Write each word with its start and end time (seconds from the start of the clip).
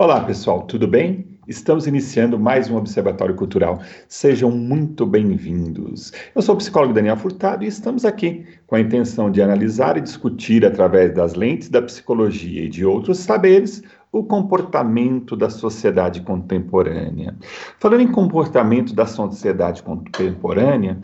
Olá, 0.00 0.20
pessoal, 0.20 0.62
tudo 0.62 0.86
bem? 0.86 1.26
Estamos 1.48 1.88
iniciando 1.88 2.38
mais 2.38 2.70
um 2.70 2.76
Observatório 2.76 3.34
Cultural. 3.34 3.80
Sejam 4.06 4.48
muito 4.48 5.04
bem-vindos. 5.04 6.12
Eu 6.36 6.40
sou 6.40 6.54
o 6.54 6.58
psicólogo 6.58 6.94
Daniel 6.94 7.16
Furtado 7.16 7.64
e 7.64 7.66
estamos 7.66 8.04
aqui 8.04 8.46
com 8.68 8.76
a 8.76 8.80
intenção 8.80 9.28
de 9.28 9.42
analisar 9.42 9.96
e 9.96 10.00
discutir, 10.00 10.64
através 10.64 11.12
das 11.12 11.34
lentes 11.34 11.68
da 11.68 11.82
psicologia 11.82 12.66
e 12.66 12.68
de 12.68 12.84
outros 12.84 13.18
saberes, 13.18 13.82
o 14.12 14.22
comportamento 14.22 15.34
da 15.34 15.50
sociedade 15.50 16.20
contemporânea. 16.20 17.34
Falando 17.80 18.02
em 18.02 18.12
comportamento 18.12 18.94
da 18.94 19.04
sociedade 19.04 19.82
contemporânea, 19.82 20.96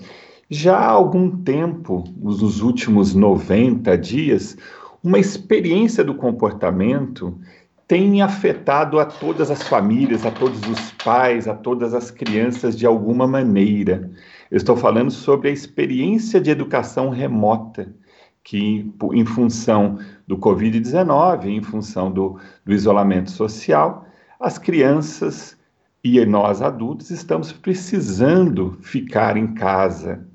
já 0.48 0.76
há 0.76 0.90
algum 0.90 1.42
tempo, 1.42 2.04
nos 2.16 2.60
últimos 2.60 3.12
90 3.12 3.98
dias, 3.98 4.56
uma 5.02 5.18
experiência 5.18 6.04
do 6.04 6.14
comportamento 6.14 7.36
tem 7.86 8.22
afetado 8.22 8.98
a 8.98 9.04
todas 9.04 9.50
as 9.50 9.62
famílias, 9.62 10.24
a 10.24 10.30
todos 10.30 10.60
os 10.68 10.90
pais, 11.04 11.46
a 11.46 11.54
todas 11.54 11.92
as 11.92 12.10
crianças 12.10 12.76
de 12.76 12.86
alguma 12.86 13.26
maneira. 13.26 14.10
Eu 14.50 14.56
estou 14.56 14.76
falando 14.76 15.10
sobre 15.10 15.48
a 15.48 15.52
experiência 15.52 16.40
de 16.40 16.50
educação 16.50 17.10
remota, 17.10 17.94
que, 18.42 18.90
em 19.12 19.24
função 19.24 19.98
do 20.26 20.38
Covid-19, 20.38 21.46
em 21.46 21.62
função 21.62 22.10
do, 22.10 22.38
do 22.64 22.72
isolamento 22.72 23.30
social, 23.30 24.06
as 24.40 24.58
crianças 24.58 25.56
e 26.02 26.22
nós 26.26 26.60
adultos 26.60 27.10
estamos 27.10 27.52
precisando 27.52 28.78
ficar 28.82 29.36
em 29.36 29.54
casa. 29.54 30.26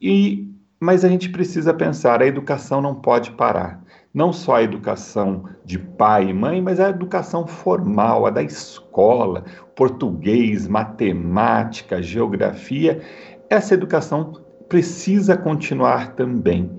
E, 0.00 0.48
mas 0.78 1.04
a 1.04 1.08
gente 1.08 1.28
precisa 1.28 1.74
pensar: 1.74 2.22
a 2.22 2.26
educação 2.26 2.80
não 2.80 2.94
pode 2.94 3.32
parar 3.32 3.83
não 4.14 4.32
só 4.32 4.56
a 4.56 4.62
educação 4.62 5.44
de 5.64 5.76
pai 5.76 6.28
e 6.30 6.32
mãe, 6.32 6.62
mas 6.62 6.78
a 6.78 6.88
educação 6.88 7.48
formal, 7.48 8.24
a 8.26 8.30
da 8.30 8.42
escola, 8.42 9.44
português, 9.74 10.68
matemática, 10.68 12.00
geografia. 12.00 13.02
Essa 13.50 13.74
educação 13.74 14.40
precisa 14.68 15.36
continuar 15.36 16.14
também. 16.14 16.70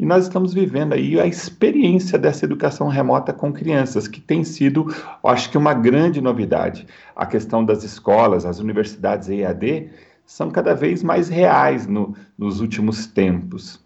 E 0.00 0.04
nós 0.04 0.24
estamos 0.24 0.52
vivendo 0.52 0.94
aí 0.94 1.20
a 1.20 1.26
experiência 1.26 2.18
dessa 2.18 2.44
educação 2.44 2.88
remota 2.88 3.32
com 3.32 3.52
crianças, 3.52 4.08
que 4.08 4.20
tem 4.20 4.42
sido, 4.42 4.86
acho 5.22 5.50
que, 5.50 5.58
uma 5.58 5.74
grande 5.74 6.20
novidade. 6.20 6.86
A 7.14 7.26
questão 7.26 7.64
das 7.64 7.84
escolas, 7.84 8.46
as 8.46 8.58
universidades 8.58 9.28
EAD, 9.28 9.90
são 10.24 10.50
cada 10.50 10.74
vez 10.74 11.02
mais 11.02 11.28
reais 11.28 11.86
no, 11.86 12.16
nos 12.38 12.60
últimos 12.60 13.06
tempos. 13.06 13.79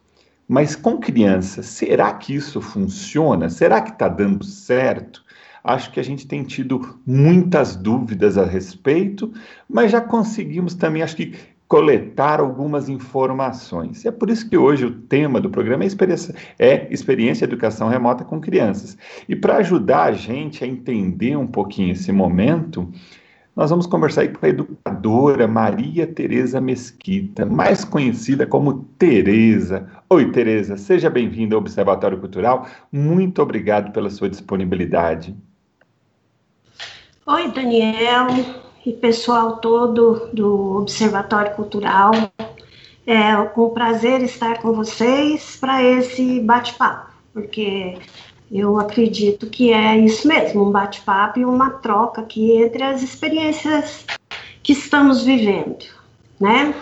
Mas 0.47 0.77
com 0.77 0.99
crianças, 0.99 1.67
será 1.67 2.13
que 2.13 2.35
isso 2.35 2.61
funciona? 2.61 3.49
Será 3.49 3.81
que 3.81 3.91
está 3.91 4.09
dando 4.09 4.45
certo? 4.45 5.25
Acho 5.63 5.91
que 5.91 5.99
a 5.99 6.05
gente 6.05 6.27
tem 6.27 6.45
tido 6.45 7.01
muitas 7.07 7.75
dúvidas 7.75 8.37
a 8.37 8.45
respeito, 8.45 9.33
mas 9.69 9.91
já 9.91 10.01
conseguimos 10.01 10.75
também, 10.75 11.03
acho 11.03 11.17
que, 11.17 11.35
coletar 11.67 12.41
algumas 12.41 12.89
informações. 12.89 14.05
É 14.05 14.11
por 14.11 14.31
isso 14.31 14.49
que 14.49 14.57
hoje 14.57 14.85
o 14.85 14.91
tema 14.91 15.41
do 15.41 15.51
programa 15.51 15.85
é 15.85 15.87
experiência, 15.87 16.35
é 16.59 16.87
experiência 16.93 17.45
educação 17.45 17.89
remota 17.89 18.25
com 18.25 18.41
crianças. 18.41 18.97
E 19.29 19.35
para 19.35 19.57
ajudar 19.57 20.05
a 20.05 20.13
gente 20.13 20.63
a 20.63 20.67
entender 20.67 21.37
um 21.37 21.47
pouquinho 21.47 21.93
esse 21.93 22.13
momento, 22.13 22.89
nós 23.57 23.71
vamos 23.71 23.87
conversar 23.87 24.23
aí 24.23 24.29
com 24.29 24.45
a 24.45 24.49
educadora 24.49 25.47
Maria 25.47 26.07
Tereza 26.07 26.61
Mesquita, 26.61 27.47
mais 27.47 27.85
conhecida 27.85 28.47
como 28.47 28.85
Tereza. 28.99 29.89
Oi, 30.11 30.33
Tereza, 30.33 30.77
seja 30.77 31.09
bem-vinda 31.09 31.55
ao 31.55 31.61
Observatório 31.61 32.19
Cultural. 32.19 32.67
Muito 32.91 33.41
obrigado 33.41 33.93
pela 33.93 34.11
sua 34.11 34.29
disponibilidade. 34.29 35.37
Oi, 37.27 37.51
Daniel 37.53 38.27
e 38.85 38.93
pessoal 38.93 39.59
todo 39.59 40.29
do 40.33 40.79
Observatório 40.79 41.55
Cultural. 41.55 42.11
É 43.07 43.37
um 43.39 43.69
prazer 43.71 44.21
estar 44.23 44.61
com 44.61 44.73
vocês 44.73 45.57
para 45.61 45.81
esse 45.81 46.41
bate-papo, 46.41 47.13
porque 47.33 47.99
eu 48.55 48.79
acredito 48.79 49.49
que 49.49 49.73
é 49.73 49.99
isso 49.99 50.29
mesmo, 50.29 50.69
um 50.69 50.71
bate-papo 50.71 51.41
e 51.41 51.45
uma 51.45 51.71
troca 51.71 52.21
aqui 52.21 52.53
entre 52.53 52.85
as 52.85 53.03
experiências 53.03 54.07
que 54.63 54.73
estamos 54.73 55.25
vivendo, 55.25 55.85
né? 56.39 56.73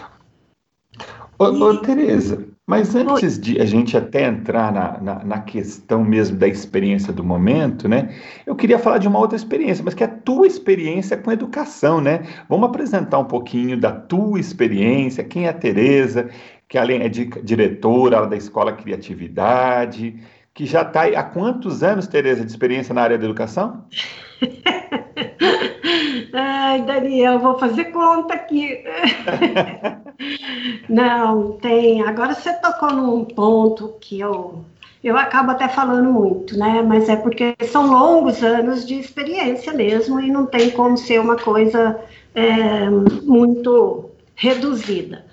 Ô, 1.38 1.46
e... 1.46 1.62
ô 1.62 1.78
Tereza, 1.78 2.46
mas 2.66 2.94
antes 2.94 3.40
de 3.40 3.58
a 3.58 3.64
gente 3.64 3.96
até 3.96 4.26
entrar 4.26 4.70
na, 4.70 5.00
na, 5.00 5.24
na, 5.24 5.40
questão 5.40 6.04
mesmo 6.04 6.36
da 6.36 6.46
experiência 6.46 7.10
do 7.10 7.24
momento, 7.24 7.88
né? 7.88 8.14
Eu 8.44 8.54
queria 8.54 8.78
falar 8.78 8.98
de 8.98 9.08
uma 9.08 9.18
outra 9.18 9.36
experiência, 9.36 9.82
mas 9.82 9.94
que 9.94 10.04
é 10.04 10.06
a 10.06 10.10
tua 10.10 10.46
experiência 10.46 11.16
com 11.16 11.32
educação, 11.32 12.02
né? 12.02 12.20
Vamos 12.50 12.68
apresentar 12.68 13.18
um 13.18 13.24
pouquinho 13.24 13.80
da 13.80 13.92
tua 13.92 14.38
experiência, 14.38 15.24
quem 15.24 15.46
é 15.46 15.48
a 15.48 15.54
Tereza, 15.54 16.28
que 16.68 16.76
além 16.76 17.00
é 17.00 17.08
de, 17.08 17.24
diretora 17.42 18.26
da 18.26 18.36
Escola 18.36 18.72
Criatividade, 18.72 20.20
que 20.54 20.66
já 20.66 20.82
está 20.82 21.04
há 21.04 21.22
quantos 21.22 21.82
anos, 21.82 22.06
Tereza, 22.06 22.44
de 22.44 22.50
experiência 22.50 22.94
na 22.94 23.02
área 23.02 23.18
da 23.18 23.24
educação? 23.24 23.84
Ai, 26.32 26.82
Daniel, 26.82 27.38
vou 27.38 27.58
fazer 27.58 27.86
conta 27.86 28.34
aqui. 28.34 28.82
Não, 30.88 31.52
tem. 31.52 32.02
Agora 32.02 32.34
você 32.34 32.52
tocou 32.54 32.92
num 32.92 33.24
ponto 33.24 33.94
que 34.00 34.20
eu, 34.20 34.64
eu 35.02 35.16
acabo 35.16 35.50
até 35.50 35.68
falando 35.68 36.10
muito, 36.10 36.56
né? 36.58 36.82
Mas 36.82 37.08
é 37.08 37.16
porque 37.16 37.54
são 37.66 37.90
longos 37.90 38.42
anos 38.42 38.86
de 38.86 38.94
experiência 38.98 39.72
mesmo 39.72 40.20
e 40.20 40.30
não 40.30 40.46
tem 40.46 40.70
como 40.70 40.96
ser 40.96 41.20
uma 41.20 41.36
coisa 41.36 41.98
é, 42.34 42.88
muito 42.88 44.10
reduzida. 44.34 45.24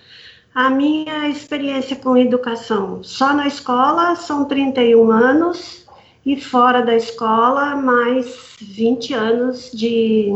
A 0.53 0.69
minha 0.69 1.29
experiência 1.29 1.95
com 1.95 2.17
educação 2.17 3.03
só 3.03 3.33
na 3.33 3.47
escola 3.47 4.15
são 4.15 4.45
31 4.45 5.11
anos 5.11 5.85
e 6.25 6.41
fora 6.41 6.81
da 6.81 6.95
escola 6.95 7.75
mais 7.75 8.55
20 8.59 9.13
anos 9.13 9.71
de 9.71 10.29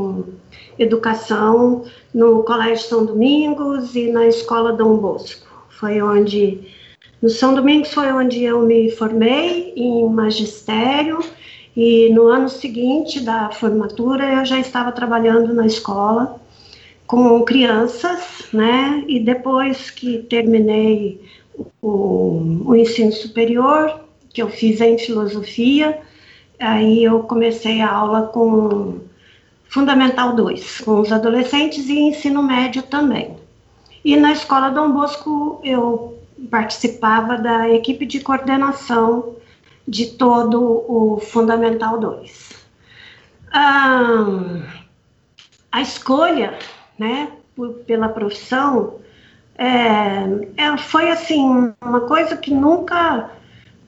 educação 0.77 1.85
no 2.13 2.43
Colégio 2.43 2.87
São 2.87 3.05
Domingos 3.05 3.95
e 3.95 4.11
na 4.11 4.27
Escola 4.27 4.71
Dom 4.71 4.97
Bosco. 4.97 5.47
Foi 5.69 5.99
onde 6.01 6.61
no 7.21 7.29
São 7.29 7.55
Domingos 7.55 7.91
foi 7.91 8.11
onde 8.11 8.43
eu 8.43 8.61
me 8.61 8.91
formei 8.91 9.73
em 9.75 10.07
magistério 10.09 11.19
e 11.75 12.09
no 12.13 12.27
ano 12.27 12.49
seguinte 12.49 13.19
da 13.19 13.49
formatura 13.49 14.31
eu 14.31 14.45
já 14.45 14.59
estava 14.59 14.91
trabalhando 14.91 15.53
na 15.53 15.65
escola 15.65 16.39
com 17.07 17.43
crianças, 17.43 18.47
né? 18.51 19.03
E 19.07 19.19
depois 19.19 19.89
que 19.89 20.19
terminei 20.23 21.21
o, 21.81 22.61
o 22.65 22.75
ensino 22.75 23.11
superior, 23.11 23.99
que 24.33 24.41
eu 24.41 24.49
fiz 24.49 24.81
em 24.81 24.97
filosofia, 24.97 25.99
aí 26.59 27.03
eu 27.03 27.23
comecei 27.23 27.81
a 27.81 27.91
aula 27.91 28.23
com 28.27 28.99
Fundamental 29.65 30.35
2, 30.35 30.81
com 30.81 31.01
os 31.01 31.11
adolescentes 31.11 31.87
e 31.89 31.99
ensino 31.99 32.43
médio 32.43 32.83
também. 32.83 33.35
E 34.03 34.15
na 34.15 34.31
escola 34.31 34.69
Dom 34.69 34.91
Bosco 34.91 35.59
eu 35.63 36.17
participava 36.49 37.37
da 37.37 37.69
equipe 37.69 38.05
de 38.05 38.19
coordenação 38.19 39.35
de 39.87 40.07
todo 40.07 40.83
o 40.87 41.19
Fundamental 41.19 41.99
2. 41.99 42.53
Ah, 43.51 44.61
a 45.71 45.81
escolha 45.81 46.57
né, 46.97 47.31
por, 47.55 47.69
pela 47.85 48.09
profissão, 48.09 48.99
é, 49.57 50.63
é, 50.63 50.77
foi 50.77 51.09
assim 51.09 51.73
uma 51.81 52.01
coisa 52.01 52.35
que 52.35 52.53
nunca, 52.53 53.29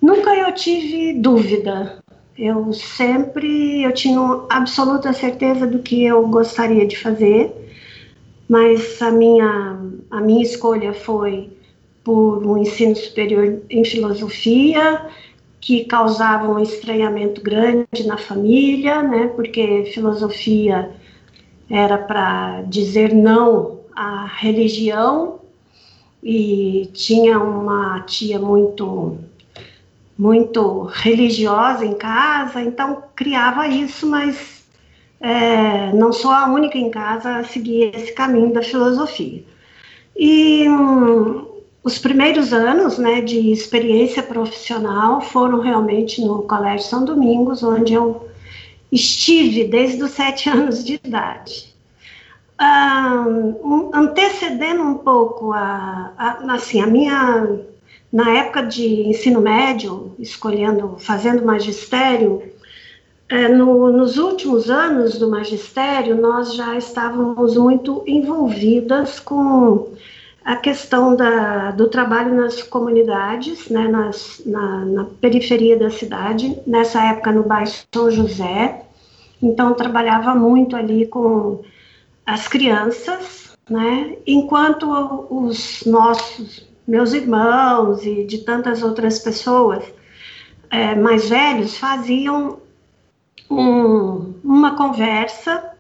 nunca 0.01 0.35
eu 0.35 0.51
tive 0.53 1.13
dúvida. 1.13 2.03
Eu 2.37 2.73
sempre 2.73 3.83
eu 3.83 3.93
tinha 3.93 4.19
absoluta 4.49 5.13
certeza 5.13 5.65
do 5.65 5.79
que 5.79 6.03
eu 6.03 6.27
gostaria 6.27 6.85
de 6.85 6.97
fazer, 6.97 7.51
mas 8.47 9.01
a 9.01 9.09
minha 9.09 9.79
a 10.11 10.21
minha 10.21 10.43
escolha 10.43 10.93
foi 10.93 11.49
por 12.03 12.45
um 12.45 12.57
ensino 12.57 12.95
superior 12.95 13.61
em 13.69 13.83
filosofia 13.83 15.09
que 15.59 15.85
causava 15.85 16.47
um 16.47 16.59
estranhamento 16.59 17.41
grande 17.41 18.05
na 18.05 18.17
família, 18.17 19.01
né? 19.01 19.31
Porque 19.35 19.85
filosofia 19.93 20.91
era 21.69 21.97
para 21.97 22.61
dizer 22.63 23.13
não 23.13 23.79
à 23.95 24.25
religião 24.25 25.39
e 26.23 26.89
tinha 26.93 27.39
uma 27.39 28.01
tia 28.01 28.39
muito 28.39 29.17
muito 30.17 30.83
religiosa 30.83 31.85
em 31.85 31.93
casa, 31.93 32.61
então 32.61 33.03
criava 33.13 33.67
isso, 33.67 34.07
mas 34.07 34.63
é, 35.19 35.91
não 35.93 36.13
sou 36.13 36.31
a 36.31 36.47
única 36.47 36.77
em 36.77 36.89
casa 36.89 37.37
a 37.37 37.43
seguir 37.43 37.93
esse 37.93 38.13
caminho 38.13 38.53
da 38.53 38.61
filosofia. 38.61 39.43
E 40.15 40.69
hum, 40.69 41.45
os 41.83 41.99
primeiros 41.99 42.53
anos 42.53 42.97
né, 42.97 43.21
de 43.21 43.51
experiência 43.51 44.23
profissional 44.23 45.19
foram 45.19 45.59
realmente 45.59 46.21
no 46.21 46.43
Colégio 46.43 46.87
São 46.87 47.03
Domingos, 47.03 47.61
onde 47.61 47.93
eu 47.93 48.27
estive 48.91 49.65
desde 49.65 50.01
os 50.03 50.11
sete 50.11 50.49
anos 50.51 50.83
de 50.83 50.95
idade. 50.95 51.75
Um, 52.59 53.91
antecedendo 53.93 54.81
um 54.81 54.95
pouco 54.95 55.51
a, 55.51 56.13
a, 56.17 56.53
assim, 56.53 56.79
a 56.79 56.87
minha 56.87 57.59
na 58.11 58.29
época 58.29 58.63
de 58.63 59.09
ensino 59.09 59.41
médio, 59.41 60.15
escolhendo, 60.17 60.95
fazendo 60.97 61.45
magistério, 61.45 62.41
é, 63.27 63.49
no, 63.49 63.91
nos 63.91 64.17
últimos 64.17 64.69
anos 64.69 65.17
do 65.17 65.29
magistério, 65.29 66.15
nós 66.15 66.55
já 66.55 66.77
estávamos 66.77 67.57
muito 67.57 68.03
envolvidas 68.07 69.19
com 69.19 69.89
a 70.45 70.55
questão 70.55 71.15
da, 71.15 71.71
do 71.71 71.89
trabalho 71.89 72.35
nas 72.35 72.61
comunidades, 72.61 73.67
né, 73.67 73.87
nas, 73.87 74.43
na, 74.45 74.85
na, 74.85 75.05
periferia 75.19 75.75
da 75.75 75.89
cidade, 75.89 76.55
nessa 76.67 77.03
época 77.03 77.31
no 77.31 77.41
bairro 77.41 77.71
São 77.91 78.11
José. 78.11 78.83
Então, 79.41 79.73
trabalhava 79.73 80.35
muito 80.35 80.75
ali 80.75 81.07
com 81.07 81.63
as 82.23 82.47
crianças, 82.47 83.57
né, 83.67 84.17
enquanto 84.27 84.87
os 85.31 85.83
nossos, 85.83 86.69
meus 86.87 87.13
irmãos 87.13 88.05
e 88.05 88.23
de 88.23 88.37
tantas 88.39 88.83
outras 88.83 89.17
pessoas 89.17 89.83
é, 90.69 90.93
mais 90.93 91.27
velhos 91.27 91.75
faziam 91.75 92.59
um, 93.49 94.35
uma 94.43 94.75
conversa 94.75 95.71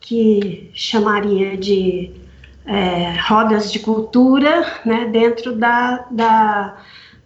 que 0.00 0.68
chamaria 0.74 1.56
de 1.56 2.10
é, 2.70 3.18
rodas 3.28 3.70
de 3.72 3.80
cultura, 3.80 4.64
né, 4.86 5.06
dentro 5.06 5.56
da, 5.56 6.06
da, 6.08 6.76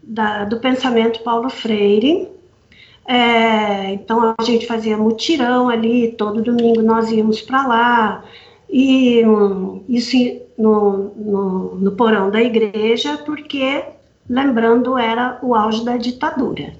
da, 0.02 0.46
do 0.46 0.58
pensamento 0.58 1.20
Paulo 1.20 1.50
Freire. 1.50 2.26
É, 3.06 3.92
então 3.92 4.34
a 4.38 4.42
gente 4.42 4.66
fazia 4.66 4.96
mutirão 4.96 5.68
ali, 5.68 6.12
todo 6.12 6.40
domingo 6.40 6.80
nós 6.80 7.12
íamos 7.12 7.42
para 7.42 7.66
lá, 7.66 8.24
e 8.70 9.22
um, 9.26 9.84
isso 9.86 10.16
no, 10.56 11.12
no, 11.14 11.74
no 11.74 11.92
porão 11.92 12.30
da 12.30 12.42
igreja, 12.42 13.18
porque, 13.18 13.84
lembrando, 14.26 14.96
era 14.96 15.38
o 15.42 15.54
auge 15.54 15.84
da 15.84 15.98
ditadura. 15.98 16.72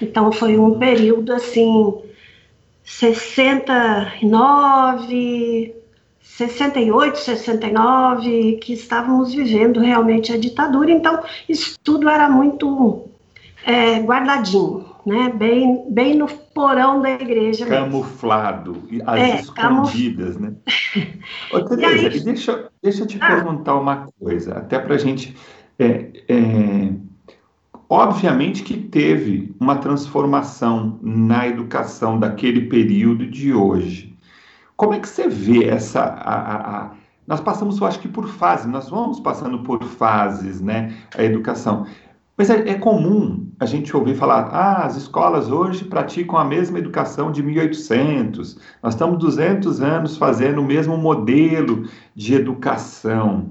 Então 0.00 0.30
foi 0.30 0.56
um 0.56 0.78
período 0.78 1.32
assim 1.32 1.92
69, 2.84 5.81
68, 6.36 7.18
69, 7.18 8.58
que 8.62 8.72
estávamos 8.72 9.34
vivendo 9.34 9.80
realmente 9.80 10.32
a 10.32 10.38
ditadura, 10.38 10.90
então 10.90 11.22
isso 11.48 11.78
tudo 11.84 12.08
era 12.08 12.28
muito 12.30 13.08
é, 13.66 13.98
guardadinho, 14.00 14.84
né? 15.04 15.30
Bem, 15.34 15.84
bem 15.90 16.16
no 16.16 16.26
porão 16.26 17.02
da 17.02 17.10
igreja. 17.10 17.66
Camuflado, 17.66 18.82
as 19.06 19.20
é, 19.20 19.40
escondidas, 19.40 20.36
camuf... 20.36 20.40
né? 20.40 20.54
Ô, 21.52 21.60
Tereza, 21.76 22.08
aí... 22.08 22.20
deixa, 22.20 22.70
deixa 22.82 23.02
eu 23.02 23.06
te 23.06 23.18
ah. 23.20 23.26
perguntar 23.26 23.74
uma 23.76 24.08
coisa, 24.18 24.54
até 24.54 24.78
para 24.78 24.94
a 24.94 24.98
gente. 24.98 25.36
É, 25.78 26.10
é 26.28 26.92
Obviamente 27.94 28.62
que 28.62 28.74
teve 28.74 29.54
uma 29.60 29.76
transformação 29.76 30.98
na 31.02 31.46
educação 31.46 32.18
daquele 32.18 32.62
período 32.62 33.26
de 33.26 33.52
hoje. 33.52 34.11
Como 34.82 34.94
é 34.94 34.98
que 34.98 35.08
você 35.08 35.28
vê 35.28 35.66
essa. 35.66 36.00
A, 36.00 36.34
a, 36.34 36.76
a... 36.76 36.90
nós 37.24 37.40
passamos, 37.40 37.80
eu 37.80 37.86
acho 37.86 38.00
que 38.00 38.08
por 38.08 38.26
fases, 38.26 38.66
nós 38.66 38.90
vamos 38.90 39.20
passando 39.20 39.62
por 39.62 39.80
fases, 39.84 40.60
né? 40.60 40.92
A 41.16 41.22
educação. 41.22 41.86
Mas 42.36 42.50
é, 42.50 42.68
é, 42.68 42.74
comum 42.74 43.48
a 43.60 43.64
gente 43.64 43.96
ouvir 43.96 44.16
falar, 44.16 44.48
ah, 44.48 44.84
as 44.84 44.96
escolas 44.96 45.52
hoje 45.52 45.84
praticam 45.84 46.36
a 46.36 46.44
mesma 46.44 46.80
educação 46.80 47.30
de 47.30 47.44
1800, 47.44 48.58
nós 48.82 48.94
estamos 48.94 49.20
200 49.20 49.80
anos 49.80 50.16
fazendo 50.16 50.60
o 50.60 50.64
mesmo 50.64 50.96
modelo 50.96 51.84
de 52.12 52.34
educação. 52.34 53.50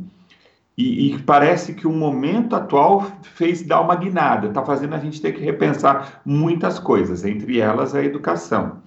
E, 0.78 1.16
e, 1.16 1.20
parece 1.20 1.74
que 1.74 1.88
o 1.88 1.94
momento 1.94 2.58
atual 2.58 3.10
fez 3.22 3.62
dar 3.62 3.80
uma 3.80 3.96
guinada, 3.96 4.48
está 4.48 4.66
fazendo 4.66 4.96
a 4.96 5.00
gente 5.00 5.22
ter 5.22 5.32
que 5.32 5.42
repensar 5.42 6.22
muitas 6.26 6.78
coisas, 6.78 7.24
entre 7.24 7.62
elas 7.62 7.96
a 7.96 8.04
educação. 8.04 8.81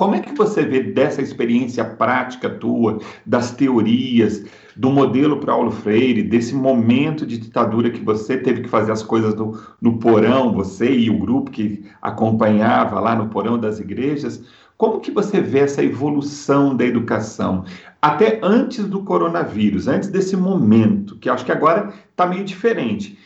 Como 0.00 0.14
é 0.14 0.20
que 0.20 0.34
você 0.34 0.64
vê 0.64 0.82
dessa 0.82 1.20
experiência 1.20 1.84
prática 1.84 2.48
tua, 2.48 3.00
das 3.26 3.50
teorias, 3.50 4.42
do 4.74 4.90
modelo 4.90 5.40
Paulo 5.40 5.70
Freire, 5.70 6.22
desse 6.22 6.54
momento 6.54 7.26
de 7.26 7.36
ditadura 7.36 7.90
que 7.90 8.02
você 8.02 8.38
teve 8.38 8.62
que 8.62 8.68
fazer 8.70 8.92
as 8.92 9.02
coisas 9.02 9.34
no, 9.34 9.60
no 9.78 9.98
porão, 9.98 10.54
você 10.54 10.90
e 10.90 11.10
o 11.10 11.18
grupo 11.18 11.50
que 11.50 11.84
acompanhava 12.00 12.98
lá 12.98 13.14
no 13.14 13.28
porão 13.28 13.58
das 13.58 13.78
igrejas? 13.78 14.42
Como 14.78 15.00
que 15.00 15.10
você 15.10 15.38
vê 15.38 15.58
essa 15.58 15.84
evolução 15.84 16.74
da 16.74 16.86
educação? 16.86 17.66
até 18.00 18.40
antes 18.42 18.86
do 18.86 19.02
coronavírus, 19.02 19.86
antes 19.86 20.08
desse 20.08 20.34
momento, 20.34 21.18
que 21.18 21.28
acho 21.28 21.44
que 21.44 21.52
agora 21.52 21.92
está 22.10 22.24
meio 22.24 22.42
diferente. 22.42 23.18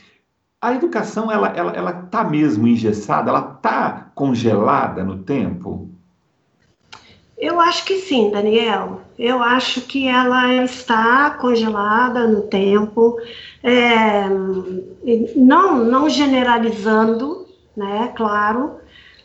A 0.61 0.75
educação, 0.75 1.31
ela 1.31 1.51
ela 1.51 1.71
ela 1.71 2.01
está 2.05 2.25
mesmo 2.25 2.67
engessada, 2.67 3.31
ela 3.31 3.55
está 3.55 4.11
congelada 4.17 5.05
no 5.05 5.19
tempo? 5.19 5.95
Eu 7.45 7.61
acho 7.61 7.85
que 7.85 7.99
sim, 7.99 8.31
Daniel. 8.31 9.03
Eu 9.19 9.43
acho 9.43 9.83
que 9.83 10.09
ela 10.09 10.65
está 10.65 11.31
congelada 11.33 12.27
no 12.27 12.41
tempo, 12.43 13.19
é, 13.63 14.25
não, 15.37 15.85
não 15.85 16.09
generalizando, 16.09 17.47
né? 17.77 18.11
Claro, 18.17 18.77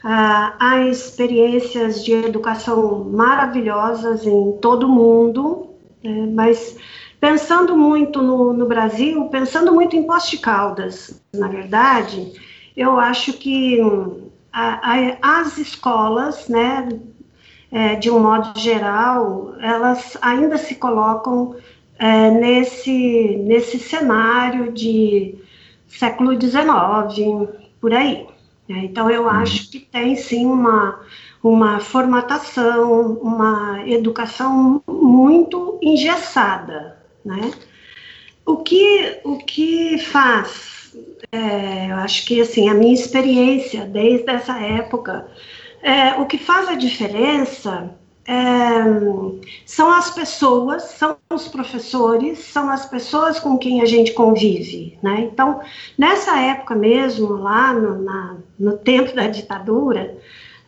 ah, 0.03 0.53
há 0.59 0.81
experiências 0.81 2.03
de 2.03 2.11
educação 2.11 3.05
maravilhosas 3.05 4.27
em 4.27 4.51
todo 4.61 4.85
o 4.85 4.89
mundo, 4.89 5.69
né, 6.03 6.29
mas 6.33 6.77
pensando 7.21 7.77
muito 7.77 8.21
no, 8.21 8.51
no, 8.51 8.65
Brasil, 8.65 9.29
pensando 9.29 9.73
muito 9.73 9.95
em 9.95 10.03
Poste 10.03 10.37
Caldas, 10.37 11.21
na 11.33 11.47
verdade, 11.47 12.33
eu 12.75 12.99
acho 12.99 13.31
que 13.33 13.81
hum, 13.81 14.29
a, 14.51 14.93
a, 14.93 15.39
as 15.39 15.57
escolas, 15.57 16.49
né, 16.49 16.87
é, 17.71 17.95
de 17.95 18.09
um 18.09 18.19
modo 18.19 18.59
geral, 18.59 19.53
elas 19.59 20.17
ainda 20.21 20.57
se 20.57 20.75
colocam 20.75 21.55
é, 21.97 22.31
nesse, 22.31 23.37
nesse 23.45 23.77
cenário 23.77 24.71
de 24.71 25.35
século 25.87 26.39
XIX, 26.39 27.49
por 27.79 27.93
aí. 27.93 28.25
Né? 28.67 28.81
Então, 28.85 29.09
eu 29.09 29.23
uhum. 29.23 29.29
acho 29.29 29.69
que 29.69 29.79
tem 29.79 30.15
sim 30.15 30.45
uma, 30.45 30.99
uma 31.43 31.79
formatação, 31.79 33.13
uma 33.21 33.83
educação 33.87 34.81
muito 34.87 35.77
engessada. 35.81 36.97
Né? 37.25 37.51
O, 38.45 38.57
que, 38.57 39.19
o 39.23 39.37
que 39.37 39.97
faz, 39.97 40.95
é, 41.31 41.91
eu 41.91 41.95
acho 41.97 42.25
que 42.25 42.39
assim, 42.41 42.69
a 42.69 42.73
minha 42.73 42.93
experiência 42.93 43.85
desde 43.85 44.29
essa 44.29 44.57
época, 44.59 45.27
é, 45.81 46.13
o 46.19 46.25
que 46.25 46.37
faz 46.37 46.67
a 46.67 46.75
diferença 46.75 47.91
é, 48.27 48.33
são 49.65 49.91
as 49.91 50.11
pessoas, 50.11 50.83
são 50.83 51.17
os 51.31 51.47
professores, 51.47 52.39
são 52.39 52.69
as 52.69 52.85
pessoas 52.85 53.39
com 53.39 53.57
quem 53.57 53.81
a 53.81 53.85
gente 53.85 54.13
convive, 54.13 54.97
né? 55.01 55.21
Então, 55.31 55.61
nessa 55.97 56.39
época 56.39 56.75
mesmo, 56.75 57.33
lá 57.33 57.73
no, 57.73 58.03
na, 58.03 58.37
no 58.59 58.77
tempo 58.77 59.15
da 59.15 59.27
ditadura, 59.27 60.15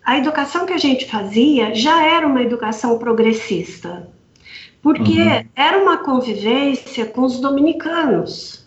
a 0.04 0.18
educação 0.18 0.66
que 0.66 0.74
a 0.74 0.78
gente 0.80 1.06
fazia 1.06 1.76
já 1.76 2.04
era 2.04 2.26
uma 2.26 2.42
educação 2.42 2.98
progressista, 2.98 4.10
porque 4.82 5.22
uhum. 5.22 5.46
era 5.56 5.78
uma 5.78 5.98
convivência 5.98 7.06
com 7.06 7.22
os 7.22 7.40
dominicanos, 7.40 8.61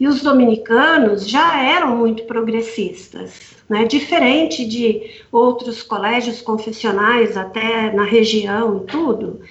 e 0.00 0.08
os 0.08 0.22
dominicanos 0.22 1.28
já 1.28 1.62
eram 1.62 1.94
muito 1.94 2.24
progressistas, 2.24 3.54
né? 3.68 3.84
diferente 3.84 4.64
de 4.64 5.22
outros 5.30 5.82
colégios 5.82 6.40
confessionais, 6.40 7.36
até 7.36 7.92
na 7.92 8.04
região 8.04 8.78
e 8.78 8.86
tudo. 8.86 9.42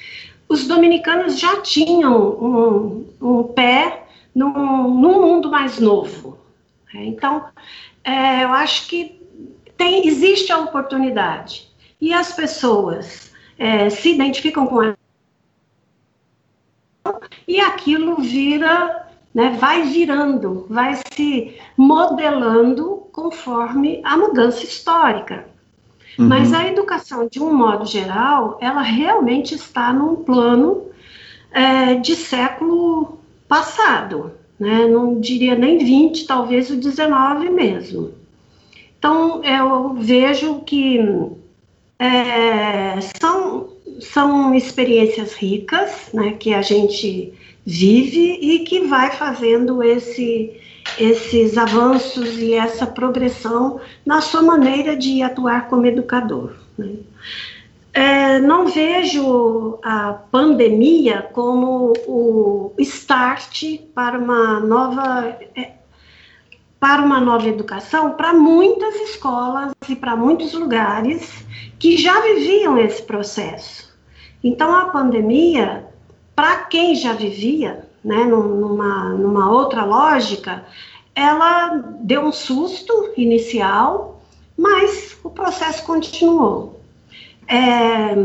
Os 0.50 0.68
dominicanos 0.68 1.40
já 1.40 1.62
tinham 1.62 2.32
um, 2.32 3.06
um 3.22 3.44
pé 3.44 4.08
num, 4.34 4.90
num, 5.00 5.22
mundo 5.22 5.52
mais 5.52 5.80
novo. 5.80 6.40
Né? 6.92 7.06
Então, 7.06 7.46
é, 8.04 8.44
eu 8.44 8.52
acho 8.52 8.88
que 8.88 9.22
tem, 9.78 10.08
existe 10.08 10.52
a 10.52 10.58
oportunidade. 10.58 11.70
E 12.02 12.12
as 12.12 12.34
pessoas 12.34 13.32
é, 13.60 13.92
se 13.92 14.16
identificam 14.16 14.66
com 14.66 14.82
ela. 14.82 14.98
E 17.48 17.60
aquilo 17.60 18.16
vira 18.16 19.09
né, 19.34 19.56
vai 19.60 19.84
virando, 19.84 20.66
vai 20.70 21.00
se 21.14 21.56
modelando 21.78 23.08
conforme 23.12 24.02
a 24.04 24.18
mudança 24.18 24.64
histórica. 24.64 25.48
Uhum. 26.18 26.28
Mas 26.28 26.54
a 26.54 26.68
educação, 26.68 27.28
de 27.28 27.42
um 27.42 27.54
modo 27.54 27.86
geral, 27.86 28.58
ela 28.62 28.82
realmente 28.82 29.54
está 29.54 29.94
num 29.94 30.18
plano 30.18 30.86
é, 31.52 31.96
de 31.96 32.16
século 32.16 33.20
passado, 33.48 34.34
né? 34.60 34.88
não 34.88 35.20
diria 35.20 35.56
nem 35.56 35.78
20, 35.78 36.26
talvez 36.26 36.70
o 36.70 36.78
19 36.78 37.50
mesmo. 37.50 38.14
Então, 38.98 39.42
eu 39.44 39.94
vejo 39.94 40.60
que 40.66 41.00
é, 41.98 43.00
são, 43.20 43.70
são 44.02 44.54
experiências 44.54 45.34
ricas, 45.34 46.10
né, 46.14 46.34
que 46.34 46.54
a 46.54 46.62
gente 46.62 47.34
vive 47.66 48.40
e 48.42 48.60
que 48.60 48.82
vai 48.82 49.12
fazendo 49.12 49.84
esse, 49.84 50.60
esses 50.98 51.58
avanços 51.58 52.38
e 52.38 52.54
essa 52.54 52.88
progressão 52.88 53.80
na 54.06 54.22
sua 54.22 54.42
maneira 54.42 54.96
de 54.96 55.22
atuar 55.22 55.68
como 55.68 55.86
educador. 55.86 56.54
Né. 56.78 56.96
É, 57.94 58.40
não 58.40 58.68
vejo 58.68 59.80
a 59.84 60.14
pandemia 60.14 61.28
como 61.34 61.94
o 62.08 62.74
start 62.78 63.64
para 63.96 64.18
uma 64.18 64.60
nova 64.60 65.38
é, 65.56 65.72
para 66.80 67.02
uma 67.02 67.20
nova 67.20 67.48
educação 67.48 68.12
para 68.12 68.34
muitas 68.34 68.96
escolas 68.96 69.74
e 69.90 69.96
para 69.96 70.16
muitos 70.16 70.54
lugares 70.54 71.46
que 71.78 71.98
já 71.98 72.22
viviam 72.22 72.78
esse 72.78 73.02
processo. 73.02 73.90
Então 74.44 74.74
a 74.74 74.86
pandemia, 74.86 75.89
para 76.40 76.56
quem 76.56 76.96
já 76.96 77.12
vivia, 77.12 77.86
né, 78.02 78.24
numa, 78.24 79.10
numa 79.10 79.52
outra 79.52 79.84
lógica, 79.84 80.64
ela 81.14 81.84
deu 82.00 82.22
um 82.22 82.32
susto 82.32 83.12
inicial, 83.18 84.22
mas 84.58 85.18
o 85.22 85.30
processo 85.30 85.84
continuou. 85.84 86.80
É, 87.46 88.16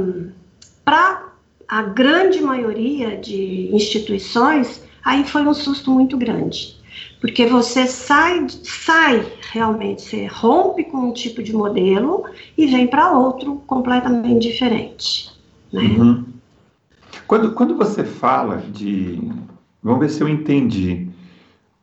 Para 0.85 1.25
a 1.67 1.83
grande 1.83 2.41
maioria 2.41 3.17
de 3.17 3.69
instituições, 3.75 4.85
aí 5.05 5.25
foi 5.25 5.43
um 5.43 5.53
susto 5.53 5.91
muito 5.91 6.17
grande, 6.17 6.77
porque 7.21 7.47
você 7.47 7.85
sai, 7.89 8.47
sai 8.63 9.27
realmente, 9.51 10.03
você 10.03 10.27
rompe 10.27 10.85
com 10.85 10.99
um 10.99 11.13
tipo 11.13 11.43
de 11.43 11.53
modelo 11.53 12.27
e 12.57 12.65
vem 12.69 12.87
para 12.87 13.11
outro 13.11 13.61
completamente 13.67 14.47
diferente. 14.47 15.33
Né? 15.73 15.83
Uhum. 15.83 16.35
Quando, 17.27 17.53
quando 17.53 17.77
você 17.77 18.05
fala 18.05 18.59
de. 18.59 19.21
Vamos 19.83 20.01
ver 20.01 20.11
se 20.11 20.23
eu 20.23 20.29
entendi. 20.29 21.09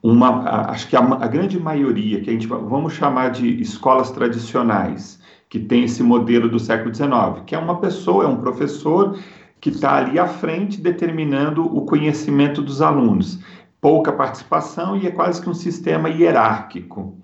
Uma, 0.03 0.71
acho 0.71 0.87
que 0.87 0.95
a, 0.95 0.99
a 0.99 1.27
grande 1.27 1.59
maioria, 1.59 2.21
que 2.21 2.29
a 2.29 2.33
gente 2.33 2.47
vamos 2.47 2.93
chamar 2.93 3.29
de 3.29 3.61
escolas 3.61 4.09
tradicionais, 4.09 5.21
que 5.47 5.59
tem 5.59 5.83
esse 5.83 6.01
modelo 6.01 6.49
do 6.49 6.57
século 6.57 6.93
XIX, 6.93 7.43
que 7.45 7.53
é 7.53 7.59
uma 7.59 7.79
pessoa, 7.79 8.23
é 8.23 8.27
um 8.27 8.37
professor 8.37 9.19
que 9.59 9.69
está 9.69 9.97
ali 9.97 10.17
à 10.17 10.27
frente 10.27 10.81
determinando 10.81 11.63
o 11.63 11.85
conhecimento 11.85 12.61
dos 12.63 12.81
alunos. 12.81 13.39
Pouca 13.79 14.11
participação 14.11 14.97
e 14.97 15.05
é 15.05 15.11
quase 15.11 15.39
que 15.39 15.49
um 15.49 15.53
sistema 15.53 16.09
hierárquico. 16.09 17.15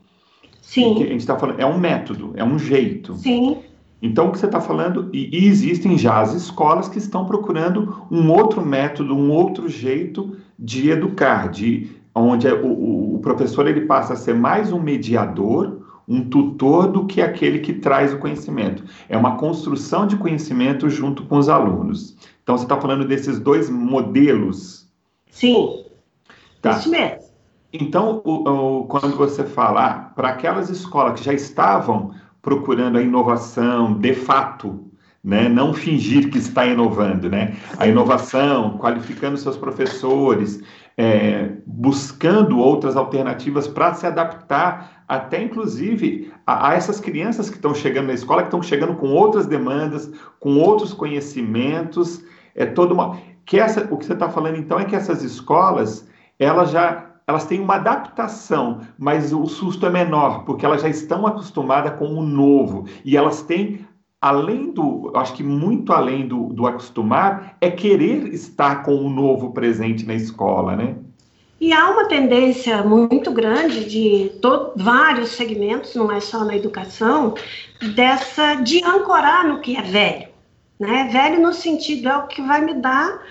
Sim. 0.62 0.96
Que 0.96 1.04
a 1.04 1.08
gente 1.08 1.22
está 1.22 1.38
falando, 1.38 1.60
é 1.60 1.66
um 1.66 1.80
método, 1.80 2.34
é 2.36 2.44
um 2.44 2.60
jeito. 2.60 3.16
Sim. 3.16 3.58
Então, 4.02 4.28
o 4.28 4.32
que 4.32 4.38
você 4.38 4.46
está 4.46 4.62
falando, 4.62 5.10
e, 5.12 5.30
e, 5.36 5.48
existem 5.48 5.98
já 5.98 6.20
as 6.20 6.34
escolas 6.34 6.88
que 6.88 7.00
estão 7.00 7.26
procurando 7.26 8.06
um 8.12 8.32
outro 8.32 8.64
método, 8.64 9.16
um 9.16 9.32
outro 9.32 9.68
jeito 9.68 10.38
de 10.58 10.90
educar, 10.90 11.50
de 11.50 11.90
onde 12.14 12.48
é, 12.48 12.54
o, 12.54 13.16
o 13.16 13.20
professor 13.20 13.68
ele 13.68 13.82
passa 13.82 14.14
a 14.14 14.16
ser 14.16 14.36
mais 14.36 14.72
um 14.72 14.80
mediador 14.80 15.88
um 16.08 16.30
tutor 16.30 16.88
do 16.88 17.06
que 17.06 17.22
aquele 17.22 17.60
que 17.60 17.74
traz 17.74 18.14
o 18.14 18.18
conhecimento. 18.18 18.84
É 19.10 19.18
uma 19.18 19.36
construção 19.36 20.08
de 20.08 20.16
conhecimento 20.16 20.90
junto 20.90 21.26
com 21.26 21.38
os 21.38 21.50
alunos. 21.50 22.16
Então, 22.42 22.58
você 22.58 22.64
está 22.64 22.80
falando 22.80 23.06
desses 23.06 23.40
dois 23.40 23.70
modelos? 23.70 24.88
Sim, 25.30 25.84
tá. 26.62 26.72
isso 26.72 26.90
mesmo. 26.90 27.28
Então, 27.74 28.22
o, 28.24 28.50
o, 28.50 28.84
quando 28.86 29.18
você 29.18 29.44
falar 29.44 30.14
para 30.16 30.30
aquelas 30.30 30.70
escolas 30.70 31.20
que 31.20 31.26
já 31.26 31.34
estavam 31.34 32.12
procurando 32.48 32.98
a 32.98 33.02
inovação 33.02 34.00
de 34.00 34.14
fato, 34.14 34.90
né? 35.22 35.50
não 35.50 35.74
fingir 35.74 36.30
que 36.30 36.38
está 36.38 36.66
inovando, 36.66 37.30
né? 37.30 37.58
a 37.78 37.86
inovação, 37.86 38.78
qualificando 38.78 39.36
seus 39.36 39.58
professores, 39.58 40.64
é, 40.98 41.50
buscando 41.66 42.58
outras 42.58 42.96
alternativas 42.96 43.68
para 43.68 43.94
se 43.96 44.08
adaptar 44.08 45.04
até 45.10 45.44
inclusive 45.44 46.32
a, 46.46 46.70
a 46.70 46.74
essas 46.76 47.02
crianças 47.02 47.50
que 47.50 47.58
estão 47.58 47.76
chegando 47.76 48.08
na 48.08 48.14
escola, 48.14 48.44
que 48.44 48.48
estão 48.48 48.64
chegando 48.64 48.96
com 48.96 49.10
outras 49.10 49.46
demandas, 49.46 50.10
com 50.40 50.56
outros 50.56 50.94
conhecimentos, 50.94 52.24
é 52.56 52.66
toda 52.66 52.94
uma 52.94 53.18
que 53.46 53.60
essa, 53.60 53.90
o 53.92 53.98
que 53.98 54.06
você 54.06 54.14
está 54.14 54.30
falando 54.30 54.56
então 54.56 54.80
é 54.80 54.86
que 54.86 54.96
essas 54.96 55.22
escolas 55.22 56.08
elas 56.40 56.72
já 56.72 57.07
elas 57.28 57.46
têm 57.46 57.60
uma 57.60 57.76
adaptação, 57.76 58.80
mas 58.98 59.34
o 59.34 59.46
susto 59.48 59.86
é 59.86 59.90
menor, 59.90 60.46
porque 60.46 60.66
elas 60.66 60.82
já 60.82 60.88
estão 60.88 61.28
acostumadas 61.28 62.00
com 62.00 62.08
o 62.08 62.24
novo 62.24 62.86
e 63.04 63.18
elas 63.18 63.42
têm 63.42 63.86
além 64.22 64.72
do, 64.72 65.12
acho 65.16 65.34
que 65.34 65.44
muito 65.44 65.94
além 65.94 66.28
do, 66.28 66.46
do 66.54 66.66
acostumar, 66.66 67.56
é 67.62 67.70
querer 67.70 68.34
estar 68.34 68.84
com 68.84 68.96
o 68.96 69.10
novo 69.10 69.52
presente 69.52 70.06
na 70.06 70.16
escola, 70.16 70.76
né? 70.76 70.96
E 71.60 71.74
há 71.74 71.90
uma 71.90 72.08
tendência 72.08 72.84
muito 72.84 73.32
grande 73.32 73.86
de 73.86 74.32
vários 74.76 75.30
segmentos, 75.30 75.96
não 75.96 76.12
é 76.12 76.20
só 76.20 76.46
na 76.46 76.56
educação, 76.56 77.34
dessa 77.96 78.56
de 78.56 78.84
ancorar 78.84 79.48
no 79.48 79.60
que 79.60 79.76
é 79.76 79.82
velho. 79.82 80.28
Né? 80.80 81.10
Velho 81.12 81.42
no 81.42 81.54
sentido 81.54 82.10
é 82.10 82.18
o 82.18 82.28
que 82.28 82.42
vai 82.44 82.62
me 82.64 82.76
dar 82.76 83.22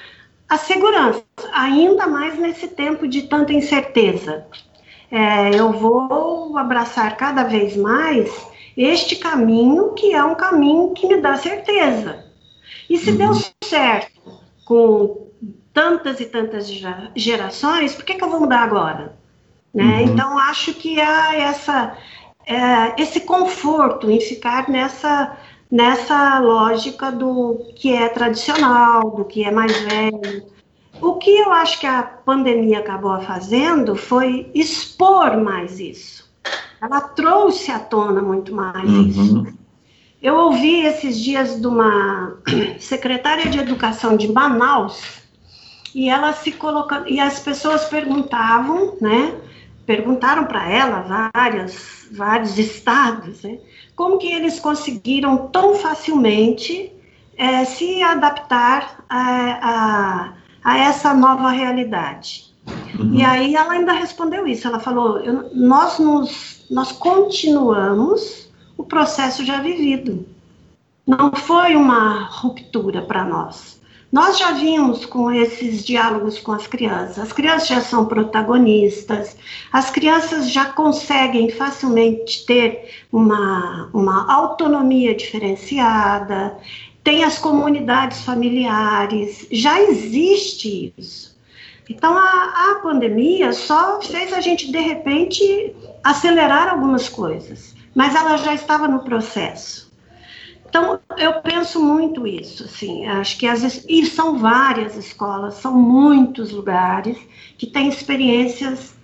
a 0.48 0.56
segurança, 0.56 1.22
ainda 1.52 2.06
mais 2.06 2.38
nesse 2.38 2.68
tempo 2.68 3.06
de 3.08 3.22
tanta 3.22 3.52
incerteza. 3.52 4.46
É, 5.10 5.58
eu 5.58 5.72
vou 5.72 6.56
abraçar 6.56 7.16
cada 7.16 7.44
vez 7.44 7.76
mais 7.76 8.30
este 8.76 9.16
caminho 9.16 9.92
que 9.94 10.12
é 10.12 10.22
um 10.22 10.34
caminho 10.34 10.92
que 10.92 11.06
me 11.06 11.20
dá 11.20 11.36
certeza. 11.36 12.24
E 12.88 12.98
se 12.98 13.10
uhum. 13.10 13.16
deu 13.16 13.32
certo 13.64 14.40
com 14.64 15.28
tantas 15.72 16.20
e 16.20 16.26
tantas 16.26 16.70
gerações, 17.14 17.94
por 17.94 18.04
que, 18.04 18.14
que 18.14 18.24
eu 18.24 18.30
vou 18.30 18.40
mudar 18.40 18.60
agora? 18.60 19.16
Né? 19.74 19.84
Uhum. 19.84 20.00
Então, 20.00 20.38
acho 20.38 20.72
que 20.74 21.00
há 21.00 21.34
essa, 21.34 21.96
é, 22.46 23.00
esse 23.00 23.20
conforto 23.20 24.10
em 24.10 24.20
ficar 24.20 24.68
nessa, 24.68 25.36
nessa 25.70 26.38
lógica 26.38 27.10
do 27.10 27.72
que 27.74 27.92
é 27.92 28.08
tradicional, 28.08 29.10
do 29.10 29.24
que 29.24 29.44
é 29.44 29.50
mais 29.50 29.76
velho. 29.82 30.44
O 31.00 31.14
que 31.14 31.30
eu 31.30 31.52
acho 31.52 31.78
que 31.78 31.86
a 31.86 32.02
pandemia 32.02 32.78
acabou 32.78 33.20
fazendo 33.20 33.94
foi 33.96 34.50
expor 34.54 35.36
mais 35.36 35.78
isso. 35.78 36.26
Ela 36.80 37.00
trouxe 37.00 37.70
à 37.70 37.78
tona 37.78 38.22
muito 38.22 38.54
mais 38.54 38.88
uhum. 38.88 39.06
isso. 39.06 39.46
Eu 40.22 40.34
ouvi 40.34 40.80
esses 40.84 41.20
dias 41.20 41.60
de 41.60 41.66
uma 41.66 42.38
secretária 42.80 43.50
de 43.50 43.58
educação 43.58 44.16
de 44.16 44.32
Manaus, 44.32 45.22
e 45.94 46.10
ela 46.10 46.32
se 46.32 46.52
colocando, 46.52 47.08
e 47.08 47.18
as 47.18 47.38
pessoas 47.40 47.84
perguntavam, 47.86 48.96
né? 49.00 49.34
Perguntaram 49.86 50.46
para 50.46 50.68
ela 50.68 51.30
várias, 51.32 52.08
vários 52.10 52.58
estados, 52.58 53.42
né? 53.42 53.58
Como 53.94 54.18
que 54.18 54.26
eles 54.26 54.58
conseguiram 54.58 55.48
tão 55.48 55.76
facilmente 55.76 56.92
é, 57.36 57.64
se 57.64 58.02
adaptar 58.02 59.04
a, 59.08 59.22
a, 59.62 60.32
a, 60.64 60.78
essa 60.78 61.14
nova 61.14 61.50
realidade? 61.50 62.52
Uhum. 62.98 63.14
E 63.14 63.24
aí 63.24 63.54
ela 63.54 63.74
ainda 63.74 63.92
respondeu 63.92 64.46
isso. 64.46 64.66
Ela 64.66 64.80
falou: 64.80 65.18
eu, 65.20 65.50
nós 65.54 66.00
nos, 66.00 66.66
nós 66.68 66.90
continuamos 66.90 68.50
o 68.76 68.82
processo 68.82 69.44
já 69.44 69.60
vivido. 69.60 70.26
Não 71.06 71.30
foi 71.32 71.76
uma 71.76 72.24
ruptura 72.24 73.02
para 73.02 73.24
nós 73.24 73.75
nós 74.12 74.38
já 74.38 74.52
vimos 74.52 75.04
com 75.04 75.30
esses 75.30 75.84
diálogos 75.84 76.38
com 76.38 76.52
as 76.52 76.66
crianças. 76.66 77.18
As 77.18 77.32
crianças 77.32 77.68
já 77.68 77.80
são 77.80 78.06
protagonistas, 78.06 79.36
as 79.72 79.90
crianças 79.90 80.50
já 80.50 80.66
conseguem 80.66 81.50
facilmente 81.50 82.46
ter 82.46 83.04
uma, 83.12 83.90
uma 83.92 84.32
autonomia 84.32 85.14
diferenciada, 85.14 86.56
tem 87.02 87.24
as 87.24 87.38
comunidades 87.38 88.20
familiares, 88.22 89.46
já 89.50 89.80
existe 89.80 90.92
isso. 90.96 91.36
Então, 91.88 92.16
a, 92.16 92.72
a 92.72 92.80
pandemia 92.82 93.52
só 93.52 94.00
fez 94.00 94.32
a 94.32 94.40
gente, 94.40 94.72
de 94.72 94.80
repente, 94.80 95.74
acelerar 96.02 96.68
algumas 96.68 97.08
coisas, 97.08 97.74
mas 97.94 98.14
ela 98.14 98.36
já 98.36 98.54
estava 98.54 98.88
no 98.88 99.04
processo. 99.04 99.85
Então, 100.76 101.00
eu 101.16 101.40
penso 101.40 101.82
muito 101.82 102.26
isso, 102.26 102.64
assim, 102.64 103.06
acho 103.06 103.38
que 103.38 103.46
as, 103.46 103.82
e 103.88 104.04
são 104.04 104.38
várias 104.38 104.94
escolas, 104.94 105.54
são 105.54 105.74
muitos 105.74 106.52
lugares 106.52 107.16
que 107.56 107.66
têm 107.66 107.88
experiências 107.88 108.94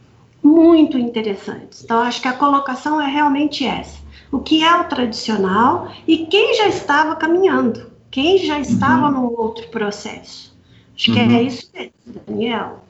muito 0.43 0.99
interessantes. 0.99 1.83
Então, 1.83 2.01
acho 2.01 2.21
que 2.21 2.29
a 2.29 2.35
colocação 2.35 3.01
é 3.01 3.09
realmente 3.09 3.65
essa. 3.65 3.99
O 4.31 4.41
que 4.41 4.63
é 4.63 4.75
o 4.75 4.85
tradicional 4.85 5.91
e 6.07 6.27
quem 6.27 6.55
já 6.55 6.69
estava 6.69 7.17
caminhando, 7.17 7.91
quem 8.11 8.37
já 8.37 8.61
estava 8.61 9.07
uhum. 9.07 9.13
no 9.13 9.41
outro 9.41 9.67
processo. 9.69 10.55
Acho 10.95 11.11
uhum. 11.11 11.17
que 11.17 11.23
é 11.23 11.27
uhum. 11.27 11.47
isso 11.47 11.71
mesmo, 11.73 11.93
Daniel. 12.27 12.85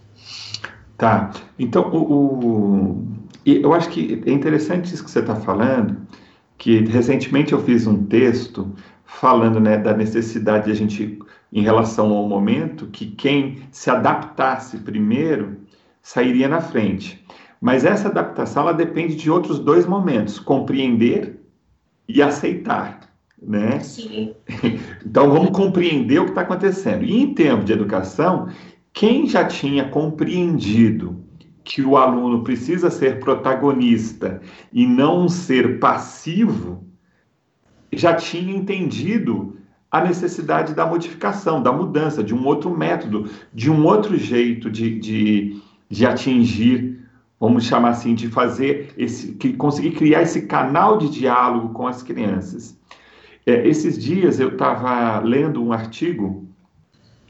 Tá. 0.99 1.31
Então, 1.57 1.89
o, 1.89 1.99
o, 2.03 3.07
eu 3.47 3.73
acho 3.73 3.89
que 3.91 4.25
é 4.27 4.33
interessante 4.33 4.93
isso 4.93 5.05
que 5.05 5.11
você 5.11 5.21
está 5.21 5.37
falando, 5.37 5.97
que 6.63 6.79
recentemente 6.85 7.53
eu 7.53 7.61
fiz 7.61 7.89
um 7.89 8.05
texto 8.05 8.73
falando 9.05 9.59
né, 9.59 9.77
da 9.77 9.97
necessidade 9.97 10.67
de 10.67 10.71
a 10.71 10.75
gente, 10.75 11.19
em 11.53 11.61
relação 11.61 12.13
ao 12.13 12.29
momento, 12.29 12.87
que 12.87 13.07
quem 13.07 13.65
se 13.73 13.91
adaptasse 13.91 14.79
primeiro 14.79 15.57
sairia 16.01 16.47
na 16.47 16.61
frente. 16.61 17.27
Mas 17.61 17.85
essa 17.85 18.07
adaptação 18.07 18.63
ela 18.63 18.73
depende 18.73 19.17
de 19.17 19.29
outros 19.29 19.59
dois 19.59 19.87
momentos: 19.87 20.39
compreender 20.39 21.41
e 22.09 22.23
aceitar. 22.23 23.11
Né? 23.43 23.81
Sim. 23.81 24.33
Então 25.05 25.33
vamos 25.33 25.51
compreender 25.51 26.21
o 26.21 26.27
que 26.27 26.31
está 26.31 26.43
acontecendo. 26.43 27.03
E 27.03 27.23
em 27.23 27.35
termos 27.35 27.65
de 27.65 27.73
educação, 27.73 28.47
quem 28.93 29.27
já 29.27 29.45
tinha 29.45 29.89
compreendido 29.89 31.25
que 31.65 31.83
o 31.83 31.97
aluno 31.97 32.43
precisa 32.43 32.91
ser 32.91 33.21
protagonista 33.21 34.41
e 34.73 34.87
não 34.87 35.29
ser 35.29 35.79
passivo, 35.79 36.85
já 37.93 38.15
tinha 38.15 38.55
entendido 38.55 39.57
a 39.91 40.03
necessidade 40.03 40.75
da 40.75 40.87
modificação, 40.87 41.63
da 41.63 41.71
mudança, 41.71 42.25
de 42.25 42.35
um 42.35 42.47
outro 42.47 42.71
método, 42.71 43.29
de 43.53 43.71
um 43.71 43.85
outro 43.85 44.17
jeito 44.17 44.71
de, 44.71 44.99
de, 44.99 45.61
de 45.89 46.07
atingir, 46.07 46.99
vamos 47.39 47.65
chamar 47.65 47.91
assim, 47.91 48.15
de 48.15 48.29
fazer 48.29 48.95
esse, 48.97 49.33
que 49.35 49.53
conseguir 49.53 49.91
criar 49.93 50.23
esse 50.23 50.47
canal 50.47 50.97
de 50.97 51.11
diálogo 51.11 51.75
com 51.75 51.87
as 51.87 52.03
crianças. 52.03 52.79
É, 53.45 53.69
esses 53.69 54.03
dias 54.03 54.41
eu 54.41 54.51
estava 54.51 55.19
lendo 55.21 55.63
um 55.63 55.73
artigo 55.73 56.47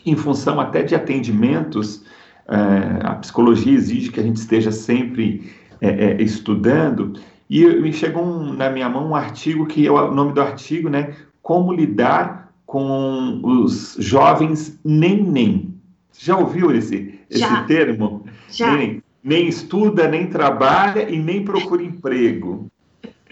em 0.07 0.15
função 0.15 0.61
até 0.61 0.83
de 0.83 0.95
atendimentos, 0.95 2.05
é, 2.53 3.07
a 3.07 3.15
psicologia 3.15 3.73
exige 3.73 4.11
que 4.11 4.21
a 4.21 4.23
gente 4.23 4.37
esteja 4.37 4.71
sempre 4.71 5.53
é, 5.81 6.13
é 6.13 6.23
estudando, 6.23 7.15
e 7.49 7.67
me 7.67 7.93
chegou 7.93 8.25
um, 8.25 8.53
na 8.53 8.71
minha 8.71 8.89
mão 8.89 9.09
um 9.09 9.15
artigo 9.15 9.67
que 9.67 9.87
é 9.87 9.91
o 9.91 10.11
nome 10.13 10.33
do 10.33 10.41
artigo, 10.41 10.89
né? 10.89 11.15
Como 11.43 11.73
lidar 11.73 12.53
com 12.65 13.41
os 13.43 13.97
jovens 13.99 14.79
nem-nem. 14.85 15.75
Já 16.19 16.37
ouviu 16.37 16.71
esse, 16.75 17.19
Já. 17.31 17.47
esse 17.47 17.67
termo? 17.67 18.25
Já. 18.51 18.75
Nem, 18.75 19.03
nem 19.23 19.49
estuda, 19.49 20.09
nem 20.09 20.27
trabalha 20.27 21.11
e 21.11 21.19
nem 21.19 21.45
procura 21.45 21.83
emprego. 21.83 22.71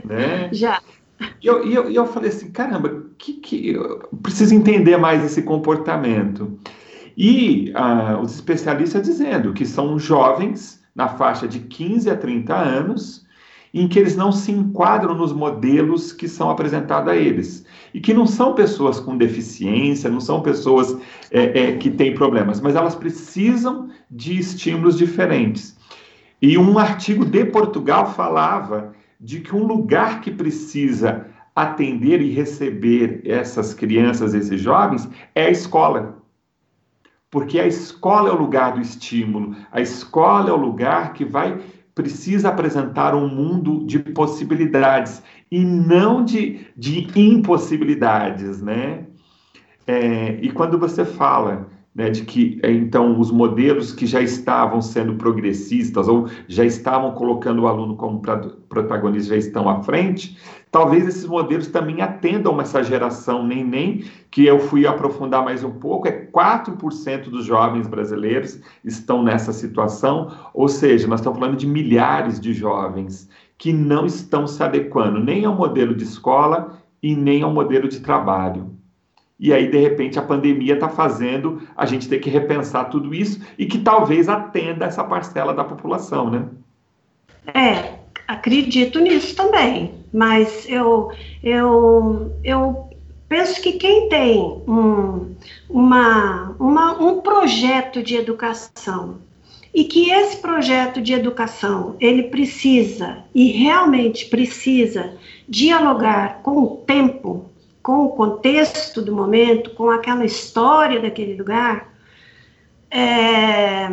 Né? 0.04 0.50
Já. 0.52 0.80
E 1.42 1.46
eu, 1.46 1.64
eu, 1.70 1.90
eu 1.90 2.06
falei 2.06 2.30
assim, 2.30 2.50
caramba, 2.50 3.04
que, 3.16 3.34
que, 3.34 3.70
eu 3.70 4.08
preciso 4.22 4.54
entender 4.54 4.96
mais 4.96 5.24
esse 5.24 5.42
comportamento. 5.42 6.58
E 7.22 7.70
ah, 7.74 8.18
os 8.18 8.34
especialistas 8.36 9.02
dizendo 9.02 9.52
que 9.52 9.66
são 9.66 9.98
jovens 9.98 10.82
na 10.94 11.06
faixa 11.06 11.46
de 11.46 11.58
15 11.60 12.08
a 12.08 12.16
30 12.16 12.56
anos 12.56 13.26
em 13.74 13.86
que 13.86 13.98
eles 13.98 14.16
não 14.16 14.32
se 14.32 14.50
enquadram 14.50 15.14
nos 15.14 15.30
modelos 15.30 16.14
que 16.14 16.26
são 16.26 16.48
apresentados 16.48 17.12
a 17.12 17.14
eles. 17.14 17.66
E 17.92 18.00
que 18.00 18.14
não 18.14 18.26
são 18.26 18.54
pessoas 18.54 18.98
com 18.98 19.18
deficiência, 19.18 20.08
não 20.08 20.18
são 20.18 20.40
pessoas 20.40 20.96
é, 21.30 21.64
é, 21.64 21.76
que 21.76 21.90
têm 21.90 22.14
problemas, 22.14 22.58
mas 22.58 22.74
elas 22.74 22.94
precisam 22.94 23.90
de 24.10 24.38
estímulos 24.38 24.96
diferentes. 24.96 25.76
E 26.40 26.56
um 26.56 26.78
artigo 26.78 27.26
de 27.26 27.44
Portugal 27.44 28.14
falava 28.14 28.94
de 29.20 29.40
que 29.40 29.54
um 29.54 29.66
lugar 29.66 30.22
que 30.22 30.30
precisa 30.30 31.26
atender 31.54 32.22
e 32.22 32.30
receber 32.30 33.20
essas 33.26 33.74
crianças, 33.74 34.32
esses 34.32 34.58
jovens, 34.58 35.06
é 35.34 35.44
a 35.44 35.50
escola. 35.50 36.19
Porque 37.30 37.60
a 37.60 37.66
escola 37.66 38.28
é 38.28 38.32
o 38.32 38.38
lugar 38.38 38.74
do 38.74 38.80
estímulo, 38.80 39.54
a 39.70 39.80
escola 39.80 40.50
é 40.50 40.52
o 40.52 40.56
lugar 40.56 41.12
que 41.12 41.24
vai 41.24 41.60
precisa 41.94 42.48
apresentar 42.48 43.14
um 43.14 43.28
mundo 43.28 43.84
de 43.84 43.98
possibilidades 43.98 45.22
e 45.50 45.60
não 45.60 46.24
de, 46.24 46.66
de 46.76 47.06
impossibilidades, 47.14 48.62
né? 48.62 49.06
É, 49.86 50.38
e 50.40 50.50
quando 50.50 50.78
você 50.78 51.04
fala 51.04 51.68
né, 51.94 52.08
de 52.08 52.24
que 52.24 52.60
então 52.62 53.18
os 53.18 53.30
modelos 53.30 53.92
que 53.92 54.06
já 54.06 54.20
estavam 54.20 54.80
sendo 54.80 55.16
progressistas 55.16 56.06
ou 56.06 56.28
já 56.46 56.64
estavam 56.64 57.12
colocando 57.12 57.62
o 57.62 57.66
aluno 57.66 57.96
como 57.96 58.22
protagonista 58.68 59.30
já 59.30 59.36
estão 59.36 59.68
à 59.68 59.82
frente, 59.82 60.38
talvez 60.70 61.06
esses 61.06 61.26
modelos 61.26 61.68
também 61.68 62.00
atendam 62.00 62.60
essa 62.60 62.82
geração 62.82 63.46
nem 63.46 63.64
nem 63.64 64.04
que 64.30 64.46
eu 64.46 64.58
fui 64.60 64.86
aprofundar 64.86 65.44
mais 65.44 65.64
um 65.64 65.70
pouco, 65.70 66.06
é 66.06 66.26
4% 66.26 67.30
dos 67.30 67.44
jovens 67.44 67.88
brasileiros 67.88 68.60
estão 68.84 69.22
nessa 69.22 69.52
situação, 69.52 70.30
ou 70.54 70.68
seja, 70.68 71.08
nós 71.08 71.20
estamos 71.20 71.38
falando 71.38 71.56
de 71.56 71.66
milhares 71.66 72.38
de 72.38 72.52
jovens 72.52 73.28
que 73.58 73.72
não 73.72 74.06
estão 74.06 74.46
se 74.46 74.62
adequando 74.62 75.22
nem 75.22 75.44
ao 75.44 75.54
modelo 75.54 75.94
de 75.94 76.04
escola 76.04 76.78
e 77.02 77.14
nem 77.14 77.42
ao 77.42 77.52
modelo 77.52 77.88
de 77.88 78.00
trabalho. 78.00 78.74
E 79.38 79.52
aí, 79.52 79.70
de 79.70 79.78
repente, 79.78 80.18
a 80.18 80.22
pandemia 80.22 80.74
está 80.74 80.88
fazendo 80.88 81.62
a 81.76 81.86
gente 81.86 82.08
ter 82.08 82.18
que 82.18 82.28
repensar 82.28 82.84
tudo 82.90 83.14
isso 83.14 83.40
e 83.58 83.66
que 83.66 83.78
talvez 83.78 84.28
atenda 84.28 84.84
essa 84.84 85.02
parcela 85.02 85.52
da 85.52 85.64
população, 85.64 86.30
né? 86.30 86.46
É, 87.54 87.99
acredito 88.30 88.98
nisso 89.00 89.34
também. 89.34 89.94
Mas 90.12 90.68
eu, 90.68 91.12
eu, 91.42 92.32
eu 92.42 92.88
penso 93.28 93.60
que 93.60 93.72
quem 93.72 94.08
tem 94.08 94.38
um, 94.66 95.34
uma, 95.68 96.54
uma, 96.58 96.92
um 97.02 97.20
projeto 97.20 98.02
de 98.02 98.16
educação 98.16 99.18
e 99.72 99.84
que 99.84 100.10
esse 100.10 100.36
projeto 100.38 101.00
de 101.00 101.12
educação 101.12 101.96
ele 102.00 102.24
precisa 102.24 103.18
e 103.34 103.52
realmente 103.52 104.26
precisa 104.26 105.16
dialogar 105.48 106.40
com 106.42 106.62
o 106.62 106.76
tempo 106.78 107.50
com 107.82 108.04
o 108.04 108.10
contexto 108.10 109.00
do 109.00 109.14
momento, 109.14 109.70
com 109.70 109.88
aquela 109.88 110.24
história 110.24 111.00
daquele 111.00 111.34
lugar, 111.34 111.88
é, 112.90 113.88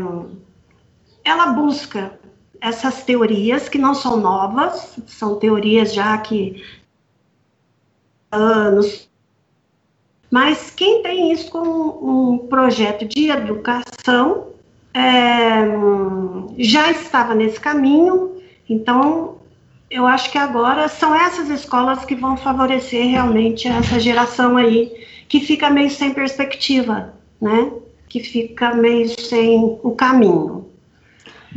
ela 1.24 1.48
busca 1.54 2.20
essas 2.62 3.04
teorias 3.04 3.70
que 3.70 3.78
não 3.78 3.94
são 3.94 4.18
novas, 4.18 4.98
são 5.08 5.36
teorias 5.36 5.94
já 5.94 6.18
que 6.18 6.64
anos, 8.32 9.10
mas 10.30 10.72
quem 10.72 11.02
tem 11.02 11.32
isso 11.32 11.50
como 11.50 12.34
um 12.34 12.38
projeto 12.48 13.06
de 13.06 13.30
educação 13.30 14.48
é, 14.94 15.64
já 16.58 16.92
estava 16.92 17.34
nesse 17.34 17.60
caminho, 17.60 18.42
então 18.70 19.38
eu 19.90 20.06
acho 20.06 20.32
que 20.32 20.38
agora 20.38 20.90
são 20.90 21.16
essas 21.16 21.50
escolas 21.50 22.04
que 22.04 22.16
vão 22.16 22.36
favorecer 22.36 23.08
realmente 23.08 23.68
essa 23.68 24.00
geração 24.00 24.58
aí 24.58 24.92
que 25.30 25.40
fica 25.40 25.70
meio 25.70 25.90
sem 25.90 26.14
perspectiva, 26.14 27.14
né? 27.42 27.72
Que 28.10 28.20
fica 28.22 28.74
meio 28.74 29.08
sem 29.20 29.80
o 29.82 29.92
caminho. 29.92 30.67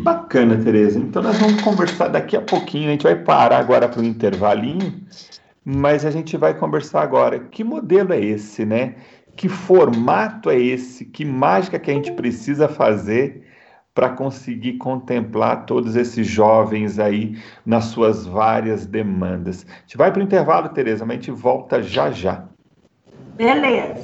Bacana, 0.03 0.57
Tereza. 0.57 0.99
Então 0.99 1.23
nós 1.23 1.39
vamos 1.39 1.61
conversar 1.63 2.09
daqui 2.09 2.37
a 2.37 2.41
pouquinho. 2.41 2.89
A 2.89 2.93
gente 2.93 3.03
vai 3.03 3.17
parar 3.17 3.59
agora 3.59 3.89
para 3.89 4.01
o 4.01 4.05
intervalinho, 4.05 4.95
mas 5.65 6.05
a 6.05 6.11
gente 6.11 6.37
vai 6.37 6.55
conversar 6.55 7.03
agora. 7.03 7.39
Que 7.39 7.63
modelo 7.63 8.13
é 8.13 8.21
esse, 8.21 8.65
né? 8.65 8.95
Que 9.37 9.49
formato 9.49 10.51
é 10.51 10.59
esse? 10.59 11.05
Que 11.05 11.25
mágica 11.25 11.79
que 11.79 11.91
a 11.91 11.95
gente 11.95 12.13
precisa 12.13 12.69
fazer 12.69 13.47
para 13.95 14.09
conseguir 14.11 14.75
contemplar 14.75 15.67
todos 15.67 15.97
esses 15.97 16.27
jovens 16.27 16.99
aí 16.99 17.37
nas 17.67 17.87
suas 17.87 18.25
várias 18.25 18.87
demandas. 18.87 19.67
A 19.69 19.81
gente 19.81 19.97
vai 19.97 20.11
para 20.11 20.21
o 20.21 20.23
intervalo, 20.23 20.69
Tereza, 20.71 21.05
mas 21.05 21.19
a 21.19 21.21
gente 21.21 21.31
volta 21.31 21.83
já 21.83 22.11
já. 22.11 22.45
Beleza. 23.37 24.03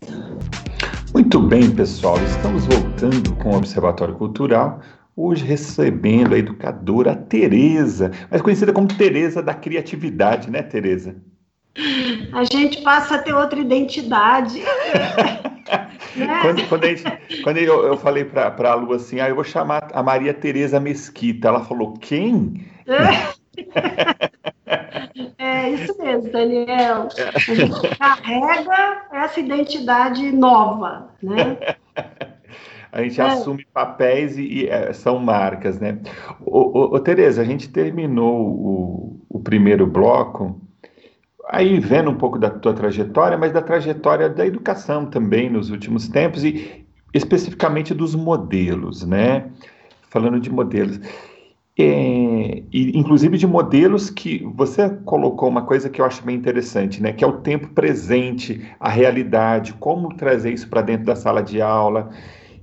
Muito 1.15 1.41
bem, 1.41 1.71
pessoal, 1.71 2.19
estamos 2.25 2.67
voltando 2.67 3.35
com 3.37 3.51
o 3.51 3.57
Observatório 3.57 4.15
Cultural, 4.15 4.81
hoje 5.17 5.45
recebendo 5.45 6.35
a 6.35 6.39
educadora 6.39 7.17
Tereza, 7.17 8.11
mais 8.31 8.43
conhecida 8.43 8.73
como 8.73 8.87
Tereza 8.87 9.43
da 9.43 9.55
Criatividade, 9.55 10.51
né, 10.51 10.63
Tereza? 10.63 11.17
A 12.33 12.45
gente 12.45 12.83
passa 12.83 13.17
a 13.17 13.19
ter 13.19 13.33
outra 13.33 13.59
identidade. 13.59 14.63
Né? 16.15 16.41
Quando, 16.41 16.69
quando, 16.69 16.87
gente, 16.87 17.43
quando 17.43 17.59
eu, 17.59 17.87
eu, 17.89 17.97
falei 17.99 18.25
para 18.25 18.71
a 18.71 18.75
Lu 18.75 18.95
assim, 18.95 19.21
ah, 19.21 19.29
eu 19.29 19.35
vou 19.35 19.45
chamar 19.45 19.89
a 19.93 20.03
Maria 20.03 20.33
Tereza 20.33 20.81
Mesquita, 20.81 21.49
ela 21.49 21.65
falou, 21.65 21.95
quem? 21.95 22.65
É 25.39 25.71
isso 25.71 25.97
mesmo, 25.99 26.31
Daniel. 26.31 27.09
A 27.35 27.39
gente 27.39 27.97
carrega 27.97 29.03
essa 29.13 29.41
identidade 29.41 30.31
nova, 30.33 31.11
né? 31.23 31.57
A 32.97 33.03
gente 33.03 33.21
é. 33.21 33.25
assume 33.25 33.67
papéis 33.75 34.39
e, 34.39 34.43
e 34.43 34.69
é, 34.69 34.91
são 34.95 35.19
marcas, 35.19 35.79
né? 35.79 35.99
Ô, 36.41 36.61
ô, 36.61 36.95
ô, 36.95 36.99
Tereza, 36.99 37.43
a 37.43 37.45
gente 37.45 37.69
terminou 37.69 38.41
o, 38.41 39.21
o 39.29 39.39
primeiro 39.39 39.87
bloco 39.87 40.59
aí 41.47 41.79
vendo 41.79 42.11
um 42.11 42.15
pouco 42.15 42.39
da 42.39 42.49
tua 42.49 42.73
trajetória, 42.73 43.37
mas 43.37 43.53
da 43.53 43.61
trajetória 43.61 44.31
da 44.31 44.47
educação 44.47 45.05
também 45.05 45.51
nos 45.51 45.69
últimos 45.69 46.09
tempos 46.09 46.43
e 46.43 46.87
especificamente 47.13 47.93
dos 47.93 48.15
modelos, 48.15 49.07
né? 49.07 49.51
Falando 50.09 50.41
de 50.41 50.51
modelos. 50.51 50.99
é, 51.79 52.63
e, 52.73 52.99
inclusive 52.99 53.37
de 53.37 53.47
modelos 53.47 54.09
que 54.09 54.43
você 54.55 54.89
colocou 55.05 55.51
uma 55.51 55.67
coisa 55.67 55.91
que 55.91 56.01
eu 56.01 56.07
acho 56.07 56.25
bem 56.25 56.35
interessante, 56.35 57.03
né? 57.03 57.13
Que 57.13 57.23
é 57.23 57.27
o 57.27 57.43
tempo 57.43 57.69
presente, 57.69 58.67
a 58.81 58.89
realidade, 58.89 59.75
como 59.75 60.17
trazer 60.17 60.55
isso 60.55 60.67
para 60.71 60.81
dentro 60.81 61.05
da 61.05 61.15
sala 61.15 61.43
de 61.43 61.61
aula 61.61 62.09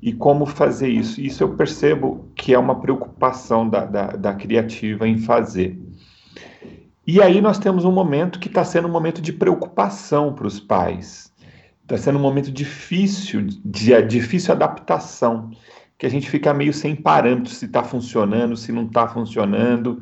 e 0.03 0.11
como 0.11 0.45
fazer 0.45 0.89
isso. 0.89 1.21
Isso 1.21 1.41
eu 1.41 1.55
percebo 1.55 2.29
que 2.35 2.53
é 2.53 2.59
uma 2.59 2.81
preocupação 2.81 3.69
da, 3.69 3.85
da, 3.85 4.07
da 4.07 4.33
criativa 4.33 5.07
em 5.07 5.17
fazer. 5.17 5.79
E 7.07 7.21
aí 7.21 7.39
nós 7.39 7.57
temos 7.57 7.85
um 7.85 7.91
momento 7.91 8.37
que 8.37 8.49
está 8.49 8.65
sendo 8.65 8.89
um 8.89 8.91
momento 8.91 9.21
de 9.21 9.31
preocupação 9.31 10.33
para 10.33 10.45
os 10.45 10.59
pais. 10.59 11.31
Está 11.83 11.97
sendo 11.97 12.19
um 12.19 12.21
momento 12.21 12.51
difícil, 12.51 13.43
de, 13.43 13.59
de 13.63 14.01
difícil 14.01 14.53
adaptação 14.53 15.51
que 15.97 16.05
a 16.05 16.09
gente 16.09 16.29
fica 16.29 16.53
meio 16.53 16.73
sem 16.73 16.97
parâmetros 16.97 17.55
se 17.55 17.65
está 17.65 17.81
funcionando, 17.81 18.57
se 18.57 18.73
não 18.73 18.85
está 18.85 19.07
funcionando. 19.07 20.01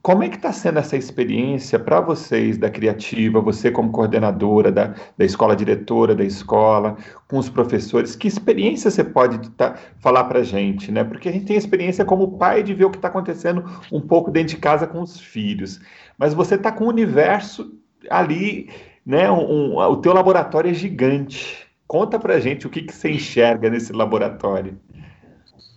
Como 0.00 0.22
é 0.22 0.28
que 0.28 0.36
está 0.36 0.52
sendo 0.52 0.78
essa 0.78 0.96
experiência 0.96 1.78
para 1.78 2.00
vocês 2.00 2.56
da 2.56 2.70
Criativa, 2.70 3.40
você 3.40 3.70
como 3.70 3.90
coordenadora 3.90 4.70
da, 4.70 4.94
da 5.16 5.24
escola, 5.24 5.56
diretora 5.56 6.14
da 6.14 6.24
escola, 6.24 6.96
com 7.26 7.36
os 7.36 7.50
professores? 7.50 8.14
Que 8.14 8.28
experiência 8.28 8.90
você 8.90 9.02
pode 9.02 9.50
tá, 9.50 9.74
falar 9.98 10.24
para 10.24 10.40
a 10.40 10.44
gente, 10.44 10.92
né? 10.92 11.04
Porque 11.04 11.28
a 11.28 11.32
gente 11.32 11.46
tem 11.46 11.56
experiência 11.56 12.04
como 12.04 12.38
pai 12.38 12.62
de 12.62 12.74
ver 12.74 12.84
o 12.84 12.90
que 12.90 12.98
está 12.98 13.08
acontecendo 13.08 13.64
um 13.92 14.00
pouco 14.00 14.30
dentro 14.30 14.54
de 14.54 14.60
casa 14.60 14.86
com 14.86 15.02
os 15.02 15.20
filhos, 15.20 15.80
mas 16.16 16.32
você 16.32 16.54
está 16.54 16.70
com 16.70 16.84
o 16.84 16.88
universo 16.88 17.72
ali, 18.08 18.70
né? 19.04 19.30
Um, 19.30 19.74
um, 19.74 19.78
o 19.78 19.96
teu 19.96 20.14
laboratório 20.14 20.70
é 20.70 20.74
gigante. 20.74 21.66
Conta 21.86 22.18
para 22.18 22.38
gente 22.38 22.66
o 22.66 22.70
que, 22.70 22.82
que 22.82 22.94
você 22.94 23.10
enxerga 23.10 23.68
nesse 23.68 23.92
laboratório. 23.92 24.78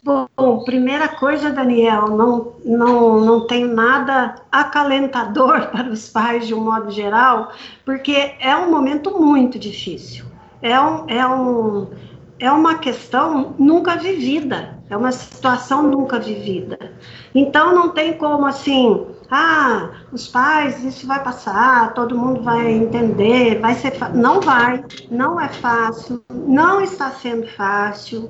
Bom, 0.04 0.64
primeira 0.64 1.08
coisa, 1.08 1.52
Daniel, 1.52 2.08
não, 2.08 2.54
não, 2.66 3.22
não 3.24 3.46
tenho 3.46 3.72
nada 3.72 4.36
acalentador 4.52 5.68
para 5.70 5.90
os 5.90 6.10
pais 6.10 6.48
de 6.48 6.56
um 6.56 6.62
modo 6.64 6.90
geral, 6.90 7.52
porque 7.86 8.34
é 8.40 8.56
um 8.56 8.72
momento 8.72 9.20
muito 9.20 9.60
difícil. 9.60 10.26
É, 10.60 10.80
um, 10.80 11.08
é, 11.08 11.28
um, 11.28 11.88
é 12.40 12.52
uma 12.52 12.80
questão 12.80 13.56
nunca 13.60 13.96
vivida, 13.96 14.81
é 14.92 14.98
uma 14.98 15.12
situação 15.14 15.84
nunca 15.84 16.20
vivida. 16.20 16.78
Então, 17.34 17.74
não 17.74 17.90
tem 17.90 18.14
como 18.18 18.46
assim 18.46 19.08
ah, 19.30 19.92
os 20.12 20.28
pais, 20.28 20.84
isso 20.84 21.08
vai 21.08 21.24
passar, 21.24 21.94
todo 21.94 22.18
mundo 22.18 22.42
vai 22.42 22.70
entender, 22.70 23.58
vai 23.62 23.74
ser 23.76 23.94
não 24.14 24.42
vai, 24.42 24.84
não 25.10 25.40
é 25.40 25.48
fácil, 25.48 26.22
não 26.30 26.82
está 26.82 27.10
sendo 27.12 27.48
fácil, 27.48 28.30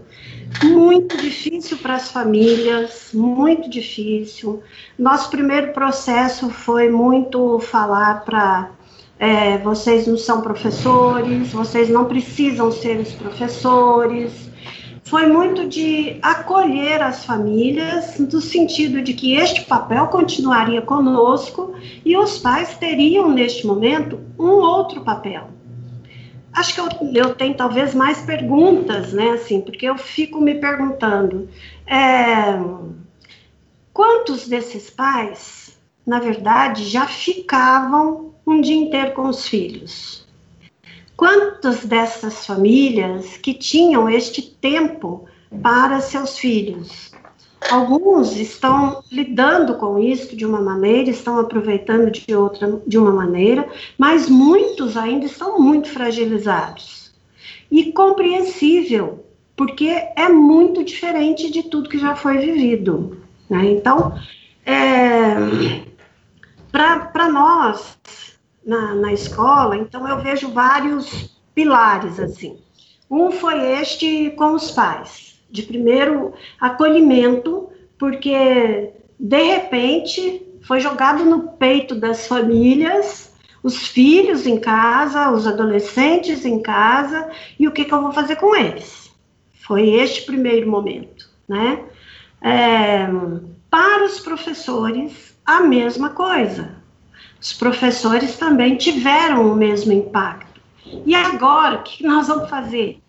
muito 0.64 1.18
difícil 1.18 1.80
para 1.80 1.96
as 1.96 2.12
famílias, 2.12 3.10
muito 3.12 3.68
difícil. 3.68 4.62
Nosso 5.00 5.32
primeiro 5.32 5.74
processo 5.74 6.52
foi 6.52 6.88
muito 6.88 7.58
falar 7.58 8.24
para 8.24 8.70
é, 9.18 9.58
vocês 9.58 10.06
não 10.06 10.18
são 10.18 10.42
professores, 10.42 11.52
vocês 11.52 11.90
não 11.90 12.06
precisam 12.06 12.72
ser 12.72 13.00
os 13.00 13.12
professores 13.14 14.51
foi 15.12 15.28
muito 15.28 15.68
de 15.68 16.18
acolher 16.22 17.02
as 17.02 17.26
famílias, 17.26 18.18
no 18.18 18.40
sentido 18.40 19.02
de 19.02 19.14
que 19.14 19.36
este 19.36 19.66
papel 19.66 20.08
continuaria 20.08 20.82
conosco 20.82 21.76
e 22.06 22.16
os 22.16 22.38
pais 22.38 22.78
teriam, 22.78 23.30
neste 23.30 23.68
momento, 23.68 24.22
um 24.40 24.52
outro 24.52 25.02
papel. 25.02 25.50
Acho 26.54 26.74
que 26.74 26.80
eu, 26.80 26.88
eu 27.14 27.36
tenho 27.36 27.54
talvez 27.54 27.94
mais 27.94 28.22
perguntas, 28.22 29.12
né, 29.12 29.32
assim, 29.32 29.60
porque 29.60 29.86
eu 29.86 29.98
fico 29.98 30.40
me 30.40 30.56
perguntando, 30.56 31.50
é, 31.86 32.58
quantos 33.92 34.48
desses 34.48 34.90
pais, 34.90 35.78
na 36.08 36.20
verdade, 36.20 36.86
já 36.86 37.06
ficavam 37.06 38.34
um 38.48 38.62
dia 38.62 38.78
inteiro 38.78 39.12
com 39.12 39.28
os 39.28 39.46
filhos? 39.46 40.21
Quantas 41.22 41.86
dessas 41.86 42.48
famílias 42.48 43.38
que 43.38 43.54
tinham 43.54 44.10
este 44.10 44.42
tempo 44.42 45.26
para 45.62 46.02
seus 46.02 46.40
filhos? 46.40 47.12
Alguns 47.70 48.36
estão 48.36 49.04
lidando 49.12 49.76
com 49.76 50.00
isso 50.00 50.36
de 50.36 50.48
uma 50.48 50.60
maneira, 50.60 51.12
estão 51.12 51.38
aproveitando 51.38 52.10
de 52.10 52.34
outra 52.34 52.82
de 52.88 52.98
uma 52.98 53.12
maneira, 53.12 53.70
mas 54.00 54.28
muitos 54.28 54.98
ainda 54.98 55.28
estão 55.28 55.60
muito 55.60 55.90
fragilizados. 55.90 57.14
E 57.70 57.92
compreensível, 57.92 59.24
porque 59.56 59.90
é 60.16 60.28
muito 60.28 60.84
diferente 60.84 61.52
de 61.52 61.62
tudo 61.62 61.88
que 61.88 62.00
já 62.00 62.16
foi 62.16 62.40
vivido. 62.40 63.22
Né? 63.48 63.74
Então, 63.74 64.20
é, 64.66 65.36
para 66.72 67.30
nós, 67.30 67.96
na, 68.66 68.94
na 68.96 69.14
escola, 69.14 69.76
então 69.76 70.08
eu 70.08 70.20
vejo 70.20 70.52
vários 70.52 71.38
pilares 71.54 72.20
assim. 72.20 72.60
Um 73.10 73.32
foi 73.32 73.60
este 73.82 74.32
com 74.32 74.54
os 74.54 74.72
pais, 74.72 75.42
de 75.50 75.64
primeiro 75.64 76.34
acolhimento, 76.60 77.70
porque 77.98 78.92
de 79.20 79.44
repente 79.44 80.48
foi 80.62 80.80
jogado 80.80 81.26
no 81.26 81.50
peito 81.54 81.96
das 81.96 82.28
famílias 82.28 83.32
os 83.64 83.88
filhos 83.88 84.48
em 84.48 84.60
casa, 84.60 85.32
os 85.32 85.46
adolescentes 85.46 86.46
em 86.46 86.62
casa, 86.62 87.30
e 87.60 87.68
o 87.68 87.72
que, 87.72 87.86
que 87.86 87.94
eu 87.94 88.02
vou 88.02 88.12
fazer 88.12 88.38
com 88.38 88.56
eles? 88.56 89.12
Foi 89.66 89.88
este 89.88 90.24
primeiro 90.24 90.70
momento, 90.70 91.30
né? 91.48 91.84
É, 92.42 93.08
para 93.70 94.04
os 94.04 94.20
professores, 94.20 95.38
a 95.46 95.62
mesma 95.62 96.10
coisa. 96.10 96.81
Os 97.42 97.54
professores 97.54 98.38
também 98.38 98.76
tiveram 98.76 99.52
o 99.52 99.56
mesmo 99.56 99.92
impacto. 99.92 100.62
E 101.06 101.16
agora, 101.16 101.78
o 101.78 101.84
que 101.84 102.04
nós 102.06 102.28
vamos 102.28 102.48
fazer? 102.48 103.02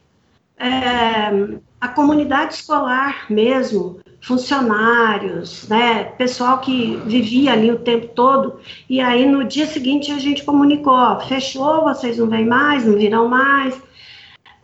É, 0.56 1.58
a 1.78 1.88
comunidade 1.88 2.54
escolar 2.54 3.26
mesmo, 3.28 4.00
funcionários, 4.22 5.68
né, 5.68 6.04
pessoal 6.16 6.60
que 6.60 6.96
vivia 7.04 7.52
ali 7.52 7.70
o 7.70 7.80
tempo 7.80 8.08
todo, 8.14 8.60
e 8.88 9.00
aí 9.00 9.26
no 9.26 9.44
dia 9.44 9.66
seguinte 9.66 10.12
a 10.12 10.18
gente 10.18 10.44
comunicou, 10.44 10.94
ó, 10.94 11.20
fechou, 11.20 11.82
vocês 11.82 12.16
não 12.18 12.28
vêm 12.28 12.46
mais, 12.46 12.86
não 12.86 12.96
virão 12.96 13.28
mais, 13.28 13.82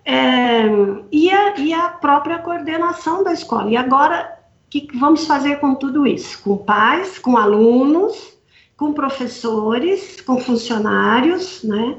é, 0.04 0.62
e, 1.10 1.30
a, 1.30 1.58
e 1.58 1.74
a 1.74 1.88
própria 1.88 2.38
coordenação 2.38 3.22
da 3.22 3.32
escola. 3.32 3.68
E 3.68 3.76
agora, 3.76 4.38
o 4.66 4.70
que 4.70 4.88
vamos 4.96 5.26
fazer 5.26 5.56
com 5.56 5.74
tudo 5.74 6.06
isso? 6.06 6.42
Com 6.42 6.56
pais, 6.56 7.18
com 7.18 7.36
alunos, 7.36 8.37
com 8.78 8.92
professores, 8.92 10.20
com 10.20 10.38
funcionários, 10.38 11.64
né? 11.64 11.96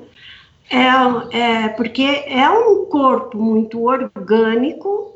É, 0.71 1.37
é, 1.37 1.67
porque 1.69 2.03
é 2.25 2.49
um 2.49 2.85
corpo 2.85 3.37
muito 3.37 3.83
orgânico, 3.83 5.13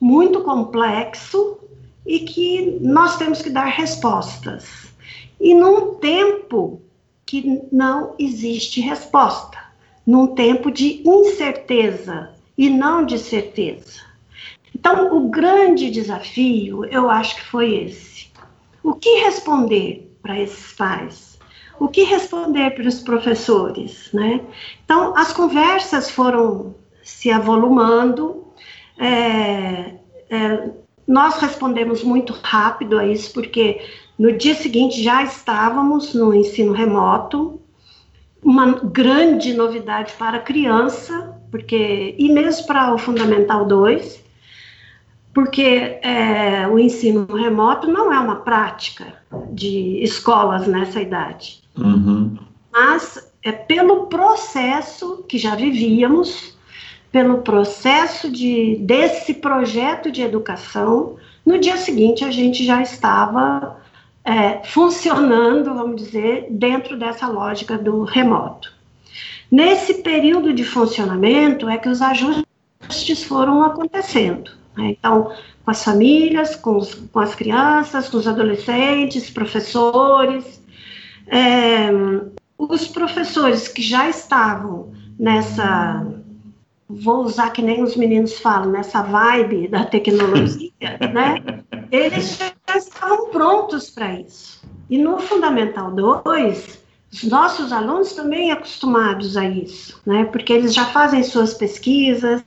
muito 0.00 0.40
complexo 0.40 1.58
e 2.06 2.20
que 2.20 2.78
nós 2.80 3.18
temos 3.18 3.42
que 3.42 3.50
dar 3.50 3.66
respostas. 3.66 4.86
E 5.38 5.54
num 5.54 5.96
tempo 5.96 6.80
que 7.26 7.62
não 7.70 8.14
existe 8.18 8.80
resposta, 8.80 9.58
num 10.06 10.28
tempo 10.28 10.70
de 10.70 11.02
incerteza 11.06 12.30
e 12.56 12.70
não 12.70 13.04
de 13.04 13.18
certeza. 13.18 14.00
Então, 14.74 15.14
o 15.14 15.28
grande 15.28 15.90
desafio, 15.90 16.84
eu 16.86 17.10
acho 17.10 17.36
que 17.36 17.44
foi 17.44 17.74
esse. 17.84 18.28
O 18.82 18.94
que 18.94 19.24
responder? 19.24 20.05
Para 20.26 20.40
esses 20.40 20.72
pais? 20.72 21.38
O 21.78 21.86
que 21.86 22.02
responder 22.02 22.70
para 22.70 22.88
os 22.88 23.00
professores, 23.00 24.10
né? 24.12 24.40
Então, 24.84 25.16
as 25.16 25.32
conversas 25.32 26.10
foram 26.10 26.74
se 27.02 27.30
avolumando, 27.30 28.44
é, 28.98 29.94
é, 30.28 30.70
nós 31.06 31.38
respondemos 31.38 32.02
muito 32.02 32.32
rápido 32.42 32.98
a 32.98 33.06
isso, 33.06 33.32
porque 33.32 33.80
no 34.18 34.32
dia 34.32 34.54
seguinte 34.54 35.00
já 35.00 35.22
estávamos 35.22 36.12
no 36.12 36.34
ensino 36.34 36.72
remoto, 36.72 37.60
uma 38.42 38.72
grande 38.72 39.54
novidade 39.54 40.14
para 40.14 40.38
a 40.38 40.40
criança, 40.40 41.38
porque 41.50 42.16
e 42.18 42.28
mesmo 42.32 42.66
para 42.66 42.92
o 42.92 42.98
Fundamental 42.98 43.64
2, 43.66 44.24
porque 45.36 45.98
é, 46.00 46.66
o 46.66 46.78
ensino 46.78 47.26
remoto 47.26 47.86
não 47.86 48.10
é 48.10 48.18
uma 48.18 48.36
prática 48.36 49.20
de 49.52 50.02
escolas 50.02 50.66
nessa 50.66 50.98
idade. 50.98 51.62
Uhum. 51.76 52.38
Mas 52.72 53.30
é 53.42 53.52
pelo 53.52 54.06
processo 54.06 55.26
que 55.28 55.36
já 55.36 55.54
vivíamos, 55.54 56.56
pelo 57.12 57.42
processo 57.42 58.30
de, 58.30 58.76
desse 58.80 59.34
projeto 59.34 60.10
de 60.10 60.22
educação, 60.22 61.16
no 61.44 61.58
dia 61.58 61.76
seguinte 61.76 62.24
a 62.24 62.30
gente 62.30 62.64
já 62.64 62.80
estava 62.80 63.76
é, 64.24 64.62
funcionando, 64.64 65.74
vamos 65.74 66.02
dizer, 66.02 66.46
dentro 66.48 66.98
dessa 66.98 67.28
lógica 67.28 67.76
do 67.76 68.04
remoto. 68.04 68.72
Nesse 69.52 70.02
período 70.02 70.54
de 70.54 70.64
funcionamento 70.64 71.68
é 71.68 71.76
que 71.76 71.90
os 71.90 72.00
ajustes 72.00 73.22
foram 73.28 73.62
acontecendo. 73.62 74.56
Né? 74.76 74.96
Então, 74.98 75.32
com 75.64 75.70
as 75.70 75.82
famílias, 75.82 76.54
com, 76.54 76.76
os, 76.76 76.94
com 76.94 77.18
as 77.18 77.34
crianças, 77.34 78.08
com 78.08 78.18
os 78.18 78.28
adolescentes, 78.28 79.30
professores. 79.30 80.62
É, 81.28 81.88
os 82.58 82.86
professores 82.88 83.68
que 83.68 83.82
já 83.82 84.08
estavam 84.08 84.92
nessa, 85.18 86.06
vou 86.88 87.24
usar 87.24 87.50
que 87.50 87.62
nem 87.62 87.82
os 87.82 87.96
meninos 87.96 88.38
falam, 88.38 88.70
nessa 88.70 89.02
vibe 89.02 89.68
da 89.68 89.84
tecnologia, 89.84 90.70
né? 91.12 91.42
Eles 91.90 92.38
já 92.38 92.76
estavam 92.76 93.30
prontos 93.30 93.90
para 93.90 94.20
isso. 94.20 94.64
E 94.88 94.98
no 94.98 95.18
Fundamental 95.18 95.90
2, 95.90 96.78
os 97.12 97.24
nossos 97.24 97.72
alunos 97.72 98.12
também 98.12 98.52
acostumados 98.52 99.36
a 99.36 99.44
isso, 99.44 100.00
né? 100.06 100.24
Porque 100.26 100.52
eles 100.52 100.74
já 100.74 100.86
fazem 100.86 101.22
suas 101.22 101.54
pesquisas, 101.54 102.44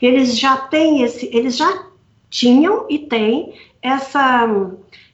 eles 0.00 0.38
já 0.38 0.56
têm 0.56 1.02
esse, 1.02 1.28
eles 1.32 1.56
já 1.56 1.86
tinham 2.28 2.86
e 2.88 2.98
têm 2.98 3.54
essa 3.80 4.48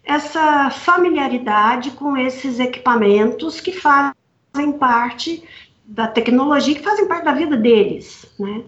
essa 0.05 0.70
familiaridade 0.70 1.92
com 1.92 2.16
esses 2.16 2.59
equipamentos 2.59 3.61
que 3.61 3.70
fazem 3.70 4.72
parte 4.79 5.44
da 5.85 6.09
tecnologia, 6.09 6.74
que 6.74 6.83
fazem 6.83 7.07
parte 7.07 7.24
da 7.24 7.33
vida 7.33 7.57
deles, 7.57 8.26
né? 8.38 8.62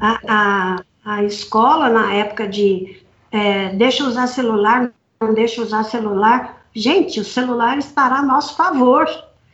A, 0.00 0.20
a, 0.26 0.84
a 1.04 1.24
escola, 1.24 1.88
na 1.88 2.12
época 2.14 2.48
de 2.48 3.02
é, 3.30 3.68
deixa 3.70 4.04
usar 4.04 4.26
celular, 4.26 4.90
não 5.20 5.34
deixa 5.34 5.62
usar 5.62 5.84
celular, 5.84 6.64
gente, 6.74 7.20
o 7.20 7.24
celular 7.24 7.78
estará 7.78 8.16
a 8.16 8.22
nosso 8.22 8.56
favor, 8.56 9.06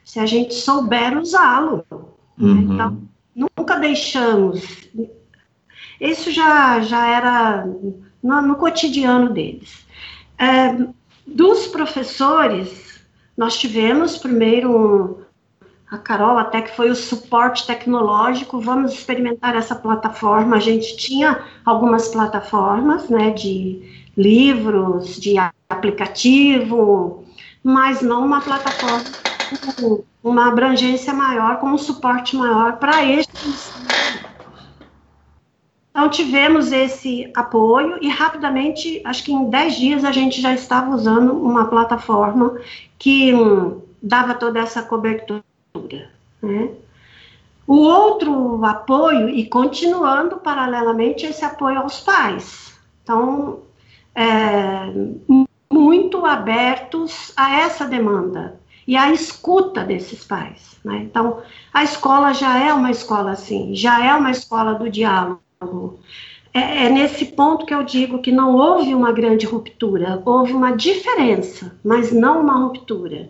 se 0.05 0.19
a 0.21 0.27
gente 0.27 0.55
souber 0.55 1.19
usá-lo. 1.19 1.85
Uhum. 2.39 2.75
Então, 2.75 3.03
nunca 3.35 3.79
deixamos. 3.79 4.89
Isso 6.01 6.31
já, 6.31 6.81
já 6.81 7.07
era 7.07 7.67
no, 8.23 8.43
no 8.43 8.57
cotidiano 8.57 9.31
deles. 9.31 9.87
É, 10.39 10.77
dos 11.27 11.67
professores, 11.67 13.01
nós 13.37 13.59
tivemos 13.59 14.17
primeiro 14.17 15.27
a 15.91 15.99
Carol 15.99 16.37
até 16.37 16.63
que 16.63 16.75
foi 16.75 16.91
o 16.91 16.97
suporte 16.97 17.67
tecnológico, 17.67 18.61
vamos 18.61 18.93
experimentar 18.93 19.55
essa 19.57 19.75
plataforma. 19.75 20.57
A 20.57 20.61
gente 20.61 20.97
tinha 20.97 21.45
algumas 21.65 22.09
plataformas, 22.09 23.09
né, 23.09 23.31
de 23.31 24.09
livros, 24.17 25.21
de 25.21 25.37
aplicativo, 25.69 27.25
mas 27.63 28.03
não 28.03 28.25
uma 28.25 28.41
plataforma 28.41 29.05
com 29.77 30.05
uma 30.25 30.49
abrangência 30.49 31.15
maior, 31.15 31.59
com 31.59 31.69
um 31.69 31.79
suporte 31.79 32.35
maior 32.35 32.79
para 32.79 33.05
este 33.05 33.31
Então, 35.97 36.11
tivemos 36.11 36.73
esse 36.73 37.33
apoio 37.35 37.97
e 38.03 38.09
rapidamente, 38.11 39.01
acho 39.03 39.25
que 39.25 39.33
em 39.33 39.49
10 39.49 39.77
dias, 39.77 40.05
a 40.05 40.13
gente 40.13 40.43
já 40.43 40.53
estava 40.53 40.95
usando 40.95 41.33
uma 41.33 41.69
plataforma 41.69 42.61
que 42.99 43.33
hum, 43.33 43.81
dava 44.03 44.35
toda 44.35 44.61
essa 44.61 44.83
cobertura. 44.83 45.43
Né? 46.43 46.69
O 47.67 47.79
outro 47.79 48.63
apoio, 48.63 49.31
e 49.31 49.47
continuando 49.47 50.37
paralelamente, 50.37 51.25
esse 51.25 51.43
apoio 51.43 51.79
aos 51.79 51.99
pais. 52.01 52.79
Então, 53.03 53.61
é, 54.15 54.93
muito 55.73 56.27
abertos 56.27 57.33
a 57.35 57.59
essa 57.59 57.87
demanda 57.87 58.61
e 58.87 58.99
a 58.99 59.11
escuta 59.15 59.83
desses 59.83 60.27
pais. 60.27 60.79
Né? 60.85 60.99
Então, 60.99 61.41
a 61.73 61.83
escola 61.83 62.35
já 62.35 62.59
é 62.63 62.75
uma 62.75 62.91
escola 62.91 63.31
assim, 63.31 63.75
já 63.75 64.05
é 64.05 64.15
uma 64.15 64.31
escola 64.31 64.75
do 64.75 64.91
diálogo. 64.91 65.46
É, 66.53 66.87
é, 66.87 66.89
nesse 66.89 67.27
ponto 67.27 67.67
que 67.67 67.75
eu 67.75 67.83
digo 67.83 68.23
que 68.23 68.33
não 68.33 68.57
houve 68.57 68.95
uma 68.95 69.13
grande 69.13 69.45
ruptura, 69.45 70.23
houve 70.25 70.55
uma 70.55 70.73
diferença, 70.73 71.79
mas 71.85 72.13
não 72.13 72.41
uma 72.41 72.55
ruptura. 72.55 73.29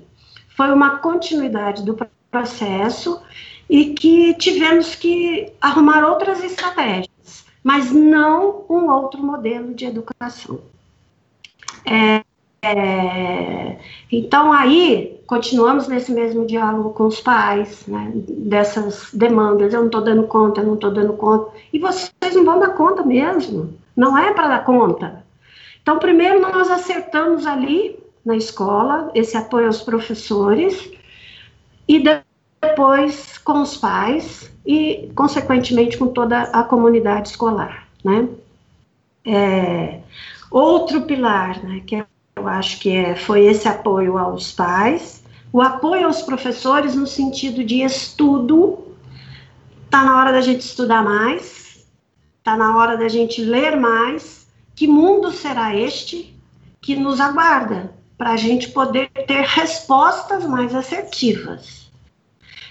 Foi 0.56 0.72
uma 0.72 0.98
continuidade 0.98 1.84
do 1.84 1.96
processo 2.30 3.20
e 3.68 3.94
que 3.94 4.34
tivemos 4.34 4.94
que 4.94 5.52
arrumar 5.60 6.06
outras 6.08 6.42
estratégias, 6.42 7.44
mas 7.64 7.90
não 7.90 8.64
um 8.68 8.88
outro 8.90 9.20
modelo 9.22 9.74
de 9.74 9.86
educação. 9.86 10.60
É, 11.84 12.22
é, 12.62 13.78
então, 14.10 14.52
aí, 14.52 15.20
continuamos 15.26 15.86
nesse 15.86 16.12
mesmo 16.12 16.46
diálogo 16.46 16.90
com 16.90 17.06
os 17.06 17.20
pais, 17.20 17.86
né, 17.86 18.10
dessas 18.14 19.10
demandas. 19.12 19.72
Eu 19.72 19.80
não 19.80 19.86
estou 19.86 20.02
dando 20.02 20.24
conta, 20.24 20.60
eu 20.60 20.66
não 20.66 20.74
estou 20.74 20.90
dando 20.90 21.12
conta. 21.12 21.52
E 21.72 21.78
vocês 21.78 22.12
não 22.36 22.44
vão 22.44 22.60
dar 22.60 22.70
conta 22.70 23.02
mesmo. 23.02 23.74
Não 23.96 24.16
é 24.16 24.32
para 24.32 24.48
dar 24.48 24.64
conta. 24.64 25.24
Então, 25.82 25.98
primeiro, 25.98 26.40
nós 26.40 26.70
acertamos 26.70 27.46
ali 27.46 27.98
na 28.24 28.36
escola 28.36 29.10
esse 29.14 29.36
apoio 29.36 29.66
aos 29.66 29.82
professores 29.82 30.90
e 31.86 32.02
depois 32.02 33.38
com 33.38 33.62
os 33.62 33.76
pais 33.76 34.50
e, 34.66 35.10
consequentemente, 35.14 35.96
com 35.96 36.08
toda 36.08 36.42
a 36.42 36.64
comunidade 36.64 37.28
escolar, 37.28 37.86
né? 38.04 38.28
É, 39.24 40.00
outro 40.50 41.02
pilar, 41.02 41.62
né, 41.64 41.82
que 41.86 41.96
eu 42.36 42.48
acho 42.48 42.80
que 42.80 42.90
é, 42.90 43.14
foi 43.14 43.44
esse 43.46 43.68
apoio 43.68 44.18
aos 44.18 44.52
pais, 44.52 45.24
o 45.52 45.60
apoio 45.60 46.06
aos 46.06 46.22
professores 46.22 46.94
no 46.94 47.06
sentido 47.06 47.64
de 47.64 47.82
estudo, 47.82 48.78
tá 49.88 50.04
na 50.04 50.18
hora 50.18 50.32
da 50.32 50.40
gente 50.40 50.60
estudar 50.60 51.02
mais, 51.02 51.65
tá 52.46 52.56
na 52.56 52.76
hora 52.76 52.96
da 52.96 53.08
gente 53.08 53.42
ler 53.42 53.76
mais, 53.76 54.46
que 54.72 54.86
mundo 54.86 55.32
será 55.32 55.74
este 55.74 56.32
que 56.80 56.94
nos 56.94 57.20
aguarda, 57.20 57.92
para 58.16 58.30
a 58.30 58.36
gente 58.36 58.68
poder 58.68 59.10
ter 59.26 59.42
respostas 59.42 60.46
mais 60.46 60.72
assertivas. 60.72 61.90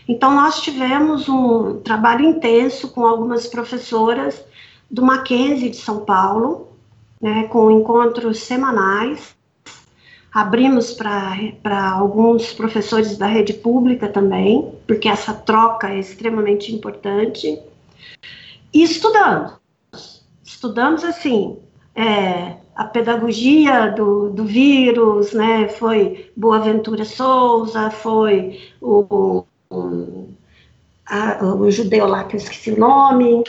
Então, 0.08 0.34
nós 0.34 0.62
tivemos 0.62 1.28
um 1.28 1.82
trabalho 1.82 2.24
intenso 2.24 2.88
com 2.88 3.06
algumas 3.06 3.48
professoras 3.48 4.42
do 4.90 5.02
Mackenzie 5.02 5.72
de 5.72 5.76
São 5.76 6.06
Paulo, 6.06 6.70
né, 7.22 7.44
com 7.50 7.70
encontros 7.70 8.40
semanais. 8.40 9.36
Abrimos 10.34 10.94
para 10.94 11.92
alguns 11.92 12.54
professores 12.54 13.18
da 13.18 13.28
rede 13.28 13.54
pública 13.54 14.08
também, 14.08 14.74
porque 14.88 15.10
essa 15.10 15.34
troca 15.34 15.90
é 15.90 16.00
extremamente 16.00 16.74
importante. 16.74 17.60
E 18.74 18.82
estudando. 18.82 19.65
Estudamos 20.66 21.04
assim, 21.04 21.60
é, 21.94 22.56
a 22.76 22.86
pedagogia 22.86 23.92
do, 23.92 24.32
do 24.32 24.46
vírus, 24.46 25.32
né, 25.32 25.68
foi 25.68 26.32
Boaventura 26.36 27.06
Souza, 27.06 27.92
foi 27.92 28.60
o, 28.82 29.46
o, 29.70 30.28
a, 31.06 31.46
o 31.46 31.70
judeu 31.70 32.08
lá 32.08 32.24
que 32.24 32.36
eu 32.36 32.40
esqueci 32.40 32.72
o 32.72 32.80
nome, 32.80 33.44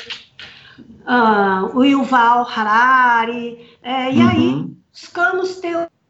uh, 1.08 1.74
o 1.74 1.82
Yuval 1.82 2.46
Harari, 2.54 3.66
é, 3.82 4.12
e 4.12 4.18
uhum. 4.18 4.28
aí 4.28 4.66
buscamos 4.92 5.58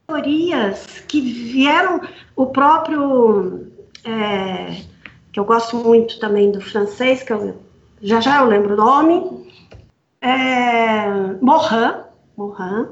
teorias 0.08 1.04
que 1.06 1.20
vieram, 1.20 2.00
o 2.34 2.46
próprio, 2.46 3.68
é, 4.04 4.82
que 5.32 5.38
eu 5.38 5.44
gosto 5.44 5.76
muito 5.76 6.18
também 6.18 6.50
do 6.50 6.60
francês, 6.60 7.22
que 7.22 7.32
eu, 7.32 7.54
já 8.02 8.20
já 8.20 8.40
eu 8.40 8.46
lembro 8.46 8.74
o 8.74 8.76
nome, 8.76 9.45
é, 10.20 11.06
Morin, 11.40 12.02
Morin, 12.36 12.88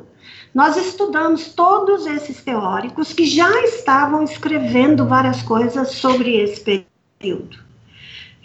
nós 0.55 0.77
estudamos 0.77 1.53
todos 1.55 2.07
esses 2.07 2.43
teóricos 2.43 3.13
que 3.13 3.27
já 3.27 3.51
estavam 3.65 4.23
escrevendo 4.23 5.07
várias 5.07 5.43
coisas 5.43 5.91
sobre 5.91 6.37
esse 6.37 6.87
período. 7.21 7.59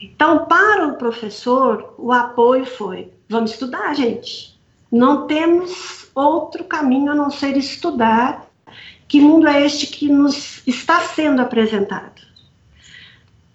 Então, 0.01 0.45
para 0.45 0.87
o 0.87 0.97
professor, 0.97 1.93
o 1.97 2.11
apoio 2.11 2.65
foi: 2.65 3.11
vamos 3.27 3.51
estudar, 3.51 3.93
gente. 3.93 4.59
Não 4.91 5.27
temos 5.27 6.09
outro 6.15 6.63
caminho 6.63 7.11
a 7.11 7.15
não 7.15 7.29
ser 7.29 7.55
estudar. 7.57 8.47
Que 9.07 9.19
mundo 9.19 9.47
é 9.47 9.65
este 9.65 9.87
que 9.87 10.07
nos 10.07 10.65
está 10.67 11.01
sendo 11.01 11.41
apresentado? 11.41 12.21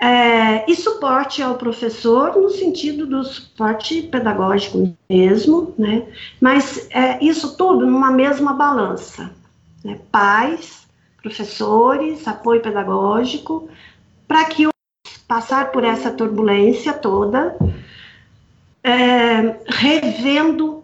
É, 0.00 0.70
e 0.70 0.74
suporte 0.74 1.42
ao 1.42 1.54
professor 1.54 2.37
no 2.37 2.50
sentido 2.50 3.07
do 3.07 3.24
suporte 3.24 4.02
pedagógico 4.02 4.94
mesmo, 5.09 5.72
né? 5.78 6.07
Mas 6.40 6.88
é, 6.90 7.24
isso 7.24 7.57
tudo 7.57 7.87
numa 7.87 8.11
mesma 8.11 8.52
balança. 8.52 9.30
Né? 9.85 9.98
Pais, 10.11 10.87
professores, 11.22 12.26
apoio 12.28 12.61
pedagógico, 12.61 13.68
para 14.28 14.44
que 14.44 14.68
passar 15.26 15.72
por 15.72 15.85
essa 15.85 16.11
turbulência 16.11 16.92
toda, 16.92 17.57
é, 18.83 19.57
revendo 19.66 20.84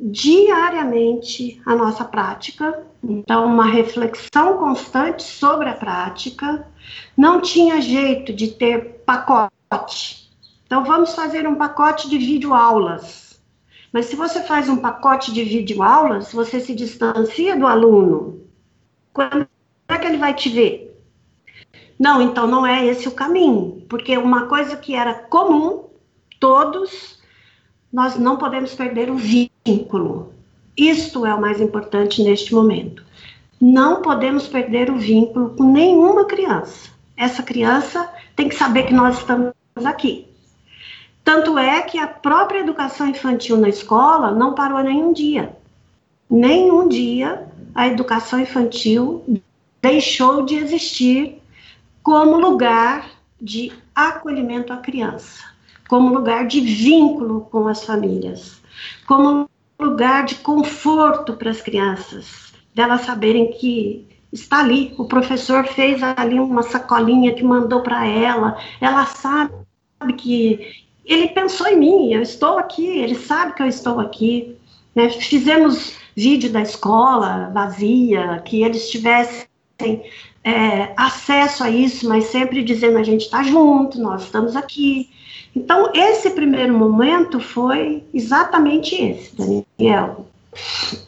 diariamente 0.00 1.60
a 1.66 1.76
nossa 1.76 2.04
prática, 2.04 2.86
então 3.02 3.44
uma 3.44 3.66
reflexão 3.66 4.56
constante 4.56 5.22
sobre 5.22 5.68
a 5.68 5.74
prática, 5.74 6.66
não 7.16 7.40
tinha 7.40 7.80
jeito 7.80 8.32
de 8.32 8.48
ter 8.48 9.02
pacote. 9.04 10.30
Então 10.64 10.84
vamos 10.84 11.14
fazer 11.14 11.46
um 11.46 11.54
pacote 11.54 12.08
de 12.08 12.16
videoaulas. 12.16 13.40
Mas 13.92 14.06
se 14.06 14.16
você 14.16 14.40
faz 14.42 14.68
um 14.68 14.76
pacote 14.76 15.32
de 15.32 15.42
videoaulas, 15.44 16.32
você 16.32 16.60
se 16.60 16.74
distancia 16.74 17.56
do 17.56 17.66
aluno. 17.66 18.40
Quando 19.12 19.46
é 19.88 19.98
que 19.98 20.06
ele 20.06 20.16
vai 20.16 20.32
te 20.32 20.48
ver? 20.48 20.90
Não, 21.98 22.22
então 22.22 22.46
não 22.46 22.66
é 22.66 22.86
esse 22.86 23.08
o 23.08 23.12
caminho, 23.12 23.84
porque 23.88 24.16
uma 24.16 24.46
coisa 24.46 24.76
que 24.76 24.94
era 24.94 25.12
comum, 25.12 25.90
todos, 26.38 27.20
nós 27.92 28.16
não 28.16 28.38
podemos 28.38 28.74
perder 28.74 29.10
o 29.10 29.18
vínculo. 29.66 30.32
Isto 30.76 31.26
é 31.26 31.34
o 31.34 31.40
mais 31.40 31.60
importante 31.60 32.22
neste 32.22 32.54
momento. 32.54 33.04
Não 33.60 34.00
podemos 34.00 34.48
perder 34.48 34.90
o 34.90 34.96
vínculo 34.96 35.50
com 35.50 35.64
nenhuma 35.64 36.24
criança. 36.24 36.90
Essa 37.16 37.42
criança 37.42 38.08
tem 38.34 38.48
que 38.48 38.54
saber 38.54 38.84
que 38.84 38.94
nós 38.94 39.18
estamos 39.18 39.52
aqui. 39.84 40.26
Tanto 41.22 41.58
é 41.58 41.82
que 41.82 41.98
a 41.98 42.06
própria 42.06 42.60
educação 42.60 43.06
infantil 43.06 43.58
na 43.58 43.68
escola 43.68 44.30
não 44.30 44.54
parou 44.54 44.82
nenhum 44.82 45.12
dia. 45.12 45.54
Nenhum 46.28 46.88
dia 46.88 47.46
a 47.74 47.86
educação 47.86 48.40
infantil 48.40 49.22
deixou 49.82 50.44
de 50.44 50.56
existir 50.56 51.40
como 52.02 52.38
lugar 52.38 53.10
de 53.40 53.72
acolhimento 53.94 54.72
à 54.72 54.78
criança, 54.78 55.44
como 55.88 56.14
lugar 56.14 56.46
de 56.46 56.60
vínculo 56.60 57.42
com 57.50 57.68
as 57.68 57.84
famílias, 57.84 58.59
como 59.06 59.48
lugar 59.78 60.24
de 60.24 60.36
conforto 60.36 61.34
para 61.34 61.50
as 61.50 61.60
crianças, 61.60 62.52
delas 62.74 63.02
saberem 63.02 63.50
que 63.52 64.06
está 64.32 64.60
ali, 64.60 64.94
o 64.98 65.06
professor 65.06 65.66
fez 65.66 66.02
ali 66.02 66.38
uma 66.38 66.62
sacolinha 66.62 67.34
que 67.34 67.42
mandou 67.42 67.82
para 67.82 68.06
ela, 68.06 68.56
ela 68.80 69.06
sabe 69.06 69.52
que 70.16 70.84
ele 71.04 71.28
pensou 71.28 71.66
em 71.66 71.76
mim, 71.76 72.12
eu 72.12 72.22
estou 72.22 72.58
aqui, 72.58 72.86
ele 72.86 73.16
sabe 73.16 73.54
que 73.54 73.62
eu 73.62 73.66
estou 73.66 73.98
aqui. 73.98 74.56
Né? 74.94 75.08
Fizemos 75.10 75.94
vídeo 76.14 76.52
da 76.52 76.62
escola 76.62 77.50
vazia, 77.52 78.40
que 78.44 78.62
eles 78.62 78.88
tivessem 78.90 79.48
é, 80.44 80.92
acesso 80.96 81.64
a 81.64 81.70
isso, 81.70 82.08
mas 82.08 82.24
sempre 82.26 82.62
dizendo 82.62 82.98
a 82.98 83.02
gente 83.02 83.22
está 83.22 83.42
junto, 83.42 84.00
nós 84.00 84.24
estamos 84.24 84.54
aqui. 84.54 85.10
Então, 85.54 85.90
esse 85.94 86.30
primeiro 86.30 86.76
momento 86.76 87.40
foi 87.40 88.04
exatamente 88.14 88.94
esse, 88.94 89.34
Daniel. 89.78 90.26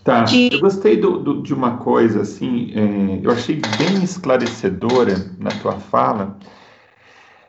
Tá, 0.04 0.22
de... 0.22 0.52
eu 0.52 0.60
gostei 0.60 0.96
do, 0.96 1.18
do, 1.18 1.42
de 1.42 1.52
uma 1.52 1.78
coisa, 1.78 2.22
assim, 2.22 2.72
é, 2.74 3.26
eu 3.26 3.30
achei 3.30 3.60
bem 3.78 4.02
esclarecedora 4.02 5.30
na 5.38 5.50
tua 5.50 5.80
fala, 5.80 6.36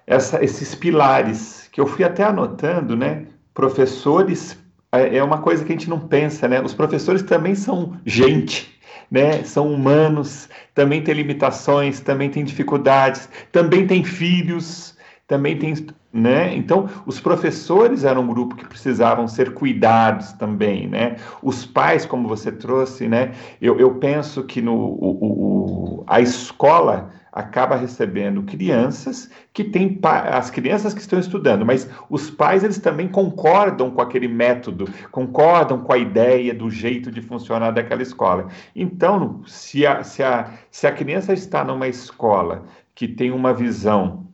essa, 0.06 0.44
esses 0.44 0.74
pilares, 0.74 1.70
que 1.72 1.80
eu 1.80 1.86
fui 1.86 2.04
até 2.04 2.24
anotando, 2.24 2.96
né, 2.96 3.28
professores, 3.54 4.58
é, 4.92 5.18
é 5.18 5.24
uma 5.24 5.38
coisa 5.40 5.64
que 5.64 5.72
a 5.72 5.76
gente 5.76 5.90
não 5.90 6.00
pensa, 6.00 6.48
né, 6.48 6.62
os 6.62 6.74
professores 6.74 7.22
também 7.22 7.54
são 7.54 7.96
gente, 8.06 8.74
né? 9.14 9.44
São 9.44 9.72
humanos, 9.72 10.50
também 10.74 11.04
têm 11.04 11.14
limitações, 11.14 12.00
também 12.00 12.32
têm 12.32 12.44
dificuldades, 12.44 13.30
também 13.52 13.86
têm 13.86 14.04
filhos, 14.04 14.98
também 15.28 15.58
tem, 15.58 15.76
né? 16.14 16.56
Então, 16.56 16.88
os 17.08 17.20
professores 17.20 18.04
eram 18.04 18.22
um 18.22 18.28
grupo 18.28 18.56
que 18.56 18.68
precisavam 18.68 19.28
ser 19.28 19.56
cuidados 19.56 20.32
também, 20.34 20.88
né? 20.88 21.16
Os 21.42 21.66
pais, 21.66 22.06
como 22.06 22.28
você 22.28 22.52
trouxe, 22.52 23.08
né? 23.08 23.32
Eu, 23.60 23.80
eu 23.80 23.96
penso 23.96 24.44
que 24.44 24.62
no, 24.62 24.76
o, 24.76 25.18
o, 25.22 26.04
a 26.06 26.22
escola 26.22 27.10
acaba 27.32 27.76
recebendo 27.76 28.44
crianças 28.44 29.28
que 29.52 29.64
têm 29.64 30.00
as 30.04 30.52
crianças 30.52 30.94
que 30.94 31.02
estão 31.02 31.18
estudando, 31.18 31.66
mas 31.66 31.90
os 32.08 32.30
pais 32.30 32.64
eles 32.64 32.78
também 32.78 33.08
concordam 33.08 33.90
com 33.90 34.00
aquele 34.00 34.28
método, 34.28 34.88
concordam 35.10 35.80
com 35.80 35.92
a 35.92 35.98
ideia 35.98 36.54
do 36.54 36.70
jeito 36.70 37.12
de 37.12 37.24
funcionar 37.24 37.72
daquela 37.72 38.04
escola. 38.04 38.50
Então, 38.76 39.42
se 39.48 39.84
a, 39.84 40.04
se 40.04 40.22
a, 40.22 40.52
se 40.70 40.86
a 40.86 40.92
criança 40.92 41.34
está 41.34 41.64
numa 41.64 41.88
escola 41.88 42.66
que 42.94 43.08
tem 43.08 43.32
uma 43.32 43.52
visão 43.52 44.28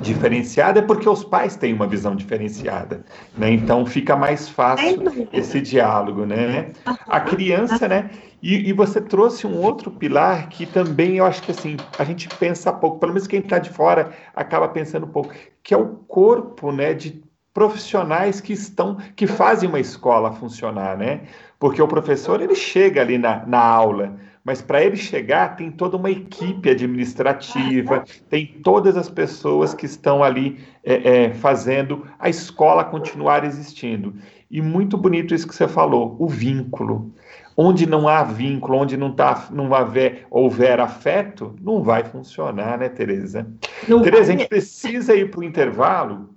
diferenciada 0.00 0.78
é 0.78 0.82
porque 0.82 1.08
os 1.08 1.22
pais 1.22 1.56
têm 1.56 1.74
uma 1.74 1.86
visão 1.86 2.16
diferenciada, 2.16 3.04
né? 3.36 3.50
Então 3.50 3.84
fica 3.84 4.16
mais 4.16 4.48
fácil 4.48 5.02
esse 5.32 5.60
diálogo, 5.60 6.24
né? 6.24 6.72
A 7.06 7.20
criança, 7.20 7.86
né? 7.86 8.10
E, 8.42 8.68
e, 8.68 8.72
você 8.72 9.00
trouxe 9.00 9.46
um 9.46 9.60
outro 9.60 9.90
pilar 9.90 10.48
que 10.48 10.66
também 10.66 11.18
eu 11.18 11.24
acho 11.24 11.42
que 11.42 11.52
assim 11.52 11.76
a 11.98 12.04
gente 12.04 12.28
pensa 12.28 12.72
pouco, 12.72 12.98
pelo 12.98 13.12
menos 13.12 13.28
quem 13.28 13.38
está 13.38 13.58
de 13.58 13.70
fora 13.70 14.10
acaba 14.34 14.66
pensando 14.68 15.06
pouco, 15.06 15.32
que 15.62 15.72
é 15.72 15.76
o 15.76 15.88
corpo, 16.08 16.72
né? 16.72 16.94
De 16.94 17.22
profissionais 17.54 18.40
que 18.40 18.52
estão, 18.54 18.96
que 19.14 19.26
fazem 19.26 19.68
uma 19.68 19.78
escola 19.78 20.32
funcionar, 20.32 20.96
né? 20.96 21.20
Porque 21.58 21.82
o 21.82 21.86
professor 21.86 22.40
ele 22.40 22.54
chega 22.54 23.00
ali 23.02 23.18
na, 23.18 23.44
na 23.46 23.60
aula 23.60 24.16
mas 24.44 24.60
para 24.60 24.82
ele 24.82 24.96
chegar 24.96 25.56
tem 25.56 25.70
toda 25.70 25.96
uma 25.96 26.10
equipe 26.10 26.68
administrativa, 26.68 28.04
tem 28.28 28.46
todas 28.62 28.96
as 28.96 29.08
pessoas 29.08 29.72
que 29.72 29.86
estão 29.86 30.22
ali 30.22 30.58
é, 30.84 31.26
é, 31.26 31.34
fazendo 31.34 32.06
a 32.18 32.28
escola 32.28 32.84
continuar 32.84 33.44
existindo. 33.44 34.14
E 34.50 34.60
muito 34.60 34.98
bonito 34.98 35.34
isso 35.34 35.46
que 35.46 35.54
você 35.54 35.68
falou, 35.68 36.16
o 36.18 36.28
vínculo. 36.28 37.14
Onde 37.56 37.86
não 37.86 38.08
há 38.08 38.22
vínculo, 38.22 38.78
onde 38.78 38.96
não, 38.96 39.12
tá, 39.12 39.46
não 39.50 39.72
haver, 39.74 40.26
houver 40.30 40.80
afeto, 40.80 41.54
não 41.60 41.82
vai 41.82 42.02
funcionar, 42.02 42.78
né, 42.78 42.88
Tereza? 42.88 43.46
Não 43.86 44.02
Tereza, 44.02 44.24
vai. 44.24 44.34
a 44.34 44.38
gente 44.38 44.48
precisa 44.48 45.14
ir 45.14 45.30
para 45.30 45.40
o 45.40 45.44
intervalo, 45.44 46.30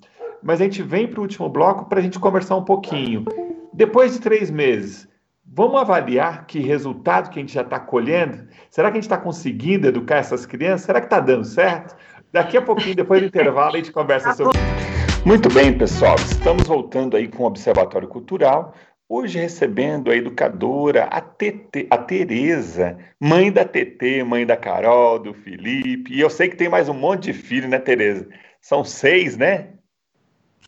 mas 0.43 0.61
a 0.61 0.65
gente 0.65 0.83
vem 0.83 1.07
para 1.07 1.19
o 1.19 1.23
último 1.23 1.49
bloco 1.49 1.85
para 1.85 1.99
a 1.99 2.01
gente 2.01 2.19
conversar 2.19 2.55
um 2.55 2.63
pouquinho. 2.63 3.25
Depois 3.73 4.13
de 4.13 4.19
três 4.19 4.51
meses, 4.51 5.07
Vamos 5.47 5.79
avaliar 5.79 6.45
que 6.47 6.59
resultado 6.59 7.29
que 7.29 7.39
a 7.39 7.41
gente 7.41 7.53
já 7.53 7.61
está 7.61 7.79
colhendo? 7.79 8.47
Será 8.69 8.89
que 8.89 8.97
a 8.97 9.01
gente 9.01 9.05
está 9.05 9.17
conseguindo 9.17 9.87
educar 9.87 10.17
essas 10.17 10.45
crianças? 10.45 10.85
Será 10.85 10.99
que 10.99 11.05
está 11.05 11.19
dando 11.19 11.45
certo? 11.45 11.95
Daqui 12.31 12.57
a 12.57 12.61
pouquinho, 12.61 12.95
depois 12.95 13.21
do 13.21 13.27
intervalo, 13.27 13.75
a 13.75 13.77
gente 13.77 13.91
conversa 13.91 14.33
sobre 14.33 14.57
isso. 14.57 15.25
Muito 15.25 15.47
bem, 15.53 15.77
pessoal. 15.77 16.15
Estamos 16.15 16.67
voltando 16.67 17.15
aí 17.15 17.27
com 17.27 17.43
o 17.43 17.47
Observatório 17.47 18.07
Cultural. 18.07 18.73
Hoje 19.07 19.39
recebendo 19.39 20.09
a 20.11 20.15
educadora, 20.15 21.05
a, 21.05 21.21
TT, 21.21 21.87
a 21.91 21.97
Tereza, 21.99 22.97
mãe 23.19 23.51
da 23.51 23.63
TT, 23.63 24.23
mãe 24.23 24.45
da 24.45 24.57
Carol, 24.57 25.19
do 25.19 25.33
Felipe. 25.33 26.13
E 26.13 26.19
eu 26.19 26.29
sei 26.29 26.49
que 26.49 26.57
tem 26.57 26.67
mais 26.67 26.89
um 26.89 26.93
monte 26.93 27.31
de 27.31 27.33
filho, 27.33 27.69
né, 27.69 27.79
Tereza? 27.79 28.27
São 28.59 28.83
seis, 28.83 29.37
né? 29.37 29.69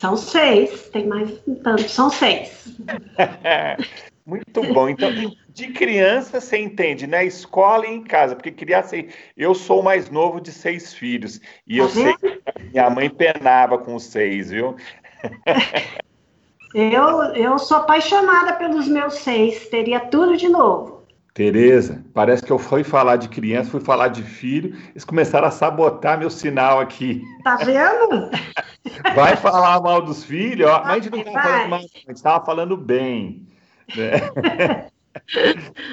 São 0.00 0.16
seis, 0.16 0.88
tem 0.90 1.08
mais 1.08 1.30
tanto, 1.64 1.88
são 1.88 2.08
seis. 2.08 2.78
Muito 4.28 4.62
bom. 4.74 4.90
Então, 4.90 5.08
de 5.48 5.68
criança 5.68 6.38
você 6.38 6.58
entende, 6.58 7.06
na 7.06 7.16
né? 7.16 7.24
escola 7.24 7.86
e 7.86 7.94
em 7.94 8.02
casa, 8.02 8.36
porque 8.36 8.50
criança, 8.50 8.94
eu 9.34 9.54
sou 9.54 9.80
o 9.80 9.82
mais 9.82 10.10
novo 10.10 10.38
de 10.38 10.52
seis 10.52 10.92
filhos 10.92 11.40
e 11.66 11.78
eu 11.78 11.84
uhum. 11.86 11.90
sei 11.90 12.14
que 12.18 12.42
minha 12.70 12.90
mãe 12.90 13.08
penava 13.08 13.78
com 13.78 13.94
os 13.94 14.04
seis, 14.04 14.50
viu? 14.50 14.76
Eu, 16.74 17.22
eu 17.34 17.58
sou 17.58 17.78
apaixonada 17.78 18.52
pelos 18.52 18.86
meus 18.86 19.14
seis, 19.14 19.70
teria 19.70 19.98
tudo 20.00 20.36
de 20.36 20.50
novo. 20.50 21.02
Tereza, 21.32 22.04
parece 22.12 22.42
que 22.42 22.52
eu 22.52 22.58
fui 22.58 22.84
falar 22.84 23.16
de 23.16 23.30
criança, 23.30 23.70
fui 23.70 23.80
falar 23.80 24.08
de 24.08 24.22
filho, 24.22 24.76
eles 24.90 25.04
começaram 25.04 25.48
a 25.48 25.50
sabotar 25.50 26.18
meu 26.18 26.28
sinal 26.28 26.78
aqui. 26.78 27.22
Tá 27.42 27.56
vendo? 27.56 28.30
Vai 29.14 29.34
falar 29.36 29.80
mal 29.80 30.02
dos 30.02 30.22
filhos, 30.22 30.68
ó. 30.68 30.82
Mas 30.82 30.90
a 30.90 30.94
gente 30.96 31.10
não 31.10 31.18
estava 31.20 31.40
falando 31.40 31.68
mal, 31.70 31.78
a 31.78 31.82
gente 31.82 32.12
estava 32.12 32.44
falando 32.44 32.76
bem. 32.76 33.48
Né? 33.96 34.88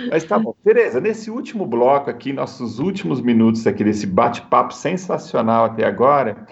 Mas 0.10 0.24
tá 0.24 0.38
bom. 0.38 0.54
Tereza, 0.64 1.00
nesse 1.02 1.32
último 1.32 1.66
bloco 1.66 2.10
aqui, 2.10 2.32
nossos 2.32 2.80
últimos 2.80 3.22
minutos 3.22 3.66
aqui 3.66 3.84
desse 3.84 4.06
bate-papo 4.06 4.74
sensacional 4.74 5.66
até 5.66 5.86
agora, 5.86 6.46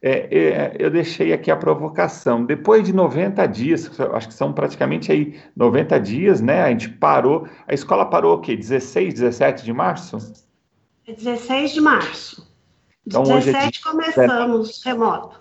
é, 0.00 0.10
é, 0.10 0.76
eu 0.78 0.90
deixei 0.90 1.32
aqui 1.32 1.50
a 1.50 1.56
provocação. 1.56 2.44
Depois 2.44 2.84
de 2.84 2.92
90 2.92 3.46
dias, 3.46 3.90
acho 4.12 4.28
que 4.28 4.34
são 4.34 4.52
praticamente 4.52 5.10
aí 5.10 5.40
90 5.56 5.98
dias, 6.00 6.40
né? 6.40 6.62
A 6.62 6.70
gente 6.70 6.88
parou. 6.88 7.48
A 7.66 7.74
escola 7.74 8.06
parou 8.06 8.36
o 8.36 8.40
quê? 8.40 8.56
16, 8.56 9.14
17 9.14 9.64
de 9.64 9.72
março? 9.72 10.18
16 11.06 11.72
de 11.72 11.80
março. 11.80 12.48
Então, 13.06 13.22
17 13.22 13.36
hoje 13.36 13.80
é 13.80 13.90
começamos 13.90 14.84
remoto. 14.84 15.40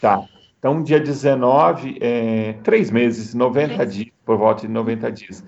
Tá. 0.00 0.22
Então, 0.62 0.80
dia 0.80 1.00
19, 1.00 1.98
é, 2.00 2.52
três 2.62 2.88
meses, 2.88 3.34
90 3.34 3.74
três. 3.74 3.94
dias, 3.94 4.12
por 4.24 4.38
volta 4.38 4.60
de 4.60 4.72
90 4.72 5.10
dias. 5.10 5.44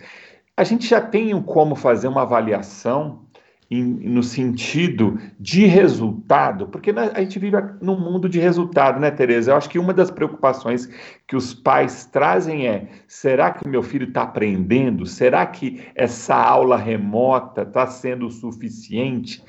A 0.56 0.64
gente 0.64 0.88
já 0.88 1.00
tem 1.00 1.40
como 1.40 1.76
fazer 1.76 2.08
uma 2.08 2.22
avaliação 2.22 3.24
em, 3.70 3.84
no 3.84 4.24
sentido 4.24 5.16
de 5.38 5.66
resultado, 5.66 6.66
porque 6.66 6.90
a 6.90 7.20
gente 7.20 7.38
vive 7.38 7.56
num 7.80 7.96
mundo 7.96 8.28
de 8.28 8.40
resultado, 8.40 8.98
né, 8.98 9.08
Tereza? 9.12 9.52
Eu 9.52 9.56
acho 9.56 9.70
que 9.70 9.78
uma 9.78 9.94
das 9.94 10.10
preocupações 10.10 10.88
que 11.28 11.36
os 11.36 11.54
pais 11.54 12.06
trazem 12.06 12.66
é: 12.66 12.88
será 13.06 13.52
que 13.52 13.68
meu 13.68 13.84
filho 13.84 14.08
está 14.08 14.24
aprendendo? 14.24 15.06
Será 15.06 15.46
que 15.46 15.86
essa 15.94 16.34
aula 16.34 16.76
remota 16.76 17.62
está 17.62 17.86
sendo 17.86 18.28
suficiente? 18.30 19.44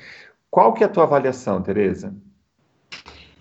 Qual 0.48 0.72
que 0.72 0.84
é 0.84 0.86
a 0.86 0.90
tua 0.90 1.02
avaliação, 1.02 1.60
Tereza? 1.60 2.14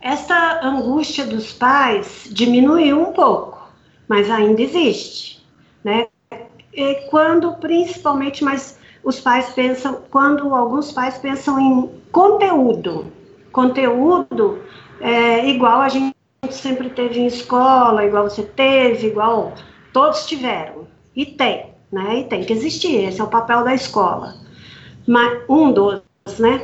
Essa 0.05 0.59
angústia 0.63 1.25
dos 1.25 1.51
pais 1.51 2.29
diminuiu 2.31 3.01
um 3.01 3.11
pouco, 3.11 3.57
mas 4.07 4.29
ainda 4.29 4.61
existe. 4.61 5.43
né? 5.83 6.07
E 6.71 6.95
quando, 7.09 7.53
principalmente, 7.53 8.43
mas 8.43 8.77
os 9.03 9.19
pais 9.19 9.49
pensam, 9.53 10.03
quando 10.11 10.53
alguns 10.53 10.91
pais 10.91 11.17
pensam 11.17 11.59
em 11.59 11.89
conteúdo, 12.11 13.11
conteúdo 13.51 14.59
é, 15.01 15.47
igual 15.49 15.81
a 15.81 15.89
gente 15.89 16.15
sempre 16.51 16.89
teve 16.91 17.19
em 17.19 17.25
escola, 17.25 18.05
igual 18.05 18.29
você 18.29 18.43
teve, 18.43 19.07
igual 19.07 19.53
todos 19.91 20.27
tiveram, 20.27 20.85
e 21.15 21.25
tem, 21.25 21.73
né? 21.91 22.19
E 22.19 22.23
tem 22.25 22.43
que 22.43 22.53
existir, 22.53 23.05
esse 23.05 23.19
é 23.19 23.23
o 23.23 23.27
papel 23.27 23.63
da 23.63 23.73
escola. 23.73 24.35
Mas, 25.07 25.41
um 25.49 25.71
dos, 25.71 26.03
né? 26.37 26.61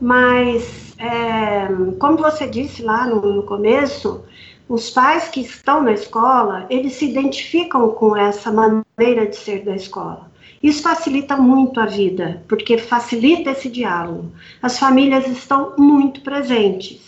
Mas, 0.00 0.89
é, 1.00 1.66
como 1.98 2.18
você 2.18 2.46
disse 2.46 2.82
lá 2.82 3.06
no, 3.06 3.20
no 3.20 3.42
começo, 3.42 4.22
os 4.68 4.90
pais 4.90 5.28
que 5.28 5.40
estão 5.40 5.82
na 5.82 5.92
escola, 5.92 6.66
eles 6.70 6.92
se 6.92 7.10
identificam 7.10 7.90
com 7.90 8.16
essa 8.16 8.52
maneira 8.52 9.26
de 9.26 9.34
ser 9.34 9.64
da 9.64 9.74
escola. 9.74 10.30
Isso 10.62 10.82
facilita 10.82 11.36
muito 11.36 11.80
a 11.80 11.86
vida, 11.86 12.42
porque 12.46 12.76
facilita 12.76 13.50
esse 13.50 13.68
diálogo. 13.70 14.30
As 14.62 14.78
famílias 14.78 15.26
estão 15.26 15.74
muito 15.78 16.20
presentes. 16.20 17.00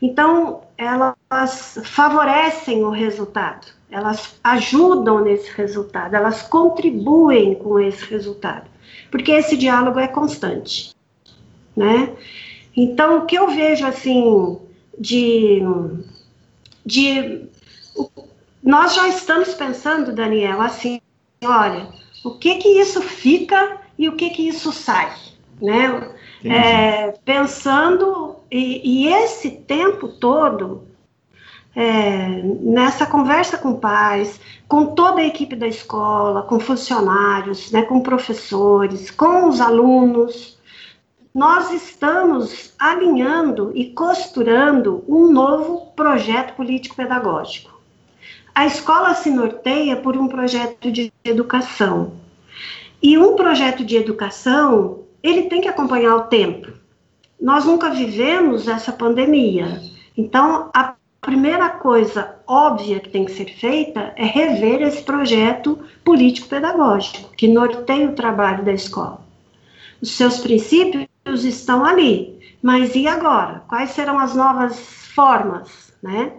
Então, 0.00 0.62
elas 0.76 1.78
favorecem 1.84 2.84
o 2.84 2.90
resultado, 2.90 3.68
elas 3.90 4.36
ajudam 4.42 5.24
nesse 5.24 5.50
resultado, 5.52 6.14
elas 6.14 6.42
contribuem 6.42 7.54
com 7.54 7.78
esse 7.78 8.04
resultado, 8.06 8.66
porque 9.10 9.30
esse 9.30 9.56
diálogo 9.56 10.00
é 10.00 10.08
constante, 10.08 10.94
né? 11.76 12.12
Então, 12.76 13.18
o 13.18 13.26
que 13.26 13.36
eu 13.36 13.50
vejo 13.50 13.86
assim 13.86 14.58
de 14.98 15.62
de 16.84 17.46
nós 18.62 18.94
já 18.94 19.08
estamos 19.08 19.54
pensando, 19.54 20.12
Daniel, 20.12 20.60
assim, 20.60 21.00
olha, 21.44 21.88
o 22.24 22.38
que 22.38 22.56
que 22.56 22.68
isso 22.68 23.00
fica 23.02 23.80
e 23.98 24.08
o 24.08 24.16
que 24.16 24.30
que 24.30 24.48
isso 24.48 24.72
sai, 24.72 25.12
né? 25.60 26.10
É, 26.44 27.12
pensando 27.24 28.36
e, 28.50 29.04
e, 29.04 29.08
esse 29.08 29.50
tempo 29.50 30.08
todo 30.08 30.82
é, 31.74 32.42
nessa 32.60 33.06
conversa 33.06 33.56
com 33.56 33.76
pais, 33.76 34.40
com 34.66 34.86
toda 34.86 35.20
a 35.20 35.24
equipe 35.24 35.54
da 35.54 35.68
escola, 35.68 36.42
com 36.42 36.58
funcionários, 36.58 37.70
né, 37.70 37.82
com 37.82 38.00
professores, 38.00 39.08
com 39.10 39.48
os 39.48 39.60
alunos, 39.60 40.58
nós 41.34 41.72
estamos 41.72 42.74
alinhando 42.78 43.72
e 43.74 43.86
costurando 43.86 45.02
um 45.08 45.32
novo 45.32 45.92
projeto 45.96 46.54
político-pedagógico. 46.54 47.72
A 48.54 48.66
escola 48.66 49.14
se 49.14 49.30
norteia 49.30 49.96
por 49.96 50.16
um 50.16 50.28
projeto 50.28 50.92
de 50.92 51.10
educação. 51.24 52.12
E 53.02 53.16
um 53.16 53.34
projeto 53.34 53.82
de 53.82 53.96
educação, 53.96 55.04
ele 55.22 55.44
tem 55.44 55.62
que 55.62 55.68
acompanhar 55.68 56.16
o 56.16 56.22
tempo. 56.24 56.70
Nós 57.40 57.64
nunca 57.64 57.88
vivemos 57.88 58.68
essa 58.68 58.92
pandemia. 58.92 59.80
Então, 60.16 60.70
a 60.74 60.94
primeira 61.22 61.70
coisa 61.70 62.36
óbvia 62.46 63.00
que 63.00 63.08
tem 63.08 63.24
que 63.24 63.32
ser 63.32 63.46
feita 63.46 64.12
é 64.16 64.24
rever 64.24 64.82
esse 64.82 65.02
projeto 65.02 65.78
político-pedagógico, 66.04 67.30
que 67.34 67.48
norteia 67.48 68.10
o 68.10 68.14
trabalho 68.14 68.62
da 68.62 68.72
escola. 68.72 69.22
Os 70.00 70.10
seus 70.10 70.38
princípios 70.38 71.06
estão 71.26 71.84
ali. 71.84 72.38
Mas 72.62 72.94
e 72.94 73.06
agora? 73.06 73.62
Quais 73.68 73.90
serão 73.90 74.18
as 74.18 74.34
novas 74.34 74.78
formas, 75.14 75.92
né? 76.02 76.32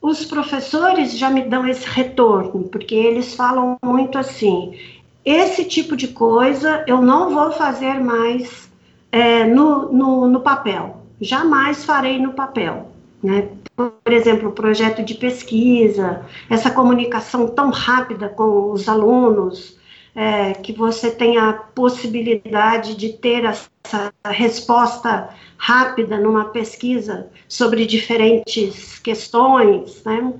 Os 0.00 0.24
professores 0.24 1.18
já 1.18 1.28
me 1.28 1.42
dão 1.42 1.66
esse 1.66 1.86
retorno, 1.86 2.68
porque 2.68 2.94
eles 2.94 3.34
falam 3.34 3.76
muito 3.84 4.16
assim: 4.16 4.78
esse 5.24 5.64
tipo 5.64 5.96
de 5.96 6.08
coisa 6.08 6.84
eu 6.86 7.02
não 7.02 7.34
vou 7.34 7.52
fazer 7.52 8.00
mais 8.00 8.70
é, 9.10 9.44
no, 9.44 9.92
no, 9.92 10.28
no 10.28 10.40
papel, 10.40 11.02
jamais 11.20 11.84
farei 11.84 12.18
no 12.18 12.32
papel. 12.32 12.92
Né? 13.22 13.48
Por 13.76 14.12
exemplo, 14.12 14.48
o 14.48 14.52
projeto 14.52 15.02
de 15.02 15.14
pesquisa, 15.14 16.24
essa 16.48 16.70
comunicação 16.70 17.48
tão 17.48 17.70
rápida 17.70 18.28
com 18.28 18.70
os 18.72 18.88
alunos, 18.88 19.77
é, 20.18 20.52
que 20.52 20.72
você 20.72 21.12
tenha 21.12 21.48
a 21.48 21.52
possibilidade 21.52 22.96
de 22.96 23.12
ter 23.12 23.44
essa 23.44 24.12
resposta 24.26 25.30
rápida 25.56 26.18
numa 26.18 26.46
pesquisa 26.46 27.30
sobre 27.46 27.86
diferentes 27.86 28.98
questões, 28.98 30.02
né? 30.02 30.34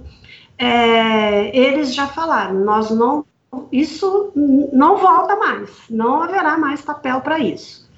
É, 0.58 1.56
eles 1.56 1.94
já 1.94 2.08
falaram, 2.08 2.58
nós 2.64 2.90
não, 2.90 3.24
isso 3.70 4.32
não 4.72 4.96
volta 4.96 5.36
mais, 5.36 5.70
não 5.88 6.24
haverá 6.24 6.58
mais 6.58 6.82
papel 6.82 7.20
para 7.20 7.38
isso. 7.38 7.88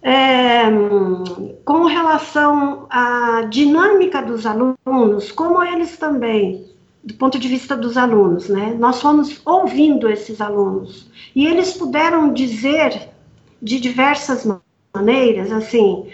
É, 0.00 0.62
com 1.62 1.84
relação 1.84 2.86
à 2.88 3.42
dinâmica 3.50 4.22
dos 4.22 4.46
alunos, 4.46 5.30
como 5.30 5.62
eles 5.62 5.98
também 5.98 6.72
do 7.04 7.14
ponto 7.14 7.38
de 7.38 7.48
vista 7.48 7.76
dos 7.76 7.96
alunos, 7.96 8.48
né? 8.48 8.76
Nós 8.78 9.00
fomos 9.00 9.40
ouvindo 9.44 10.08
esses 10.08 10.40
alunos 10.40 11.10
e 11.34 11.46
eles 11.46 11.72
puderam 11.72 12.32
dizer 12.32 13.08
de 13.60 13.80
diversas 13.80 14.46
maneiras, 14.94 15.50
assim, 15.50 16.08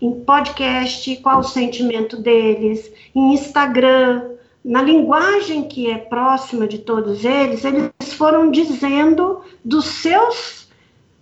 em 0.00 0.12
podcast, 0.20 1.16
qual 1.16 1.40
o 1.40 1.44
sentimento 1.44 2.16
deles, 2.16 2.90
em 3.14 3.32
Instagram, 3.32 4.30
na 4.64 4.82
linguagem 4.82 5.68
que 5.68 5.90
é 5.90 5.98
próxima 5.98 6.66
de 6.66 6.78
todos 6.78 7.24
eles, 7.24 7.64
eles 7.64 7.92
foram 8.16 8.50
dizendo 8.50 9.42
dos 9.64 9.84
seus 9.84 10.64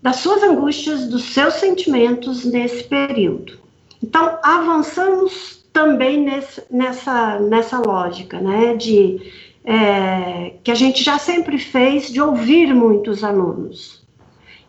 das 0.00 0.16
suas 0.16 0.42
angústias, 0.42 1.06
dos 1.06 1.22
seus 1.32 1.54
sentimentos 1.54 2.44
nesse 2.44 2.82
período. 2.82 3.56
Então, 4.02 4.36
avançamos 4.42 5.61
também 5.72 6.20
nesse, 6.20 6.62
nessa, 6.70 7.38
nessa 7.40 7.78
lógica, 7.78 8.40
né, 8.40 8.74
de 8.74 9.32
é, 9.64 10.54
que 10.62 10.70
a 10.70 10.74
gente 10.74 11.02
já 11.02 11.18
sempre 11.18 11.58
fez 11.58 12.10
de 12.12 12.20
ouvir 12.20 12.74
muitos 12.74 13.24
alunos. 13.24 14.02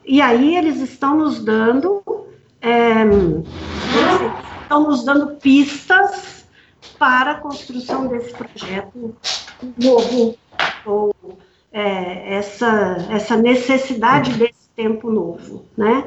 E 0.05 0.21
aí 0.21 0.55
eles 0.55 0.79
estão 0.79 1.17
nos 1.17 1.43
dando, 1.43 2.01
é, 2.61 3.03
estão 4.61 4.83
nos 4.83 5.03
dando 5.03 5.35
pistas 5.37 6.45
para 6.99 7.31
a 7.31 7.35
construção 7.35 8.07
desse 8.07 8.33
projeto 8.33 9.15
novo, 9.77 10.37
ou 10.85 11.15
é, 11.71 12.35
essa, 12.35 13.07
essa 13.09 13.35
necessidade 13.35 14.33
desse 14.33 14.69
tempo 14.75 15.09
novo, 15.09 15.65
né? 15.75 16.05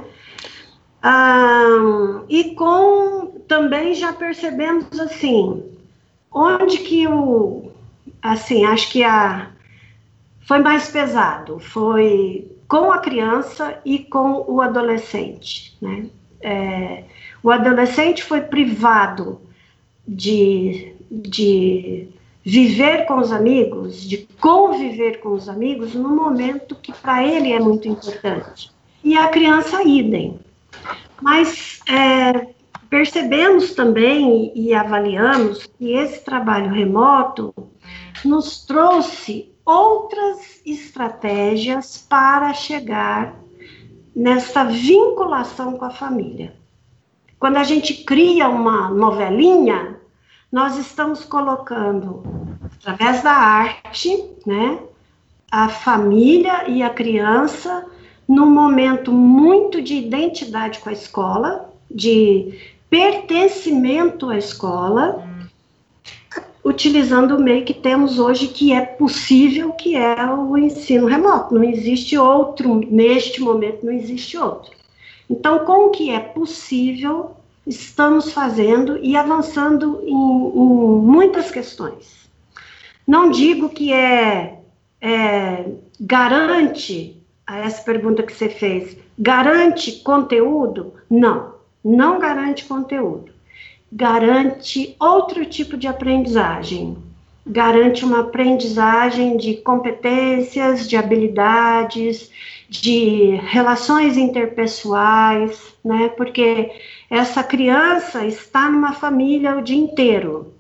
Ah, 1.09 2.25
e 2.29 2.57
com 2.57 3.39
também 3.47 3.95
já 3.95 4.13
percebemos 4.13 4.99
assim, 4.99 5.63
onde 6.33 6.79
que 6.79 7.07
o 7.07 7.71
assim, 8.21 8.65
acho 8.65 8.91
que 8.91 9.05
a 9.05 9.53
foi 10.41 10.59
mais 10.59 10.89
pesado, 10.91 11.61
foi 11.61 12.51
com 12.67 12.91
a 12.91 12.99
criança 12.99 13.81
e 13.85 14.01
com 14.01 14.45
o 14.49 14.61
adolescente, 14.61 15.77
né? 15.81 16.07
É, 16.41 17.05
o 17.41 17.53
adolescente 17.53 18.25
foi 18.25 18.41
privado 18.41 19.41
de, 20.09 20.93
de 21.09 22.09
viver 22.45 23.07
com 23.07 23.19
os 23.19 23.31
amigos, 23.31 24.03
de 24.03 24.27
conviver 24.41 25.21
com 25.21 25.35
os 25.35 25.49
amigos 25.49 25.95
no 25.95 26.09
momento 26.09 26.75
que 26.75 26.93
para 26.93 27.25
ele 27.25 27.53
é 27.53 27.61
muito 27.61 27.87
importante. 27.87 28.73
E 29.05 29.17
a 29.17 29.29
criança 29.29 29.85
idem. 29.85 30.45
Mas 31.21 31.81
é, 31.89 32.55
percebemos 32.89 33.75
também 33.75 34.53
e 34.55 34.75
avaliamos 34.75 35.67
que 35.67 35.93
esse 35.93 36.25
trabalho 36.25 36.71
remoto 36.71 37.55
nos 38.25 38.65
trouxe 38.65 39.53
outras 39.65 40.61
estratégias 40.65 41.99
para 42.09 42.55
chegar 42.55 43.35
nessa 44.15 44.65
vinculação 44.65 45.77
com 45.77 45.85
a 45.85 45.91
família. 45.91 46.55
Quando 47.39 47.57
a 47.57 47.65
gente 47.65 48.05
cria 48.05 48.49
uma 48.49 48.89
novelinha, 48.89 50.01
nós 50.51 50.79
estamos 50.79 51.25
colocando, 51.25 52.23
através 52.79 53.23
da 53.23 53.33
arte, 53.33 54.25
né, 54.47 54.79
a 55.51 55.69
família 55.69 56.69
e 56.69 56.83
a 56.83 56.91
criança 56.91 57.87
num 58.29 58.51
momento 58.51 59.13
muito 59.13 59.81
de 59.81 59.95
identidade 59.95 60.79
com 60.81 60.89
a 60.89 60.93
escola, 60.93 61.71
de 61.91 62.59
pertencimento 62.91 64.31
à 64.31 64.39
escola, 64.39 65.25
utilizando 66.65 67.37
o 67.37 67.43
meio 67.43 67.65
que 67.65 67.73
temos 67.73 68.19
hoje, 68.19 68.49
que 68.49 68.73
é 68.73 68.81
possível, 68.81 69.73
que 69.73 69.95
é 69.95 70.17
o 70.25 70.59
ensino 70.59 71.07
remoto. 71.07 71.55
Não 71.55 71.63
existe 71.63 72.19
outro, 72.19 72.81
neste 72.91 73.41
momento 73.41 73.87
não 73.87 73.93
existe 73.93 74.37
outro. 74.37 74.73
Então, 75.31 75.61
com 75.61 75.87
o 75.87 75.91
que 75.91 76.11
é 76.11 76.19
possível, 76.19 77.37
estamos 77.65 78.33
fazendo 78.33 78.99
e 78.99 79.17
avançando 79.17 80.03
em, 80.05 80.11
em 80.11 81.01
muitas 81.01 81.51
questões. 81.51 82.29
Não 83.07 83.31
digo 83.31 83.69
que 83.69 83.93
é, 83.93 84.59
é 85.01 85.67
garante, 86.01 87.16
a 87.47 87.59
essa 87.59 87.83
pergunta 87.83 88.23
que 88.23 88.33
você 88.33 88.49
fez, 88.49 88.97
garante 89.19 90.01
conteúdo? 90.01 90.95
Não, 91.09 91.55
não 91.85 92.19
garante 92.19 92.65
conteúdo. 92.65 93.31
Garante 93.91 94.97
outro 94.99 95.45
tipo 95.47 95.77
de 95.77 95.87
aprendizagem. 95.87 96.99
Garante 97.47 98.05
uma 98.05 98.21
aprendizagem 98.21 99.37
de 99.37 99.55
competências, 99.59 100.89
de 100.89 100.97
habilidades, 100.97 102.29
de 102.69 103.37
relações 103.45 104.17
interpessoais, 104.17 105.73
né? 105.85 106.09
Porque 106.17 106.73
essa 107.09 107.45
criança 107.45 108.27
está 108.27 108.69
numa 108.69 108.93
família 108.93 109.57
o 109.57 109.63
dia 109.63 109.79
inteiro. 109.79 110.53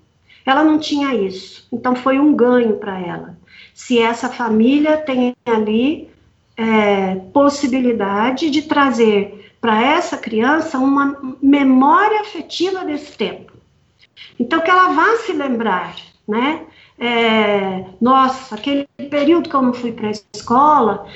Ela 0.44 0.62
não 0.62 0.78
tinha 0.78 1.12
isso, 1.12 1.66
então 1.72 1.96
foi 1.96 2.20
um 2.20 2.32
ganho 2.32 2.76
para 2.76 3.00
ela. 3.00 3.36
Se 3.74 3.98
essa 3.98 4.28
família 4.28 4.96
tem 4.96 5.34
ali 5.44 6.08
é, 6.56 7.16
possibilidade 7.32 8.50
de 8.50 8.62
trazer 8.62 9.52
para 9.60 9.82
essa 9.82 10.16
criança 10.16 10.78
uma 10.78 11.36
memória 11.42 12.20
afetiva 12.20 12.84
desse 12.84 13.16
tempo. 13.16 13.52
Então, 14.38 14.60
que 14.60 14.70
ela 14.70 14.92
vá 14.92 15.16
se 15.18 15.32
lembrar, 15.32 15.96
né? 16.26 16.64
É, 16.98 17.84
nossa, 18.00 18.54
aquele 18.54 18.86
período 19.10 19.48
que 19.48 19.56
eu 19.56 19.62
não 19.62 19.72
fui 19.72 19.92
para 19.92 20.08
a 20.08 20.12
escola, 20.12 21.06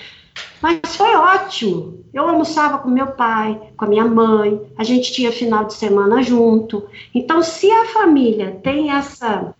mas 0.60 0.96
foi 0.96 1.14
ótimo. 1.14 2.04
Eu 2.12 2.28
almoçava 2.28 2.78
com 2.78 2.90
meu 2.90 3.08
pai, 3.08 3.58
com 3.76 3.84
a 3.84 3.88
minha 3.88 4.04
mãe, 4.04 4.60
a 4.76 4.84
gente 4.84 5.12
tinha 5.12 5.32
final 5.32 5.64
de 5.64 5.74
semana 5.74 6.22
junto. 6.22 6.86
Então, 7.14 7.42
se 7.42 7.70
a 7.70 7.86
família 7.86 8.58
tem 8.62 8.90
essa 8.90 9.54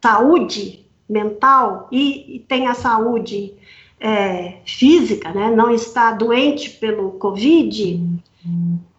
saúde 0.00 0.86
mental 1.08 1.88
e, 1.90 2.36
e 2.36 2.38
tem 2.40 2.66
a 2.66 2.74
saúde 2.74 3.54
é, 4.00 4.54
física, 4.64 5.32
né, 5.32 5.50
não 5.50 5.70
está 5.70 6.12
doente 6.12 6.70
pelo 6.70 7.12
Covid, 7.12 8.18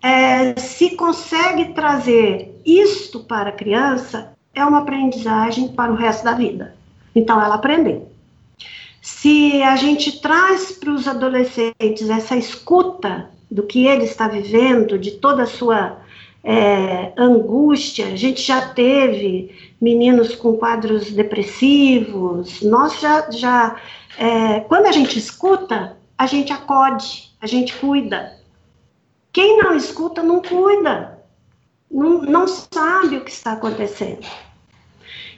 é, 0.01 0.59
se 0.59 0.91
consegue 0.91 1.73
trazer 1.73 2.59
isto 2.65 3.21
para 3.21 3.49
a 3.49 3.53
criança, 3.53 4.33
é 4.53 4.63
uma 4.63 4.79
aprendizagem 4.79 5.69
para 5.69 5.91
o 5.91 5.95
resto 5.95 6.23
da 6.23 6.33
vida. 6.33 6.75
Então, 7.15 7.41
ela 7.41 7.55
aprendeu. 7.55 8.09
Se 9.01 9.61
a 9.63 9.75
gente 9.75 10.21
traz 10.21 10.71
para 10.73 10.91
os 10.91 11.07
adolescentes 11.07 12.09
essa 12.09 12.35
escuta 12.35 13.29
do 13.49 13.63
que 13.63 13.87
ele 13.87 14.03
está 14.03 14.27
vivendo, 14.27 14.99
de 14.99 15.11
toda 15.11 15.43
a 15.43 15.47
sua 15.47 15.97
é, 16.43 17.11
angústia, 17.17 18.07
a 18.07 18.15
gente 18.15 18.41
já 18.41 18.61
teve 18.61 19.51
meninos 19.81 20.35
com 20.35 20.57
quadros 20.57 21.11
depressivos, 21.11 22.61
nós 22.61 22.99
já, 22.99 23.29
já 23.31 23.75
é, 24.19 24.59
quando 24.59 24.85
a 24.85 24.91
gente 24.91 25.17
escuta, 25.17 25.97
a 26.17 26.27
gente 26.27 26.51
acode, 26.51 27.31
a 27.39 27.47
gente 27.47 27.73
cuida. 27.77 28.37
Quem 29.31 29.57
não 29.57 29.73
escuta 29.77 30.21
não 30.21 30.41
cuida, 30.41 31.23
não, 31.89 32.21
não 32.23 32.45
sabe 32.45 33.15
o 33.15 33.23
que 33.23 33.31
está 33.31 33.53
acontecendo. 33.53 34.27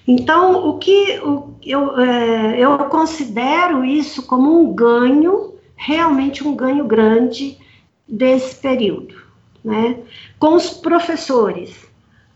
Então, 0.08 0.68
o 0.68 0.80
que 0.80 1.20
o, 1.20 1.54
eu, 1.64 2.00
é, 2.00 2.60
eu 2.60 2.76
considero 2.86 3.86
isso 3.86 4.24
como 4.24 4.60
um 4.60 4.74
ganho, 4.74 5.54
realmente 5.76 6.44
um 6.44 6.56
ganho 6.56 6.86
grande 6.86 7.60
desse 8.08 8.56
período. 8.56 9.22
Né? 9.64 10.00
Com 10.40 10.56
os 10.56 10.72
professores, 10.72 11.86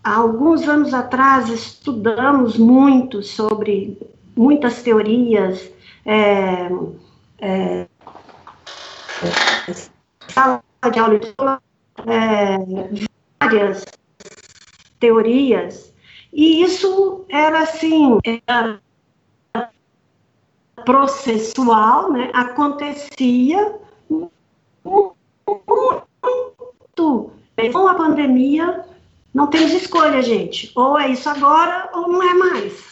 há 0.03 0.17
alguns 0.17 0.67
anos 0.67 0.93
atrás 0.93 1.49
estudamos 1.49 2.55
muito 2.55 3.23
sobre 3.23 3.97
muitas 4.35 4.83
teorias, 4.83 5.73
é, 6.05 6.69
é, 7.39 7.87
sala 10.27 10.63
de 10.91 10.99
aula, 10.99 11.61
é, 12.05 12.57
várias 13.41 13.85
teorias 14.99 15.95
e 16.35 16.61
isso 16.63 17.25
era 17.29 17.61
assim, 17.61 18.19
era 18.45 18.81
processual, 20.83 22.11
né? 22.11 22.29
acontecia 22.33 23.79
muito. 24.09 24.35
Com 27.71 27.87
a 27.87 27.95
pandemia, 27.95 28.85
não 29.33 29.47
temos 29.47 29.71
escolha, 29.71 30.21
gente. 30.21 30.71
Ou 30.75 30.99
é 30.99 31.07
isso 31.07 31.29
agora 31.29 31.89
ou 31.93 32.09
não 32.09 32.21
é 32.21 32.33
mais. 32.33 32.83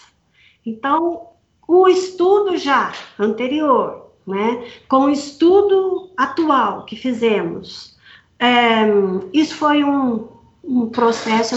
Então, 0.65 1.32
o 1.67 1.87
estudo 1.87 2.57
já 2.57 2.91
anterior, 3.19 4.11
né, 4.25 4.63
com 4.87 5.05
o 5.05 5.09
estudo 5.09 6.09
atual 6.17 6.85
que 6.85 6.95
fizemos, 6.95 7.97
é, 8.39 8.85
isso 9.31 9.55
foi 9.55 9.83
um, 9.83 10.27
um 10.63 10.89
processo. 10.89 11.55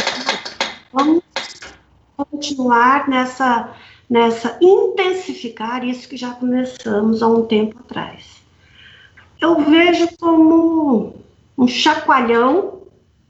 Vamos 0.93 1.23
continuar 2.17 3.09
nessa, 3.09 3.75
nessa 4.09 4.59
intensificar 4.61 5.85
isso 5.85 6.09
que 6.09 6.17
já 6.17 6.31
começamos 6.33 7.23
há 7.23 7.29
um 7.29 7.45
tempo 7.47 7.79
atrás. 7.81 8.43
Eu 9.41 9.61
vejo 9.61 10.09
como 10.19 11.17
um 11.59 11.69
chacoalhão 11.69 12.83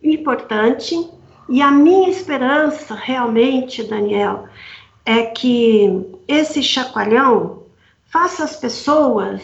importante 0.03 1.11
e 1.49 1.63
a 1.63 1.71
minha 1.71 2.09
esperança 2.09 2.95
realmente, 2.95 3.83
Daniel, 3.83 4.49
é 5.07 5.23
que 5.23 6.19
esse 6.27 6.61
chacoalhão 6.63 7.63
faça 8.07 8.43
as 8.43 8.57
pessoas 8.57 9.41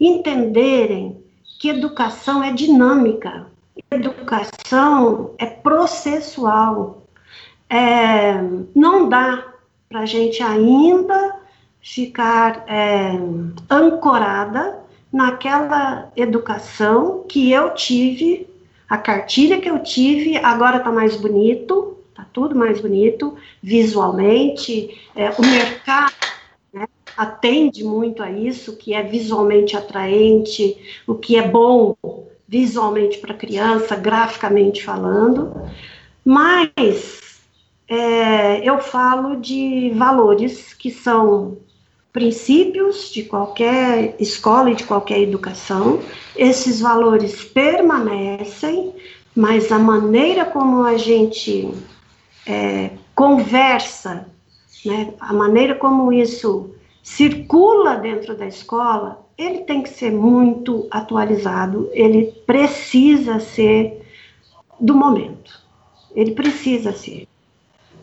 entenderem 0.00 1.16
que 1.60 1.68
educação 1.68 2.42
é 2.42 2.52
dinâmica, 2.52 3.46
educação 3.90 5.30
é 5.38 5.46
processual, 5.46 7.02
é, 7.70 8.34
não 8.74 9.08
dá 9.08 9.44
para 9.88 10.00
a 10.00 10.06
gente 10.06 10.42
ainda 10.42 11.36
ficar 11.80 12.64
é, 12.66 13.12
ancorada 13.70 14.78
naquela 15.12 16.10
educação 16.16 17.24
que 17.28 17.52
eu 17.52 17.74
tive, 17.74 18.48
a 18.88 18.98
cartilha 18.98 19.60
que 19.60 19.70
eu 19.70 19.82
tive, 19.82 20.36
agora 20.38 20.78
está 20.78 20.90
mais 20.90 21.16
bonito, 21.16 21.97
tudo 22.32 22.54
mais 22.54 22.80
bonito, 22.80 23.36
visualmente, 23.62 24.98
é, 25.14 25.30
o 25.30 25.42
mercado 25.42 26.14
né, 26.72 26.86
atende 27.16 27.84
muito 27.84 28.22
a 28.22 28.30
isso, 28.30 28.76
que 28.76 28.94
é 28.94 29.02
visualmente 29.02 29.76
atraente, 29.76 30.76
o 31.06 31.14
que 31.14 31.36
é 31.36 31.46
bom 31.46 31.96
visualmente 32.48 33.18
para 33.18 33.34
a 33.34 33.36
criança, 33.36 33.94
graficamente 33.94 34.82
falando, 34.82 35.52
mas 36.24 37.40
é, 37.86 38.68
eu 38.68 38.78
falo 38.78 39.36
de 39.36 39.90
valores 39.94 40.72
que 40.74 40.90
são 40.90 41.58
princípios 42.12 43.10
de 43.10 43.22
qualquer 43.22 44.16
escola 44.18 44.70
e 44.70 44.74
de 44.74 44.84
qualquer 44.84 45.20
educação. 45.20 46.00
Esses 46.36 46.80
valores 46.80 47.44
permanecem, 47.44 48.92
mas 49.34 49.70
a 49.70 49.78
maneira 49.78 50.44
como 50.44 50.82
a 50.82 50.96
gente 50.96 51.70
é, 52.48 52.90
conversa, 53.14 54.26
né, 54.84 55.12
a 55.20 55.32
maneira 55.32 55.74
como 55.74 56.12
isso 56.12 56.74
circula 57.02 57.96
dentro 57.96 58.36
da 58.36 58.46
escola, 58.46 59.24
ele 59.36 59.58
tem 59.58 59.82
que 59.82 59.90
ser 59.90 60.10
muito 60.10 60.86
atualizado, 60.90 61.88
ele 61.92 62.32
precisa 62.46 63.38
ser 63.38 64.02
do 64.80 64.94
momento. 64.94 65.60
Ele 66.14 66.32
precisa 66.32 66.92
ser 66.92 67.28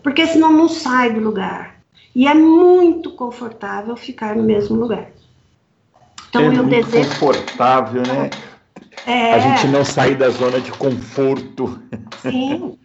porque 0.06 0.28
senão 0.28 0.54
não 0.54 0.70
sai 0.70 1.12
do 1.12 1.20
lugar. 1.20 1.78
E 2.14 2.28
é 2.28 2.34
muito 2.36 3.10
confortável 3.10 3.98
ficar 3.98 4.36
no 4.36 4.44
mesmo 4.44 4.80
lugar. 4.80 5.08
Então 6.30 6.44
é 6.44 6.46
eu 6.46 6.64
muito 6.64 6.70
desejo. 6.70 7.10
confortável, 7.10 8.04
né? 8.04 8.30
É... 9.08 9.34
A 9.34 9.40
gente 9.40 9.68
não 9.70 9.84
sair 9.84 10.16
da 10.16 10.30
zona 10.30 10.62
de 10.62 10.72
conforto. 10.74 11.82
Sim. 12.22 12.78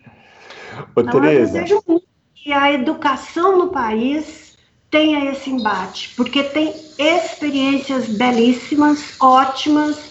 Ô, 0.95 1.01
então, 1.01 1.21
Tereza. 1.21 1.59
Eu 1.59 1.63
desejo 1.63 1.83
muito 1.87 2.07
que 2.35 2.53
a 2.53 2.73
educação 2.73 3.59
no 3.59 3.69
país 3.69 4.57
tenha 4.91 5.31
esse 5.31 5.51
embate, 5.51 6.13
porque 6.17 6.43
tem 6.43 6.75
experiências 6.99 8.09
belíssimas, 8.09 9.15
ótimas, 9.21 10.11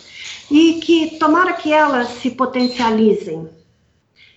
e 0.49 0.76
que 0.76 1.18
tomara 1.20 1.53
que 1.53 1.72
elas 1.72 2.07
se 2.07 2.32
potencializem 2.32 3.49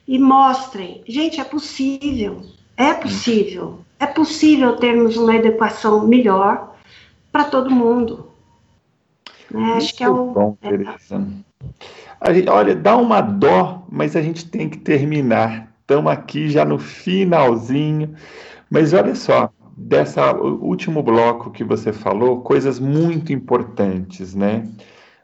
e 0.07 0.19
mostrem, 0.19 1.03
gente, 1.07 1.41
é 1.41 1.45
possível. 1.45 2.43
É 2.77 2.93
possível. 2.93 3.79
É 3.99 4.07
possível 4.07 4.77
termos 4.77 5.17
uma 5.17 5.35
educação 5.37 6.07
melhor 6.07 6.75
para 7.31 7.45
todo 7.45 7.71
mundo. 7.71 8.29
Né? 9.51 9.75
Acho 9.75 9.95
que 9.95 10.03
é 10.03 10.09
o. 10.09 10.33
Bom, 10.33 10.57
é. 10.61 10.69
Teresa. 10.71 11.27
A 12.21 12.33
gente, 12.33 12.49
olha, 12.49 12.75
dá 12.75 12.97
uma 12.97 13.21
dó, 13.21 13.85
mas 13.91 14.17
a 14.17 14.23
gente 14.23 14.49
tem 14.49 14.69
que 14.69 14.79
terminar. 14.79 15.72
Estamos 15.83 16.13
aqui 16.13 16.49
já 16.49 16.65
no 16.65 16.79
finalzinho. 16.79 18.15
Mas 18.71 18.93
olha 18.93 19.15
só, 19.15 19.53
dessa 19.77 20.33
último 20.33 21.03
bloco 21.03 21.51
que 21.51 21.65
você 21.65 21.93
falou 21.93 22.41
coisas 22.41 22.79
muito 22.79 23.33
importantes, 23.33 24.35
né? 24.35 24.65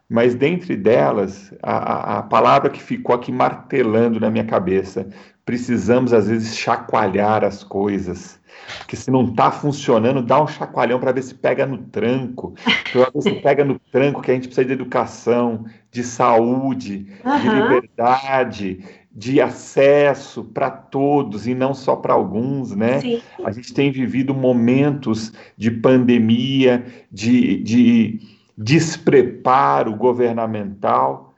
Mas 0.09 0.35
dentre 0.35 0.77
delas, 0.77 1.55
a, 1.63 2.19
a 2.19 2.23
palavra 2.23 2.71
que 2.71 2.83
ficou 2.83 3.15
aqui 3.15 3.31
martelando 3.31 4.19
na 4.19 4.31
minha 4.31 4.45
cabeça, 4.45 5.07
precisamos 5.45 6.13
às 6.13 6.29
vezes 6.29 6.57
chacoalhar 6.57 7.45
as 7.45 7.63
coisas. 7.63 8.39
Porque 8.79 8.97
se 8.97 9.11
não 9.11 9.25
está 9.25 9.51
funcionando, 9.51 10.23
dá 10.23 10.43
um 10.43 10.47
chacoalhão 10.47 10.99
para 10.99 11.13
ver 11.13 11.23
se 11.23 11.35
pega 11.35 11.67
no 11.67 11.79
tranco. 11.79 12.55
Para 12.93 13.11
ver 13.15 13.23
se 13.23 13.33
pega 13.43 13.65
no 13.65 13.79
tranco 13.93 14.23
que 14.23 14.31
a 14.31 14.35
gente 14.35 14.49
precisa 14.49 14.67
de 14.67 14.73
educação, 14.73 15.65
de 15.91 16.03
saúde, 16.03 17.07
uhum. 17.25 17.39
de 17.39 17.49
liberdade, 17.49 18.85
de 19.19 19.41
acesso 19.41 20.45
para 20.45 20.71
todos 20.71 21.49
e 21.49 21.53
não 21.53 21.75
só 21.75 21.97
para 21.97 22.15
alguns, 22.15 22.77
né? 22.77 23.01
Sim. 23.01 23.21
A 23.43 23.51
gente 23.51 23.75
tem 23.75 23.91
vivido 23.91 24.33
momentos 24.33 25.33
de 25.57 25.73
pandemia, 25.73 26.87
de, 27.11 27.57
de 27.65 28.21
despreparo 28.57 29.97
governamental, 29.97 31.35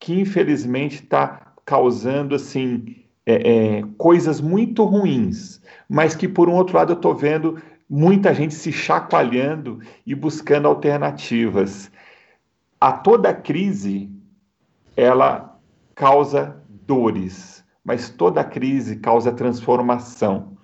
que 0.00 0.20
infelizmente 0.20 0.96
está 0.96 1.52
causando 1.64 2.34
assim 2.34 2.96
é, 3.24 3.34
é, 3.78 3.84
coisas 3.96 4.40
muito 4.40 4.82
ruins, 4.82 5.62
mas 5.88 6.16
que 6.16 6.26
por 6.26 6.48
um 6.48 6.54
outro 6.54 6.76
lado 6.76 6.94
eu 6.94 6.96
estou 6.96 7.14
vendo 7.14 7.62
muita 7.88 8.34
gente 8.34 8.52
se 8.52 8.72
chacoalhando 8.72 9.78
e 10.04 10.12
buscando 10.12 10.66
alternativas. 10.66 11.88
A 12.80 12.90
toda 12.90 13.32
crise 13.32 14.10
ela 14.96 15.56
causa 15.94 16.61
dores, 16.92 17.64
mas 17.82 18.10
toda 18.10 18.44
crise 18.44 18.96
causa 18.96 19.32
transformação. 19.32 20.58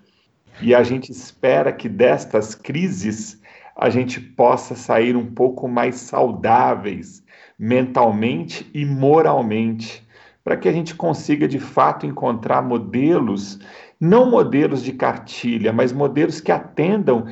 E 0.61 0.75
a 0.75 0.83
gente 0.83 1.11
espera 1.11 1.73
que 1.73 1.89
destas 1.89 2.55
crises 2.55 3.41
a 3.75 3.89
gente 3.89 4.21
possa 4.21 4.75
sair 4.75 5.17
um 5.17 5.25
pouco 5.25 5.67
mais 5.67 5.95
saudáveis 5.97 7.25
mentalmente 7.59 8.71
e 8.75 8.85
moralmente, 8.85 10.07
para 10.45 10.57
que 10.59 10.69
a 10.69 10.73
gente 10.73 10.95
consiga 10.95 11.49
de 11.49 11.59
fato 11.59 12.05
encontrar 12.05 12.61
modelos, 12.61 13.59
não 13.99 14.31
modelos 14.31 14.85
de 14.85 14.93
cartilha, 14.93 15.73
mas 15.73 15.93
modelos 15.93 16.43
que 16.43 16.53
atendam 16.53 17.25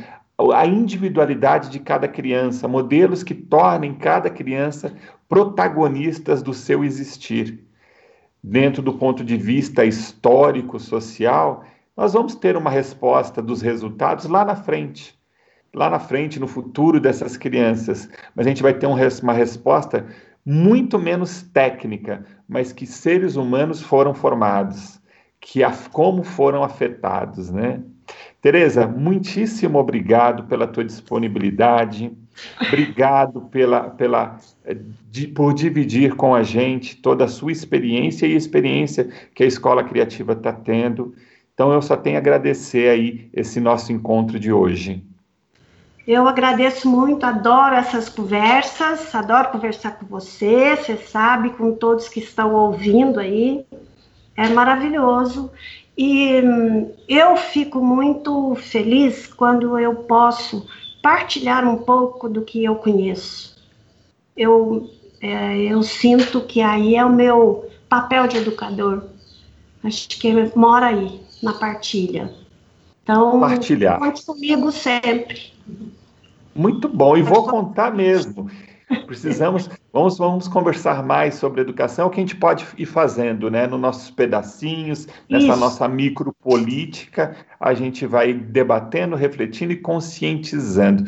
a 0.55 0.67
individualidade 0.67 1.69
de 1.69 1.81
cada 1.81 2.09
criança, 2.09 2.67
modelos 2.67 3.23
que 3.23 3.35
tornem 3.35 3.95
cada 3.95 4.31
criança 4.31 4.95
protagonistas 5.29 6.43
do 6.43 6.55
seu 6.55 6.83
existir. 6.83 7.66
Dentro 8.49 8.81
do 8.81 8.93
ponto 8.93 9.25
de 9.25 9.37
vista 9.37 9.85
histórico, 9.85 10.79
social, 10.79 11.65
nós 11.97 12.13
vamos 12.13 12.35
ter 12.37 12.57
uma 12.57 12.71
resposta 12.71 13.43
dos 13.43 13.61
resultados 13.61 14.27
lá 14.27 14.45
na 14.45 14.55
frente 14.55 15.17
lá 15.77 15.91
na 15.91 15.99
frente, 15.99 16.41
no 16.41 16.49
futuro 16.49 16.99
dessas 16.99 17.37
crianças. 17.37 18.09
Mas 18.35 18.47
a 18.47 18.49
gente 18.49 18.63
vai 18.63 18.73
ter 18.73 18.87
um, 18.87 18.95
uma 19.23 19.33
resposta 19.35 20.07
muito 20.45 20.99
menos 20.99 21.43
técnica, 21.43 22.25
mas 22.49 22.73
que 22.73 22.87
seres 22.87 23.37
humanos 23.37 23.83
foram 23.83 24.15
formados, 24.15 24.99
que 25.39 25.63
a, 25.63 25.71
como 25.93 26.23
foram 26.23 26.65
afetados, 26.65 27.51
né? 27.51 27.83
Tereza, 28.41 28.87
muitíssimo 28.87 29.79
obrigado 29.79 30.45
pela 30.45 30.67
tua 30.67 30.85
disponibilidade, 30.85 32.17
obrigado 32.61 33.43
pela, 33.43 33.91
pela, 33.91 34.39
de, 35.11 35.27
por 35.29 35.55
dividir 35.55 36.15
com 36.15 36.35
a 36.35 36.43
gente 36.43 36.97
toda 36.97 37.25
a 37.25 37.29
sua 37.29 37.53
experiência 37.53 38.27
e 38.27 38.35
a 38.35 38.37
experiência 38.37 39.09
que 39.35 39.43
a 39.43 39.47
Escola 39.47 39.85
Criativa 39.85 40.33
está 40.33 40.53
tendo. 40.53 41.15
Então, 41.55 41.73
eu 41.73 41.81
só 41.81 41.97
tenho 41.97 42.17
a 42.17 42.19
agradecer 42.19 42.91
aí 42.91 43.31
esse 43.33 43.61
nosso 43.61 43.93
encontro 43.93 44.39
de 44.39 44.53
hoje. 44.53 45.03
Eu 46.07 46.29
agradeço 46.29 46.89
muito, 46.89 47.27
adoro 47.27 47.75
essas 47.75 48.09
conversas, 48.09 49.13
adoro 49.13 49.49
conversar 49.49 49.99
com 49.99 50.07
você, 50.07 50.77
você 50.77 50.97
sabe, 50.97 51.51
com 51.51 51.73
todos 51.73 52.09
que 52.09 52.21
estão 52.21 52.55
ouvindo 52.55 53.19
aí. 53.19 53.67
É 54.37 54.49
maravilhoso. 54.49 55.51
E 55.99 56.43
hum, 56.43 56.93
eu 57.09 57.37
fico 57.37 57.83
muito 57.83 58.55
feliz 58.55 59.27
quando 59.27 59.79
eu 59.79 59.95
posso 59.95 60.65
partilhar 61.07 61.65
um 61.65 61.77
pouco 61.77 62.29
do 62.29 62.43
que 62.43 62.65
eu 62.65 62.75
conheço. 62.75 63.55
Eu, 64.37 64.91
é, 65.21 65.57
eu 65.57 65.81
sinto 65.81 66.41
que 66.41 66.61
aí 66.61 66.97
é 66.97 67.05
o 67.05 67.13
meu 67.13 67.71
papel 67.89 68.27
de 68.27 68.39
educador. 68.39 69.05
Acho 69.85 70.09
que 70.09 70.33
mora 70.57 70.87
aí, 70.87 71.21
na 71.41 71.53
partilha. 71.53 72.35
Então, 73.05 73.39
Partilhar. 73.39 74.01
conte 74.01 74.27
comigo 74.27 74.73
sempre. 74.73 75.53
Muito 76.53 76.89
bom, 76.89 77.17
e 77.17 77.23
vou 77.23 77.47
contar 77.47 77.95
mesmo. 77.95 78.51
Precisamos, 79.07 79.69
vamos, 79.93 80.17
vamos 80.17 80.47
conversar 80.47 81.03
mais 81.03 81.35
sobre 81.35 81.61
educação, 81.61 82.07
o 82.07 82.11
que 82.11 82.21
a 82.21 82.23
gente 82.23 82.37
pode 82.37 82.67
ir 82.79 82.87
fazendo, 82.87 83.51
né? 83.51 83.67
Nos 83.67 83.81
nossos 83.81 84.11
pedacinhos, 84.11 85.09
nessa 85.29 85.47
Isso. 85.47 85.57
nossa 85.57 85.89
micropolítica, 85.89 87.35
a 87.59 87.75
gente 87.75 88.07
vai 88.07 88.33
debatendo, 88.33 89.17
refletindo 89.17 89.73
e 89.73 89.77
conscientizando. 89.77 91.05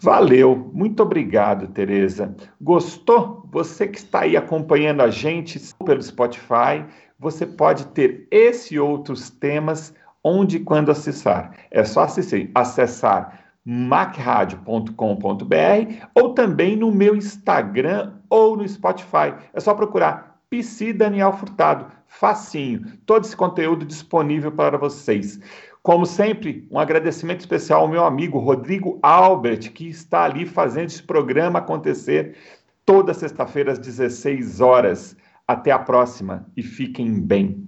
Valeu, 0.00 0.70
muito 0.74 1.02
obrigado, 1.02 1.68
Tereza. 1.68 2.34
Gostou? 2.60 3.48
Você 3.50 3.88
que 3.88 3.98
está 3.98 4.20
aí 4.20 4.36
acompanhando 4.36 5.00
a 5.00 5.08
gente 5.08 5.58
pelo 5.84 6.02
Spotify, 6.02 6.84
você 7.18 7.46
pode 7.46 7.86
ter 7.88 8.26
esse 8.30 8.74
e 8.74 8.80
outros 8.80 9.30
temas 9.30 9.94
onde 10.22 10.58
e 10.58 10.60
quando 10.60 10.90
acessar. 10.90 11.52
É 11.70 11.82
só 11.84 12.02
acessar, 12.02 12.40
acessar 12.54 13.41
macradio.com.br 13.64 16.06
ou 16.14 16.34
também 16.34 16.76
no 16.76 16.90
meu 16.90 17.14
Instagram 17.14 18.14
ou 18.28 18.56
no 18.56 18.68
Spotify. 18.68 19.34
É 19.52 19.60
só 19.60 19.74
procurar 19.74 20.40
PC 20.50 20.92
Daniel 20.92 21.32
Furtado. 21.32 21.86
Facinho. 22.06 22.98
Todo 23.06 23.24
esse 23.24 23.34
conteúdo 23.34 23.86
disponível 23.86 24.52
para 24.52 24.76
vocês. 24.76 25.40
Como 25.82 26.04
sempre, 26.04 26.68
um 26.70 26.78
agradecimento 26.78 27.40
especial 27.40 27.80
ao 27.80 27.88
meu 27.88 28.04
amigo 28.04 28.38
Rodrigo 28.38 28.98
Albert, 29.02 29.72
que 29.72 29.88
está 29.88 30.24
ali 30.24 30.46
fazendo 30.46 30.86
esse 30.86 31.02
programa 31.02 31.58
acontecer 31.58 32.36
toda 32.84 33.14
sexta-feira 33.14 33.72
às 33.72 33.78
16 33.78 34.60
horas. 34.60 35.16
Até 35.48 35.72
a 35.72 35.78
próxima 35.78 36.46
e 36.56 36.62
fiquem 36.62 37.20
bem. 37.20 37.60